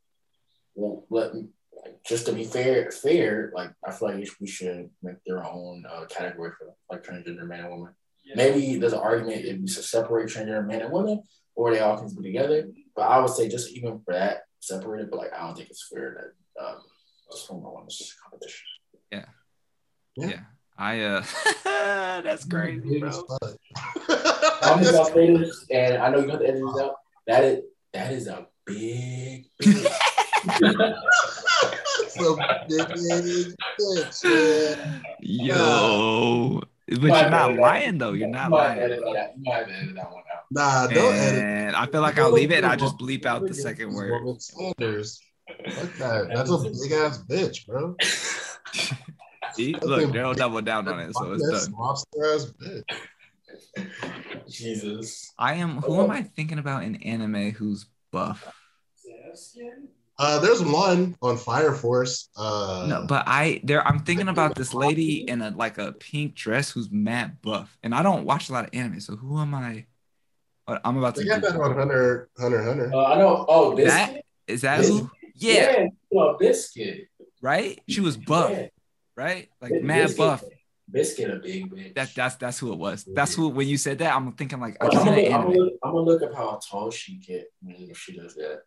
well, 0.74 1.04
let 1.10 1.34
like 1.34 2.02
just 2.06 2.26
to 2.26 2.32
be 2.32 2.44
fair, 2.44 2.90
fair. 2.90 3.50
Like 3.54 3.72
I 3.84 3.90
feel 3.90 4.10
like 4.10 4.28
we 4.40 4.46
should 4.46 4.90
make 5.02 5.16
their 5.26 5.44
own 5.44 5.84
uh, 5.90 6.04
category 6.06 6.52
for 6.56 6.74
like 6.90 7.02
transgender 7.02 7.46
man 7.46 7.60
and 7.60 7.70
woman. 7.70 7.94
Maybe 8.34 8.76
there's 8.76 8.92
an 8.92 9.00
argument 9.00 9.44
if 9.44 9.58
you 9.58 9.66
should 9.66 9.84
separate 9.84 10.28
transgender 10.28 10.66
men 10.66 10.82
and 10.82 10.92
women, 10.92 11.22
or 11.54 11.72
they 11.72 11.80
all 11.80 11.96
can 11.96 12.14
be 12.14 12.22
together. 12.22 12.68
But 12.94 13.02
I 13.02 13.20
would 13.20 13.30
say 13.30 13.48
just 13.48 13.70
even 13.72 14.00
for 14.04 14.14
that, 14.14 14.42
separated. 14.60 15.10
But 15.10 15.18
like 15.18 15.32
I 15.32 15.46
don't 15.46 15.56
think 15.56 15.70
it's 15.70 15.88
fair 15.92 16.34
that 16.56 16.64
um, 16.64 16.82
just 17.30 17.50
one 17.50 17.62
on 17.62 17.84
this 17.84 18.14
competition. 18.22 18.66
Yeah. 19.12 19.24
Yeah. 20.16 20.26
Yeah. 20.28 20.40
I 20.80 21.00
uh 21.00 21.22
that's 22.22 22.44
crazy, 22.44 23.00
bro. 23.00 23.10
I'm 24.62 24.82
just 24.82 25.12
gonna 25.12 25.44
and 25.70 25.98
I 25.98 26.08
know 26.10 26.20
you 26.20 26.30
have 26.30 26.40
to 26.40 26.46
edit 26.46 26.62
this 26.64 26.80
out. 26.80 26.94
That 27.26 27.44
is 27.44 27.62
that 27.92 28.12
is 28.12 28.28
a 28.28 28.46
big. 28.64 29.46
big 29.58 29.86
So 32.10 32.36
big 32.68 33.54
bitch, 33.78 34.24
man. 34.24 35.02
Yo. 35.20 36.62
But 36.88 37.02
Might 37.02 37.20
you're 37.20 37.30
not 37.30 37.54
lying 37.54 37.98
though. 37.98 38.12
You're 38.12 38.28
not 38.28 38.50
lying. 38.50 38.78
edit 38.78 39.00
that. 39.12 39.34
You 39.36 39.44
might 39.44 39.68
edit 39.68 39.94
that 39.94 40.10
one 40.10 40.22
out. 40.34 40.44
Nah, 40.50 40.86
don't 40.86 41.14
edit. 41.14 41.42
And 41.42 41.76
I 41.76 41.86
feel 41.86 42.00
like 42.00 42.18
I'll 42.18 42.30
leave 42.30 42.50
it 42.50 42.56
and 42.56 42.66
I'll 42.66 42.78
just 42.78 42.96
bleep 42.96 43.26
out 43.26 43.46
the 43.46 43.54
second 43.54 43.92
word. 43.92 44.24
Woman 44.24 44.40
Sanders. 44.40 45.20
Fuck 45.74 45.94
that. 45.96 46.30
That's 46.32 46.50
a 46.50 46.58
big 46.58 46.92
ass 46.92 47.22
bitch, 47.28 47.66
bro. 47.66 47.94
See? 49.54 49.74
Look, 49.74 50.12
Daryl 50.12 50.34
doubled 50.34 50.64
down 50.64 50.88
on 50.88 51.00
it, 51.00 51.14
so 51.14 51.32
it's 51.32 51.42
That's 51.50 51.66
done. 51.66 51.74
Lobster 51.78 52.34
ass 52.34 52.52
bitch. 52.58 52.84
Jesus. 54.48 55.32
I 55.38 55.54
am 55.54 55.82
who 55.82 56.00
am 56.00 56.10
I 56.10 56.22
thinking 56.22 56.58
about 56.58 56.84
in 56.84 56.96
anime 57.02 57.52
who's 57.52 57.86
buff? 58.10 58.54
Uh, 60.20 60.40
there's 60.40 60.62
one 60.62 61.16
on 61.22 61.36
Fire 61.36 61.72
Force. 61.72 62.28
Uh, 62.36 62.86
No, 62.88 63.04
but 63.06 63.24
I 63.28 63.60
there 63.62 63.86
I'm 63.86 64.00
thinking 64.00 64.28
about 64.28 64.56
this 64.56 64.74
lady 64.74 65.28
in 65.28 65.40
a 65.42 65.50
like 65.50 65.78
a 65.78 65.92
pink 65.92 66.34
dress 66.34 66.70
who's 66.70 66.90
mad 66.90 67.40
buff. 67.40 67.76
And 67.84 67.94
I 67.94 68.02
don't 68.02 68.24
watch 68.24 68.48
a 68.48 68.52
lot 68.52 68.64
of 68.64 68.70
anime, 68.72 69.00
so 69.00 69.14
who 69.16 69.38
am 69.38 69.54
I? 69.54 69.86
uh, 70.66 70.78
I'm 70.84 70.96
about 70.98 71.14
to 71.14 71.20
they 71.22 71.28
got 71.28 71.42
that 71.42 71.54
on 71.54 71.74
Hunter, 71.76 72.28
Hunter, 72.36 72.62
Hunter. 72.64 72.90
Uh, 72.92 73.04
I 73.04 73.18
know. 73.18 73.44
Oh, 73.48 73.76
biscuit. 73.76 73.92
that 73.94 74.22
is 74.52 74.62
that 74.62 74.84
who? 74.84 75.08
Yeah, 75.36 75.52
yeah, 75.52 75.86
well, 76.10 76.36
biscuit. 76.36 77.06
right? 77.40 77.78
She 77.88 78.00
was 78.00 78.16
buff, 78.16 78.50
Yeah. 78.50 78.66
right? 79.16 79.48
Like 79.62 79.70
Biscuit. 79.70 79.84
mad 79.84 80.16
buff. 80.16 80.42
Biscuit 80.90 81.30
a 81.30 81.36
big 81.36 81.70
bitch. 81.70 81.94
That 81.94 82.10
that's 82.16 82.34
that's 82.36 82.58
who 82.58 82.72
it 82.72 82.78
was. 82.78 83.06
That's 83.14 83.34
who. 83.36 83.50
When 83.50 83.68
you 83.68 83.76
said 83.76 83.98
that, 83.98 84.16
I'm 84.16 84.32
thinking 84.32 84.58
like 84.58 84.78
I 84.80 84.86
I'm 84.86 84.90
gonna, 84.90 85.10
I'm, 85.12 85.30
gonna 85.30 85.48
look, 85.50 85.72
I'm 85.84 85.92
gonna 85.92 86.04
look 86.04 86.22
up 86.22 86.34
how 86.34 86.58
tall 86.68 86.90
she 86.90 87.18
get 87.18 87.44
when 87.62 87.94
she 87.94 88.16
does 88.16 88.34
that. 88.34 88.62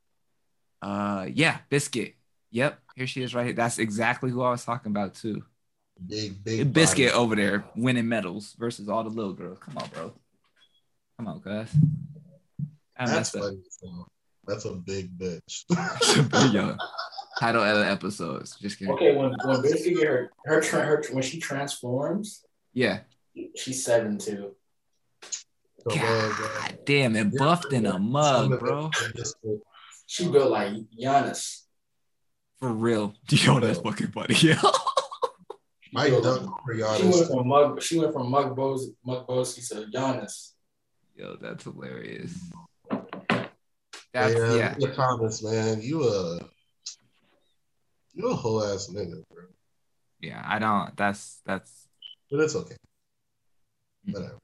Uh, 0.82 1.28
yeah, 1.32 1.60
biscuit. 1.70 2.16
Yep, 2.52 2.80
here 2.96 3.08
she 3.08 3.22
is 3.24 3.34
right 3.34 3.46
here. 3.46 3.54
That's 3.56 3.80
exactly 3.80 4.30
who 4.32 4.42
I 4.42 4.52
was 4.52 4.66
talking 4.66 4.92
about 4.92 5.16
too. 5.16 5.44
Big, 6.06 6.44
big 6.44 6.74
Biscuit 6.74 7.12
body. 7.12 7.22
over 7.24 7.36
there 7.36 7.64
winning 7.76 8.08
medals 8.10 8.56
versus 8.58 8.90
all 8.90 9.04
the 9.04 9.10
little 9.10 9.34
girls. 9.34 9.60
Come 9.60 9.78
on, 9.78 9.90
bro. 9.94 10.14
Come 11.18 11.28
on, 11.28 11.42
guys. 11.42 11.72
That's 12.98 13.30
funny. 13.30 13.60
That's 14.48 14.66
a 14.66 14.72
big 14.74 15.16
bitch. 15.18 15.64
Yo, 16.54 16.76
title 17.40 17.64
of 17.64 17.78
the 17.78 17.86
episodes. 17.90 18.58
Just 18.60 18.80
kidding. 18.80 18.94
Okay, 18.96 19.16
when 19.16 19.32
when 19.46 19.62
Biscuit 19.62 19.96
get 19.98 20.08
her 20.08 20.32
her, 20.46 20.62
tra- 20.62 20.82
her 20.82 21.04
when 21.12 21.22
she 21.24 21.40
transforms, 21.40 22.44
Yeah. 22.74 23.02
she's 23.56 23.86
seven 23.86 24.18
two. 24.18 24.56
So, 25.24 25.92
uh, 25.92 26.30
God 26.38 26.80
damn 26.86 27.16
it, 27.16 27.38
buffed 27.38 27.72
in 27.74 27.86
a 27.86 27.98
mug, 28.00 28.60
bro. 28.60 28.90
She 30.12 30.28
built 30.30 30.52
like 30.52 30.74
Giannis. 31.02 31.62
For 32.60 32.68
real. 32.68 33.14
Yo, 33.30 33.62
that's 33.62 33.80
fucking 33.80 34.08
buddy. 34.08 34.34
Yeah. 34.46 34.60
She 34.60 35.96
I 35.96 36.10
dunk 36.10 36.52
She 36.70 36.82
went 36.82 36.82
Giannis. 36.82 37.28
from 37.30 37.48
mug. 37.48 37.82
She 37.82 37.98
went 37.98 38.12
from 38.12 38.30
mug 38.30 38.54
Bos 38.54 38.88
mug 39.06 39.26
Bosi 39.26 39.66
to 39.70 39.86
Giannis. 39.90 40.52
Yo, 41.16 41.38
that's 41.42 41.64
hilarious. 41.64 42.38
Hey, 42.92 43.48
That's 44.12 44.36
uh, 44.36 44.56
yeah. 44.60 44.76
Lia 44.80 44.94
Thomas, 44.94 45.42
man, 45.44 45.82
you 45.82 46.04
a 46.04 46.40
you 48.14 48.28
a 48.30 48.36
whole 48.36 48.62
ass 48.66 48.90
nigga, 48.94 49.24
bro. 49.34 49.46
Yeah, 50.20 50.44
I 50.46 50.60
don't 50.60 50.96
that's 50.98 51.40
that's 51.46 51.88
But 52.30 52.42
it's 52.42 52.56
okay. 52.58 52.76
Whatever. 54.10 54.40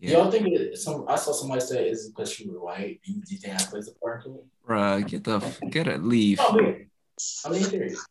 Yeah. 0.00 0.12
Y'all 0.12 0.30
think 0.30 0.48
it, 0.48 0.78
some? 0.78 1.04
I 1.08 1.16
saw 1.16 1.32
somebody 1.32 1.60
say 1.60 1.88
it's 1.88 2.08
because 2.08 2.32
she 2.32 2.48
was 2.48 2.58
white. 2.58 3.00
Do 3.04 3.12
you, 3.12 3.20
do 3.20 3.34
you 3.34 3.40
think 3.40 3.58
that 3.58 3.68
plays 3.68 3.88
a 3.88 3.92
part 3.94 4.24
to 4.24 4.34
it? 4.34 4.44
Bruh, 4.66 5.06
get 5.06 5.24
the 5.24 5.40
get 5.70 5.86
it 5.86 6.02
leave. 6.02 6.40
I 6.40 6.46
oh, 6.48 6.52
mean, 6.54 6.90
I 7.44 7.48
mean, 7.50 7.62
serious. 7.64 8.06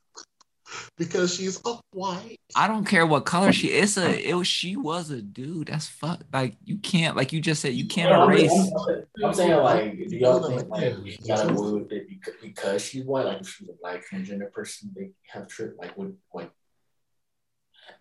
Because 0.97 1.33
she's 1.33 1.59
a 1.65 1.79
white. 1.93 2.37
I 2.55 2.67
don't 2.67 2.85
care 2.85 3.07
what 3.07 3.25
color 3.25 3.51
she 3.51 3.71
is. 3.71 3.97
A 3.97 4.29
it 4.29 4.35
was 4.35 4.47
she 4.47 4.75
was 4.75 5.09
a 5.09 5.19
dude. 5.19 5.69
That's 5.69 5.87
fuck. 5.87 6.21
Like 6.31 6.57
you 6.63 6.77
can't 6.77 7.15
like 7.15 7.33
you 7.33 7.41
just 7.41 7.61
said 7.61 7.73
you 7.73 7.87
can't 7.87 8.11
No, 8.11 8.21
I'm, 8.21 8.31
erase. 8.31 8.51
I'm- 8.51 9.03
I'm 9.23 9.33
saying 9.33 9.57
like, 9.57 10.07
do 10.07 10.15
y'all 10.15 10.47
think 10.47 10.69
like 10.69 10.95
she 11.07 11.17
got 11.27 11.49
away 11.49 11.81
with 11.81 11.91
it 11.91 12.07
because, 12.07 12.33
because 12.41 12.85
she's 12.85 13.03
white? 13.03 13.25
Like 13.25 13.41
if 13.41 13.49
she's 13.49 13.67
a 13.67 13.73
black 13.81 14.03
transgender 14.07 14.51
person, 14.51 14.91
they 14.95 15.09
have 15.27 15.47
trip 15.47 15.75
like 15.79 15.97
would 15.97 16.15
like. 16.33 16.51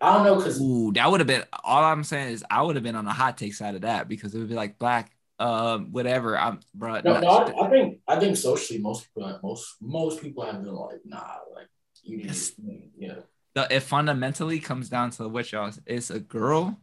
I 0.01 0.13
don't 0.13 0.25
know 0.25 0.35
because 0.35 0.61
Ooh, 0.61 0.91
that 0.93 1.09
would 1.09 1.19
have 1.19 1.27
been 1.27 1.43
all 1.63 1.83
I'm 1.83 2.03
saying 2.03 2.33
is 2.33 2.43
I 2.49 2.61
would 2.61 2.75
have 2.75 2.83
been 2.83 2.95
on 2.95 3.05
the 3.05 3.11
hot 3.11 3.37
take 3.37 3.53
side 3.53 3.75
of 3.75 3.81
that 3.81 4.07
because 4.07 4.33
it 4.33 4.39
would 4.39 4.49
be 4.49 4.55
like 4.55 4.79
black, 4.79 5.11
um, 5.39 5.91
whatever. 5.91 6.37
I'm 6.37 6.59
bruh. 6.77 7.03
no, 7.03 7.19
no, 7.19 7.27
I, 7.27 7.65
I 7.65 7.69
think 7.69 7.99
I 8.07 8.19
think 8.19 8.37
socially 8.37 8.79
most 8.79 9.05
people 9.05 9.29
like, 9.29 9.43
most 9.43 9.75
most 9.81 10.21
people 10.21 10.45
have 10.45 10.63
been 10.63 10.73
like 10.73 10.99
nah 11.05 11.35
like 11.55 11.67
you 12.03 12.17
need 12.17 12.27
Yes. 12.27 12.53
yeah 12.97 13.15
the, 13.55 13.67
it 13.75 13.81
fundamentally 13.81 14.59
comes 14.59 14.89
down 14.89 15.11
to 15.11 15.27
what 15.27 15.51
y'all 15.51 15.71
it's 15.85 16.09
a 16.09 16.19
girl 16.19 16.79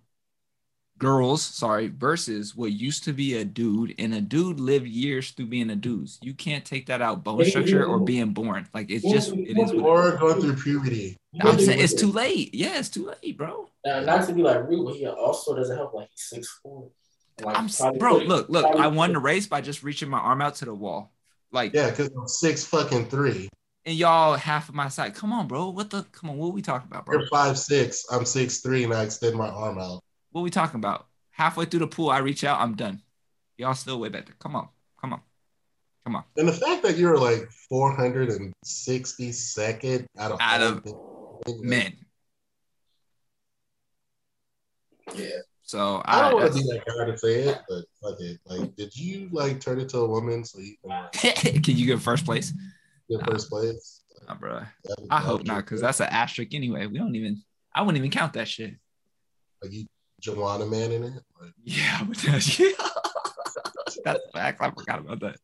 girls 0.98 1.42
sorry 1.42 1.88
versus 1.88 2.56
what 2.56 2.72
used 2.72 3.04
to 3.04 3.12
be 3.12 3.36
a 3.36 3.44
dude 3.44 3.94
and 3.98 4.14
a 4.14 4.20
dude 4.20 4.58
lived 4.58 4.86
years 4.86 5.30
through 5.32 5.46
being 5.46 5.68
a 5.70 5.76
dude 5.76 6.08
you 6.22 6.32
can't 6.32 6.64
take 6.64 6.86
that 6.86 7.02
out 7.02 7.22
bone 7.22 7.44
structure 7.44 7.84
or 7.84 7.98
being 8.00 8.32
born 8.32 8.66
like 8.72 8.90
it's 8.90 9.04
just 9.04 9.30
it 9.32 9.58
is 9.58 9.72
what 9.74 9.78
it 9.78 9.82
Or 9.82 10.16
going 10.16 10.40
through 10.40 10.56
puberty. 10.56 11.16
is. 11.34 11.40
i'm 11.42 11.58
saying 11.58 11.80
it's 11.80 11.92
too 11.92 12.10
late 12.10 12.54
yeah 12.54 12.78
it's 12.78 12.88
too 12.88 13.06
late 13.22 13.36
bro 13.36 13.68
Now, 13.84 14.00
not 14.00 14.26
to 14.28 14.32
be 14.34 14.42
like 14.42 14.66
rude, 14.68 14.86
but 14.86 14.94
he 14.96 15.06
also 15.06 15.54
doesn't 15.54 15.76
help 15.76 15.92
like 15.92 16.08
he's 16.10 16.22
six 16.28 16.58
four. 16.62 16.88
Like, 17.42 17.58
i'm 17.58 17.68
bro 17.98 18.18
could- 18.20 18.28
look 18.28 18.48
look 18.48 18.64
i 18.64 18.86
won 18.86 19.12
the 19.12 19.18
race 19.18 19.46
by 19.46 19.60
just 19.60 19.82
reaching 19.82 20.08
my 20.08 20.18
arm 20.18 20.40
out 20.40 20.54
to 20.56 20.64
the 20.64 20.74
wall 20.74 21.12
like 21.52 21.74
Yeah, 21.74 21.90
because 21.90 22.08
I'm 22.18 22.26
six 22.26 22.64
fucking 22.64 23.08
three. 23.10 23.50
and 23.84 23.94
y'all 23.94 24.34
half 24.36 24.70
of 24.70 24.74
my 24.74 24.88
side 24.88 25.14
come 25.14 25.32
on 25.34 25.46
bro 25.46 25.68
what 25.68 25.90
the 25.90 26.04
come 26.12 26.30
on 26.30 26.38
what 26.38 26.54
we 26.54 26.62
talking 26.62 26.88
about 26.90 27.04
bro 27.04 27.18
You're 27.18 27.28
five 27.28 27.58
six. 27.58 28.06
I'm 28.10 28.24
six 28.24 28.60
three, 28.60 28.84
and 28.84 28.94
I 28.94 29.02
extend 29.02 29.36
my 29.36 29.48
arm 29.48 29.78
out. 29.78 30.02
What 30.36 30.42
we 30.42 30.50
talking 30.50 30.80
about? 30.80 31.06
Halfway 31.30 31.64
through 31.64 31.80
the 31.80 31.86
pool, 31.86 32.10
I 32.10 32.18
reach 32.18 32.44
out, 32.44 32.60
I'm 32.60 32.74
done. 32.74 33.00
Y'all 33.56 33.72
still 33.72 33.98
way 33.98 34.10
better. 34.10 34.34
Come 34.38 34.54
on, 34.54 34.68
come 35.00 35.14
on, 35.14 35.22
come 36.04 36.14
on. 36.14 36.24
And 36.36 36.46
the 36.46 36.52
fact 36.52 36.82
that 36.82 36.98
you're 36.98 37.16
like 37.16 37.48
462nd 37.72 40.04
out 40.18 40.32
of 40.32 40.40
Out 40.42 40.60
of 40.60 40.84
Men. 41.62 41.96
Yeah, 45.14 45.38
So 45.62 46.02
I 46.04 46.20
don't 46.20 46.32
I, 46.32 46.34
want 46.34 46.52
to 46.52 46.60
be 46.60 46.68
that 46.68 46.84
guy 46.84 47.06
to 47.06 47.16
say 47.16 47.44
it, 47.44 47.58
but 47.66 47.86
fuck 48.02 48.20
it. 48.20 48.38
Like, 48.44 48.76
did 48.76 48.94
you 48.94 49.30
like 49.32 49.58
turn 49.58 49.80
into 49.80 50.00
a 50.00 50.06
woman 50.06 50.44
so 50.44 50.58
you 50.58 50.74
can 50.82 50.90
like, 50.90 51.12
can 51.62 51.78
you 51.78 51.86
get 51.86 52.02
first 52.02 52.26
place? 52.26 52.52
get 53.08 53.26
first 53.26 53.48
place? 53.48 54.02
Nah, 54.28 54.34
bro. 54.34 54.60
I 55.10 55.18
hope 55.18 55.46
not, 55.46 55.64
because 55.64 55.80
that's 55.80 56.00
an 56.00 56.08
asterisk 56.10 56.52
anyway. 56.52 56.88
We 56.88 56.98
don't 56.98 57.16
even. 57.16 57.42
I 57.74 57.80
wouldn't 57.80 57.96
even 57.96 58.10
count 58.10 58.34
that 58.34 58.48
shit. 58.48 58.74
like 59.62 59.72
you, 59.72 59.86
Joanna 60.26 60.66
man 60.66 60.90
in 60.90 61.04
it. 61.04 61.12
Like, 61.40 61.52
Yeah, 61.62 62.02
but 62.06 62.16
that's 62.18 62.58
yeah. 62.60 62.70
that's 64.04 64.20
facts. 64.32 64.60
I 64.60 64.70
forgot 64.70 64.98
about 64.98 65.20
that. 65.20 65.36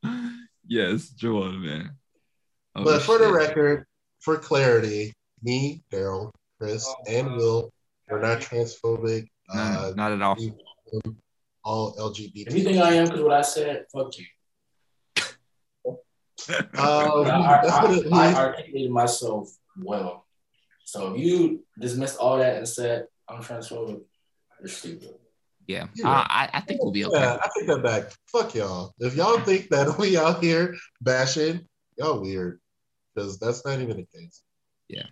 Yes, 0.67 1.09
Joanna, 1.11 1.59
man. 1.59 1.91
Oh, 2.75 2.85
but 2.85 3.03
for 3.03 3.19
the 3.19 3.33
record, 3.33 3.87
for 4.21 4.37
clarity, 4.39 5.13
me, 5.43 5.83
Daryl, 5.93 6.33
Chris, 6.61 6.89
and 7.09 7.37
Will 7.37 7.71
are 8.11 8.19
not 8.21 8.39
transphobic. 8.41 9.29
No, 9.55 9.61
Uh, 9.61 9.93
not 9.97 10.13
at 10.13 10.23
all. 10.23 10.37
all 11.65 11.95
LGBT. 11.97 12.49
if 12.49 12.55
you 12.55 12.65
think 12.65 12.79
I 12.79 12.95
am 12.95 13.05
because 13.07 13.21
what 13.23 13.33
I 13.33 13.43
said, 13.43 13.85
fuck 13.93 14.13
you. 14.19 14.27
Um, 16.49 17.27
I, 17.27 17.61
I, 17.61 17.63
definitely. 17.63 18.11
I, 18.13 18.31
I 18.33 18.35
articulated 18.35 18.91
myself 18.91 19.49
well. 19.81 20.27
So 20.85 21.15
if 21.15 21.21
you 21.21 21.63
dismissed 21.79 22.19
all 22.19 22.39
that 22.39 22.57
and 22.57 22.67
said 22.69 23.07
I'm 23.29 23.41
transphobic, 23.43 24.01
you're 24.63 24.69
stupid. 24.69 25.15
Yeah, 25.67 25.87
Yeah. 25.95 26.09
I, 26.09 26.49
I- 26.53 26.59
I 26.59 26.61
think 26.61 26.83
we'll 26.83 26.93
be 26.93 27.05
okay. 27.05 27.19
Yeah, 27.21 27.39
I 27.43 27.49
take 27.59 27.67
that 27.69 27.83
back. 27.83 28.13
Fuck 28.31 28.55
y'all. 28.55 28.95
If 28.99 29.15
y'all 29.17 29.39
think 29.41 29.69
that 29.71 29.97
we 29.99 30.17
out 30.17 30.43
here 30.43 30.75
bashing, 31.01 31.67
y'all 31.99 32.21
weird. 32.21 32.61
Because 33.15 33.39
that's 33.39 33.65
not 33.65 33.81
even 33.81 33.97
the 33.99 34.07
case. 34.19 34.43
Yeah. 34.89 35.07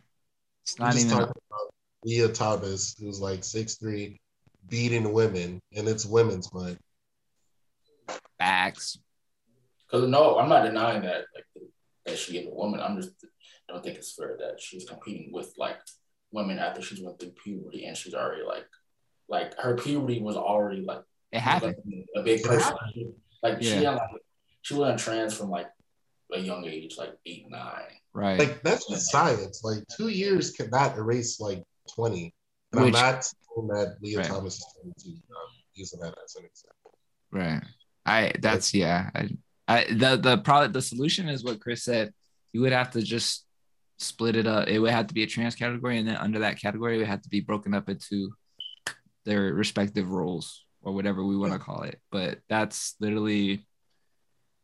It's 0.62 0.78
We 0.78 0.84
not 0.84 0.92
just 0.94 1.06
even. 1.06 1.18
talking 1.18 1.42
about 1.50 1.74
Lia 2.04 2.28
Thomas, 2.28 2.96
who's 2.98 3.20
like 3.20 3.44
six 3.44 3.74
three, 3.76 4.20
beating 4.68 5.12
women, 5.12 5.60
and 5.76 5.86
it's 5.88 6.06
women's 6.06 6.52
month. 6.52 6.78
Facts. 8.38 8.98
Because 9.90 10.08
no, 10.08 10.38
I'm 10.38 10.48
not 10.48 10.64
denying 10.64 11.02
that 11.02 11.24
like 11.34 11.44
that 12.06 12.18
she 12.18 12.38
is 12.38 12.46
a 12.46 12.50
woman. 12.54 12.80
I'm 12.80 12.96
just 13.00 13.12
don't 13.68 13.82
think 13.84 13.98
it's 13.98 14.12
fair 14.14 14.36
that 14.40 14.60
she's 14.60 14.84
competing 14.88 15.30
with 15.32 15.52
like 15.58 15.78
women 16.32 16.58
after 16.58 16.80
she's 16.82 17.00
went 17.02 17.18
through 17.20 17.32
puberty 17.44 17.84
and 17.84 17.96
she's 17.96 18.14
already 18.14 18.42
like 18.44 18.66
like 19.30 19.56
her 19.58 19.76
puberty 19.76 20.20
was 20.20 20.36
already 20.36 20.82
like 20.82 21.02
It 21.32 21.40
happened. 21.40 21.76
a 22.16 22.22
big 22.22 22.42
person. 22.42 22.74
Like 23.42 23.62
she 23.62 23.70
had, 23.84 23.94
like 23.94 24.00
she 24.62 24.74
wasn't 24.74 24.98
trans 24.98 25.34
from 25.34 25.50
like 25.50 25.68
a 26.32 26.38
young 26.38 26.66
age, 26.66 26.96
like 26.98 27.14
eight 27.24 27.46
nine. 27.48 27.94
Right. 28.12 28.38
Like 28.38 28.62
that's 28.62 28.88
just 28.88 29.10
science. 29.10 29.62
Like 29.64 29.78
two 29.96 30.08
years 30.08 30.50
cannot 30.50 30.96
erase 30.98 31.40
like 31.40 31.62
twenty. 31.94 32.34
And 32.72 32.84
Which- 32.84 32.94
I'm 32.94 33.14
not 33.14 33.24
saying 33.24 33.68
that 33.68 33.96
Lia 34.02 34.18
Right. 34.18 34.26
Thomas 34.26 34.56
is 34.56 34.66
twenty 34.74 34.94
two. 35.02 35.22
I'm 35.30 35.36
um, 35.36 35.48
using 35.74 36.00
that 36.00 36.14
as 36.24 36.36
an 36.36 36.44
example. 36.44 36.98
Right. 37.30 37.62
I 38.04 38.32
that's 38.40 38.74
yeah. 38.74 39.10
I, 39.14 39.28
I 39.68 39.84
the 39.84 40.16
the 40.16 40.38
product 40.38 40.72
the 40.74 40.82
solution 40.82 41.28
is 41.28 41.44
what 41.44 41.60
Chris 41.60 41.84
said. 41.84 42.12
You 42.52 42.62
would 42.62 42.72
have 42.72 42.90
to 42.92 43.02
just 43.02 43.46
split 43.98 44.34
it 44.34 44.46
up. 44.46 44.66
It 44.66 44.80
would 44.80 44.90
have 44.90 45.06
to 45.06 45.14
be 45.14 45.22
a 45.22 45.26
trans 45.26 45.54
category, 45.54 45.98
and 45.98 46.08
then 46.08 46.16
under 46.16 46.40
that 46.40 46.60
category, 46.60 46.96
it 46.96 46.98
would 46.98 47.06
have 47.06 47.22
to 47.22 47.28
be 47.28 47.40
broken 47.40 47.74
up 47.74 47.88
into 47.88 48.32
their 49.30 49.54
respective 49.54 50.10
roles 50.10 50.64
or 50.82 50.92
whatever 50.92 51.24
we 51.24 51.36
want 51.36 51.52
to 51.52 51.58
call 51.58 51.82
it. 51.82 52.00
But 52.10 52.40
that's 52.48 52.94
literally 53.00 53.64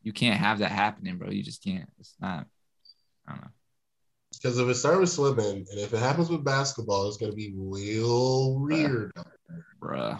you 0.03 0.13
can't 0.13 0.39
have 0.39 0.59
that 0.59 0.71
happening, 0.71 1.17
bro. 1.17 1.29
You 1.29 1.43
just 1.43 1.63
can't. 1.63 1.89
It's 1.99 2.13
not. 2.19 2.45
I 3.27 3.31
don't 3.31 3.41
know. 3.41 3.47
Because 4.31 4.59
if 4.59 4.67
it 4.67 4.75
starts 4.75 4.99
with 4.99 5.09
swimming, 5.09 5.65
and 5.71 5.79
if 5.79 5.93
it 5.93 5.99
happens 5.99 6.29
with 6.29 6.43
basketball, 6.43 7.07
it's 7.07 7.17
gonna 7.17 7.33
be 7.33 7.53
real 7.55 8.59
weird. 8.59 9.11
Bruh. 9.81 10.19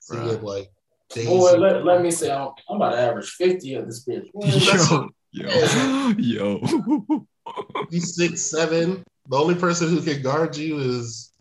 Seeing 0.00 0.22
Bruh. 0.22 0.42
like 0.42 0.70
Boy, 1.14 1.58
let, 1.58 1.84
let 1.84 2.02
me 2.02 2.10
say 2.10 2.32
I'm, 2.32 2.48
I'm 2.70 2.76
about 2.76 2.92
to 2.92 2.98
average 2.98 3.30
50 3.30 3.74
of 3.74 3.86
this 3.86 4.04
bitch. 4.04 4.30
Boy, 4.32 5.08
Yo, 5.32 5.48
yo, 5.48 6.14
yo. 6.18 7.26
He's 7.90 8.14
six 8.14 8.42
seven. 8.42 9.02
The 9.28 9.36
only 9.36 9.54
person 9.54 9.88
who 9.88 10.00
can 10.02 10.22
guard 10.22 10.56
you 10.56 10.78
is 10.78 11.31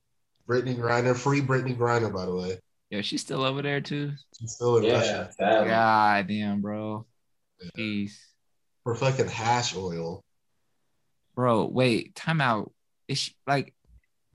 Brittney 0.51 0.77
Griner. 0.77 1.15
Free 1.15 1.41
Brittney 1.41 1.77
Griner, 1.77 2.13
by 2.13 2.25
the 2.25 2.35
way. 2.35 2.59
Yeah, 2.89 3.01
she's 3.01 3.21
still 3.21 3.43
over 3.43 3.61
there 3.61 3.79
too. 3.79 4.11
She's 4.37 4.51
still 4.51 4.77
in 4.77 4.83
yeah, 4.83 4.93
Russia 4.93 5.31
sadly. 5.37 5.69
God 5.69 6.27
damn, 6.27 6.61
bro. 6.61 7.05
Jeez. 7.77 8.11
for 8.83 8.95
fucking 8.95 9.29
hash 9.29 9.75
oil. 9.75 10.23
Bro, 11.35 11.67
wait, 11.67 12.15
time 12.15 12.41
out. 12.41 12.73
Is 13.07 13.19
she 13.19 13.35
like 13.47 13.73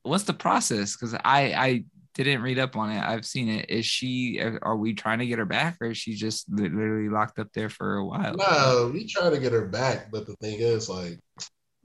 what's 0.02 0.24
the 0.24 0.32
process? 0.32 0.96
Because 0.96 1.14
I 1.14 1.52
I 1.52 1.84
didn't 2.14 2.40
read 2.40 2.58
up 2.58 2.76
on 2.76 2.90
it. 2.90 3.02
I've 3.02 3.26
seen 3.26 3.48
it. 3.50 3.68
Is 3.68 3.84
she? 3.84 4.40
Are 4.40 4.76
we 4.76 4.94
trying 4.94 5.18
to 5.18 5.26
get 5.26 5.38
her 5.38 5.44
back, 5.44 5.76
or 5.82 5.90
is 5.90 5.98
she 5.98 6.14
just 6.14 6.46
literally 6.50 7.10
locked 7.10 7.38
up 7.38 7.48
there 7.52 7.68
for 7.68 7.96
a 7.96 8.06
while? 8.06 8.34
No, 8.36 8.90
we 8.92 9.06
try 9.06 9.28
to 9.28 9.38
get 9.38 9.52
her 9.52 9.66
back, 9.66 10.10
but 10.10 10.26
the 10.26 10.34
thing 10.36 10.60
is, 10.60 10.88
like, 10.88 11.20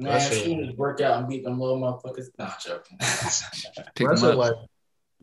Man, 0.02 0.14
Russia, 0.14 0.34
she 0.34 0.56
just 0.56 0.78
work 0.78 1.00
out 1.00 1.20
and 1.20 1.28
beat 1.28 1.44
them 1.44 1.60
little 1.60 1.80
motherfuckers. 1.80 2.28
Not 2.40 2.60
joking. 2.60 2.98
Russia, 4.08 4.34
like, 4.34 4.56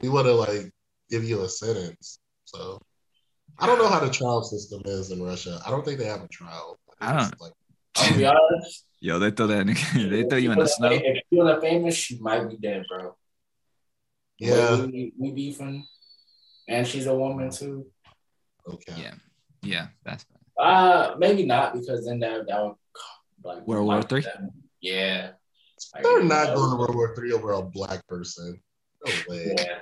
we 0.00 0.08
want 0.08 0.26
to 0.26 0.34
like 0.34 0.72
give 1.10 1.24
you 1.24 1.42
a 1.42 1.48
sentence. 1.48 2.20
So 2.44 2.80
I 3.58 3.66
don't 3.66 3.78
know 3.78 3.88
how 3.88 3.98
the 3.98 4.10
trial 4.10 4.42
system 4.44 4.82
is 4.84 5.10
in 5.10 5.20
Russia. 5.20 5.60
I 5.66 5.70
don't 5.70 5.84
think 5.84 5.98
they 5.98 6.06
have 6.06 6.22
a 6.22 6.28
trial. 6.28 6.78
I, 7.00 7.10
I 7.10 7.16
don't. 7.16 7.40
Like, 7.40 7.52
I'll 7.96 8.16
be 8.16 8.24
honest. 8.24 8.84
Yo, 9.00 9.18
they 9.18 9.32
throw 9.32 9.48
that. 9.48 9.66
they 9.94 10.22
throw 10.24 10.38
you 10.38 10.52
in 10.52 10.58
the 10.58 10.66
snow. 10.68 10.90
If 10.92 11.24
you're 11.30 11.44
not 11.44 11.60
famous, 11.60 11.96
she 11.96 12.18
might 12.20 12.48
be 12.48 12.56
dead, 12.56 12.84
bro. 12.88 13.16
Yeah, 14.38 14.84
we, 14.84 15.12
we 15.18 15.32
beefing, 15.32 15.84
and 16.68 16.86
she's 16.86 17.06
a 17.06 17.14
woman 17.14 17.50
too. 17.50 17.86
Okay. 18.68 18.94
Yeah, 18.96 19.14
yeah, 19.62 19.86
that's. 20.04 20.24
Fine. 20.24 20.66
Uh, 20.66 21.14
maybe 21.18 21.44
not 21.44 21.74
because 21.74 22.06
then 22.06 22.20
that 22.20 22.46
that 22.46 22.62
would 22.62 22.74
like 23.44 23.66
World 23.66 23.86
War 23.86 24.02
Three. 24.02 24.24
Yeah, 24.80 25.30
they're 26.02 26.22
not 26.22 26.54
going 26.54 26.70
to 26.70 26.76
World 26.76 26.94
War 26.94 27.14
Three 27.14 27.32
over 27.32 27.52
a 27.52 27.62
black 27.62 28.06
person. 28.06 28.60
No 29.06 29.12
way. 29.28 29.54
Yeah. 29.56 29.78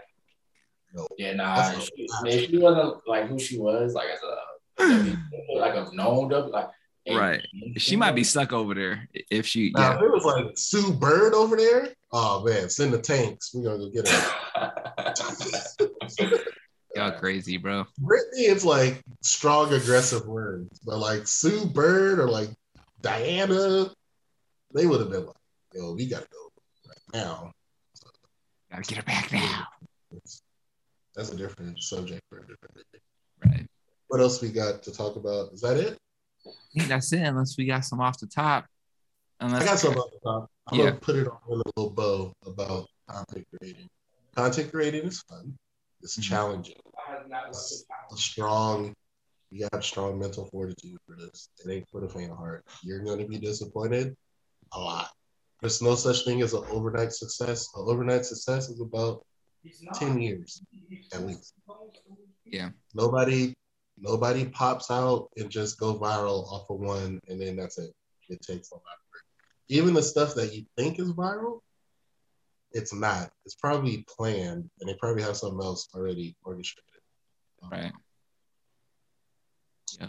No. 0.94 1.06
Yeah, 1.18 1.32
nah. 1.34 1.72
If 1.72 1.82
she, 1.82 2.06
if 2.24 2.50
she 2.50 2.58
wasn't 2.58 3.06
like 3.06 3.26
who 3.26 3.38
she 3.38 3.58
was, 3.58 3.94
like 3.94 4.08
as 4.08 4.20
a 4.22 4.36
like 5.58 5.74
a 5.74 5.94
known 5.94 6.28
like 6.50 6.68
right. 7.14 7.46
She 7.76 7.96
might 7.96 8.14
be 8.14 8.24
stuck 8.24 8.52
over 8.52 8.74
there 8.74 9.08
if 9.30 9.46
she. 9.46 9.72
Now, 9.74 9.90
yeah. 9.90 9.96
if 9.96 10.02
it 10.02 10.10
was 10.10 10.24
like 10.24 10.58
Sue 10.58 10.92
Bird 10.92 11.34
over 11.34 11.56
there, 11.56 11.88
oh 12.12 12.44
man, 12.44 12.68
send 12.68 12.92
the 12.92 12.98
tanks. 12.98 13.52
We're 13.54 13.64
gonna 13.64 13.78
go 13.78 13.90
get 13.90 14.08
her. 14.08 14.32
Y'all 16.96 17.12
crazy, 17.12 17.58
bro. 17.58 17.84
Brittney, 18.00 18.48
it's 18.48 18.64
like 18.64 19.02
strong, 19.22 19.72
aggressive 19.72 20.26
words, 20.26 20.80
but 20.84 20.98
like 20.98 21.28
Sue 21.28 21.66
Bird 21.66 22.18
or 22.18 22.28
like 22.28 22.48
Diana, 23.02 23.90
they 24.76 24.86
would 24.86 25.00
have 25.00 25.10
been 25.10 25.26
like, 25.26 25.36
"Yo, 25.74 25.94
we 25.94 26.06
gotta 26.06 26.26
go 26.30 26.50
right 26.86 26.98
now." 27.14 27.52
So, 27.94 28.08
gotta 28.70 28.82
get 28.82 28.98
her 28.98 29.04
back 29.04 29.32
now. 29.32 29.66
That's 31.14 31.32
a 31.32 31.36
different 31.36 31.80
subject 31.80 32.20
for 32.28 32.38
a 32.38 32.46
different 32.46 32.74
day. 32.74 33.00
Right. 33.44 33.66
What 34.08 34.20
else 34.20 34.42
we 34.42 34.50
got 34.50 34.82
to 34.82 34.92
talk 34.92 35.16
about? 35.16 35.52
Is 35.52 35.62
that 35.62 35.78
it? 35.78 35.96
I 36.46 36.50
think 36.74 36.88
that's 36.88 37.12
it, 37.12 37.22
unless 37.22 37.56
we 37.56 37.64
got 37.64 37.84
some 37.84 38.00
off 38.00 38.20
the 38.20 38.26
top. 38.26 38.66
Unless 39.40 39.62
I 39.62 39.64
got 39.64 39.78
some 39.78 39.94
off 39.96 40.10
the 40.12 40.30
top. 40.30 40.50
I'm 40.68 40.78
yeah. 40.78 40.84
gonna 40.86 40.96
put 41.00 41.16
it 41.16 41.26
on 41.26 41.38
a 41.48 41.54
little 41.54 41.90
bow 41.90 42.32
about 42.44 42.86
content 43.08 43.46
creating. 43.58 43.88
Content 44.36 44.70
creating 44.70 45.04
is 45.04 45.22
fun. 45.22 45.56
It's 46.02 46.14
mm-hmm. 46.14 46.22
challenging. 46.22 46.76
It's 47.48 47.86
a 48.12 48.16
strong. 48.16 48.94
You 49.50 49.68
have 49.72 49.84
strong 49.84 50.18
mental 50.18 50.44
fortitude 50.46 50.98
for 51.06 51.16
this. 51.16 51.48
It 51.64 51.70
ain't 51.70 51.88
for 51.88 52.00
the 52.00 52.08
faint 52.08 52.32
of 52.32 52.36
heart. 52.36 52.64
You're 52.82 53.02
to 53.16 53.26
be 53.26 53.38
disappointed 53.38 54.14
a 54.72 54.80
lot. 54.80 55.08
There's 55.60 55.82
no 55.82 55.94
such 55.94 56.24
thing 56.24 56.42
as 56.42 56.52
an 56.52 56.64
overnight 56.70 57.12
success. 57.12 57.68
An 57.74 57.84
overnight 57.86 58.24
success 58.24 58.68
is 58.68 58.80
about 58.80 59.24
ten 59.94 60.20
years 60.20 60.62
at 61.12 61.24
least. 61.26 61.54
Yeah. 62.44 62.70
Nobody 62.94 63.54
Nobody 63.98 64.44
pops 64.46 64.90
out 64.90 65.30
and 65.36 65.50
just 65.50 65.78
go 65.80 65.98
viral 65.98 66.46
off 66.52 66.68
of 66.68 66.80
one, 66.80 67.20
and 67.28 67.40
then 67.40 67.56
that's 67.56 67.78
it. 67.78 67.90
It 68.28 68.42
takes 68.42 68.70
a 68.70 68.74
lot 68.74 68.82
of 68.82 69.10
work. 69.10 69.22
Even 69.68 69.94
the 69.94 70.02
stuff 70.02 70.34
that 70.34 70.54
you 70.54 70.66
think 70.76 70.98
is 70.98 71.12
viral, 71.12 71.60
it's 72.72 72.92
not. 72.92 73.30
It's 73.46 73.54
probably 73.54 74.04
planned, 74.06 74.68
and 74.80 74.88
they 74.88 74.94
probably 75.00 75.22
have 75.22 75.36
something 75.36 75.62
else 75.62 75.88
already 75.94 76.36
orchestrated. 76.44 76.84
Right. 77.70 77.92
Yeah. 79.98 80.08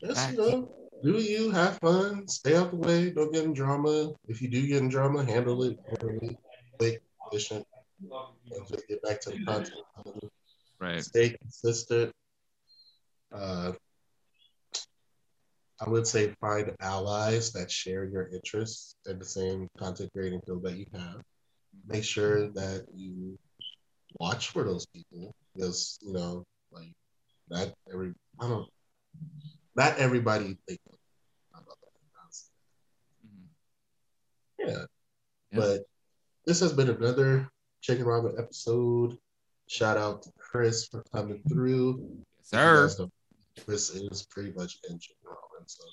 Just 0.00 0.32
you 0.32 0.36
know, 0.36 0.85
do 1.02 1.18
you 1.18 1.50
have 1.50 1.78
fun? 1.78 2.26
Stay 2.28 2.56
out 2.56 2.70
the 2.70 2.76
way. 2.76 3.10
Don't 3.10 3.32
get 3.32 3.44
in 3.44 3.52
drama. 3.52 4.12
If 4.28 4.42
you 4.42 4.48
do 4.48 4.66
get 4.66 4.82
in 4.82 4.88
drama, 4.88 5.24
handle 5.24 5.62
it 5.62 5.78
quick, 6.78 7.02
efficient, 7.26 7.66
and 8.00 8.68
just 8.68 8.88
get 8.88 9.02
back 9.02 9.20
to 9.22 9.30
the 9.30 9.44
content. 9.44 9.80
Right. 10.80 11.02
Stay 11.02 11.30
consistent 11.30 12.12
uh, 13.32 13.72
I 15.80 15.88
would 15.88 16.06
say 16.06 16.34
find 16.40 16.72
allies 16.80 17.52
that 17.52 17.70
share 17.70 18.04
your 18.04 18.28
interests 18.28 18.96
and 19.04 19.20
the 19.20 19.26
same 19.26 19.68
content 19.78 20.10
creating 20.12 20.40
field 20.46 20.62
that 20.62 20.76
you 20.76 20.86
have. 20.94 21.20
Make 21.86 22.04
sure 22.04 22.48
that 22.52 22.86
you 22.94 23.38
watch 24.18 24.50
for 24.50 24.64
those 24.64 24.86
people 24.86 25.34
because 25.54 25.98
you 26.00 26.14
know, 26.14 26.44
like 26.72 26.92
not 27.50 27.68
every 27.92 28.14
I 28.40 28.48
don't 28.48 28.68
not 29.76 29.98
everybody 29.98 30.56
think 30.66 30.80
about 30.86 31.66
that. 31.66 32.26
Mm-hmm. 33.26 34.68
Yeah. 34.68 34.84
yeah. 35.50 35.58
But 35.58 35.80
this 36.46 36.60
has 36.60 36.72
been 36.72 36.90
another 36.90 37.48
Chickn-Ramen 37.82 38.38
episode. 38.38 39.18
Shout 39.68 39.96
out 39.96 40.22
to 40.22 40.32
Chris 40.38 40.86
for 40.86 41.04
coming 41.12 41.42
through. 41.48 42.24
Yes, 42.38 42.96
sir. 42.96 43.08
Chris 43.64 43.90
is 43.90 44.26
pretty 44.30 44.52
much 44.52 44.78
in 44.88 44.98
general. 44.98 45.40
And 45.58 45.68
so 45.68 45.84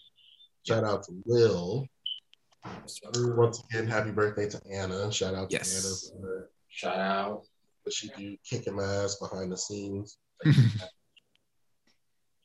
shout 0.67 0.83
out 0.83 1.03
to 1.03 1.13
Will. 1.25 1.87
Once 3.15 3.63
again, 3.69 3.87
happy 3.87 4.11
birthday 4.11 4.47
to 4.49 4.61
Anna. 4.71 5.11
Shout 5.11 5.33
out 5.33 5.49
to 5.49 5.57
yes. 5.57 6.11
Anna 6.13 6.21
for 6.21 6.49
shout 6.69 6.97
out. 6.97 7.43
What 7.83 7.93
she 7.93 8.09
do 8.17 8.37
kicking 8.49 8.75
my 8.75 8.83
ass 8.83 9.15
behind 9.15 9.51
the 9.51 9.57
scenes. 9.57 10.17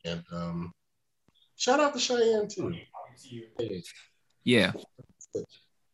and 0.04 0.24
um 0.32 0.72
shout 1.58 1.80
out 1.80 1.92
to 1.92 2.00
Cheyenne 2.00 2.48
too. 2.48 2.74
Yeah. 4.44 4.72
We 5.34 5.44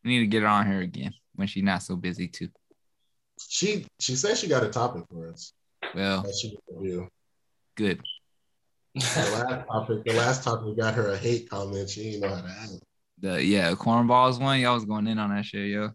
need 0.05 0.21
to 0.21 0.27
get 0.27 0.43
her 0.43 0.49
on 0.49 0.67
here 0.67 0.81
again 0.81 1.13
when 1.35 1.49
she's 1.49 1.65
not 1.65 1.83
so 1.83 1.97
busy 1.97 2.29
too. 2.29 2.51
She 3.49 3.87
she 3.99 4.15
said 4.15 4.39
she 4.39 4.47
got 4.47 4.63
a 4.63 4.69
topic 4.69 5.05
for 5.11 5.31
us. 5.31 5.53
Well, 5.95 6.25
good 7.77 8.01
the 8.95 9.01
last 9.01 9.67
topic, 9.67 10.05
the 10.05 10.13
last 10.13 10.45
topic 10.45 10.77
got 10.77 10.95
her 10.95 11.11
a 11.13 11.17
hate 11.17 11.51
comment. 11.51 11.91
She 11.91 12.13
didn't 12.13 12.21
know 12.21 12.35
how 12.35 12.43
to 12.43 12.49
handle. 12.49 12.81
The 13.19 13.45
yeah, 13.45 13.73
cornballs 13.73 14.41
one. 14.41 14.61
Y'all 14.61 14.75
was 14.75 14.85
going 14.85 15.07
in 15.07 15.19
on 15.19 15.35
that 15.35 15.45
shit, 15.45 15.69
yo. 15.69 15.91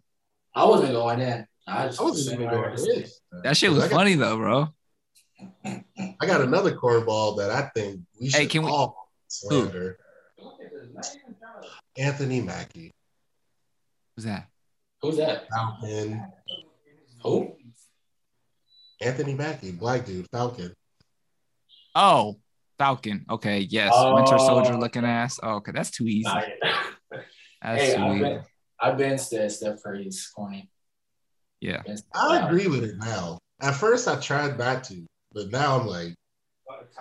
I 0.54 0.64
wasn't 0.64 0.92
going 0.92 1.20
in. 1.20 1.46
I, 1.66 1.86
just 1.86 2.00
I 2.00 2.04
wasn't 2.04 2.40
even 2.40 2.50
going 2.50 2.78
in. 2.78 3.04
That 3.44 3.56
shit 3.56 3.70
was 3.70 3.84
got, 3.84 3.90
funny 3.90 4.14
though, 4.14 4.36
bro. 4.36 4.68
I 5.64 6.26
got 6.26 6.42
another 6.42 6.72
cornball 6.72 7.38
that 7.38 7.50
I 7.50 7.70
think 7.74 8.00
we 8.20 8.28
should 8.28 8.40
hey, 8.40 8.46
can 8.46 8.62
we, 8.64 8.70
all 8.70 8.99
slander. 9.30 9.98
Who? 10.38 10.52
Anthony 11.96 12.40
Mackie. 12.40 12.92
Who's 14.16 14.24
that? 14.24 14.48
Who's 15.02 15.16
that? 15.16 15.48
Falcon. 15.48 16.26
Who? 17.22 17.56
Anthony 19.00 19.34
Mackie, 19.34 19.72
black 19.72 20.04
dude, 20.04 20.26
Falcon. 20.30 20.74
Oh, 21.94 22.38
Falcon. 22.78 23.24
Okay, 23.30 23.60
yes. 23.60 23.92
Oh. 23.94 24.14
Winter 24.14 24.38
Soldier 24.38 24.76
looking 24.76 25.04
ass. 25.04 25.40
Oh, 25.42 25.56
okay, 25.56 25.72
that's 25.72 25.90
too 25.90 26.06
easy. 26.06 26.28
That's 27.62 27.82
hey, 27.82 27.94
too 27.94 28.02
I've 28.02 28.16
easy. 28.16 28.24
Been, 28.24 28.42
I've 28.80 28.96
been 28.96 29.18
to 29.18 29.50
Steph 29.50 29.82
Curry's 29.82 30.26
corny. 30.34 30.70
Yeah. 31.60 31.82
I 32.14 32.46
agree 32.46 32.68
with 32.68 32.84
it 32.84 32.96
now. 32.96 33.38
At 33.60 33.74
first 33.74 34.08
I 34.08 34.18
tried 34.18 34.58
not 34.58 34.84
to, 34.84 35.04
but 35.32 35.50
now 35.50 35.78
I'm 35.78 35.86
like, 35.86 36.14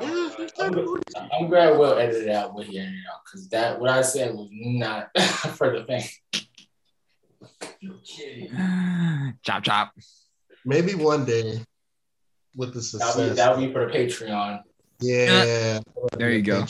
yeah, 0.02 0.30
I'm, 0.60 1.48
glad 1.50 1.78
we'll 1.78 1.98
edit 1.98 2.24
it 2.24 2.30
out 2.30 2.54
what 2.54 2.66
he 2.66 2.80
edited 2.80 3.00
out 3.12 3.22
because 3.26 3.50
that 3.50 3.80
what 3.80 3.90
I 3.90 4.02
said 4.02 4.34
was 4.34 4.50
not 4.52 5.10
for 5.18 5.78
the 5.78 5.86
thing. 5.86 6.04
chop 9.44 9.64
chop. 9.64 9.94
Maybe 10.66 10.96
one 10.96 11.26
day 11.26 11.62
with 12.56 12.74
the 12.74 12.82
success. 12.82 13.16
That'll 13.16 13.30
be, 13.30 13.36
that'll 13.36 13.68
be 13.68 13.74
for 13.74 13.86
the 13.86 13.98
Patreon. 13.98 14.62
Yeah. 15.00 15.80
There 16.18 16.32
you 16.32 16.42
go. 16.42 16.66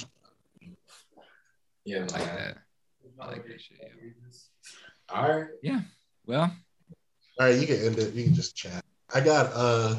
Yeah, 1.86 2.02
like 2.02 2.12
that. 2.12 2.58
I 3.20 3.28
like 3.28 3.48
that 3.48 3.62
shit. 3.62 3.80
Yeah. 3.82 5.16
All 5.16 5.30
right. 5.30 5.48
Yeah. 5.64 5.82
Well. 6.26 6.54
All 7.40 7.48
right, 7.48 7.58
you 7.58 7.66
can 7.66 7.78
end 7.78 7.98
it. 7.98 8.14
You 8.14 8.26
can 8.26 8.36
just 8.36 8.56
chat. 8.56 8.84
I 9.14 9.22
got 9.22 9.52
uh 9.56 9.96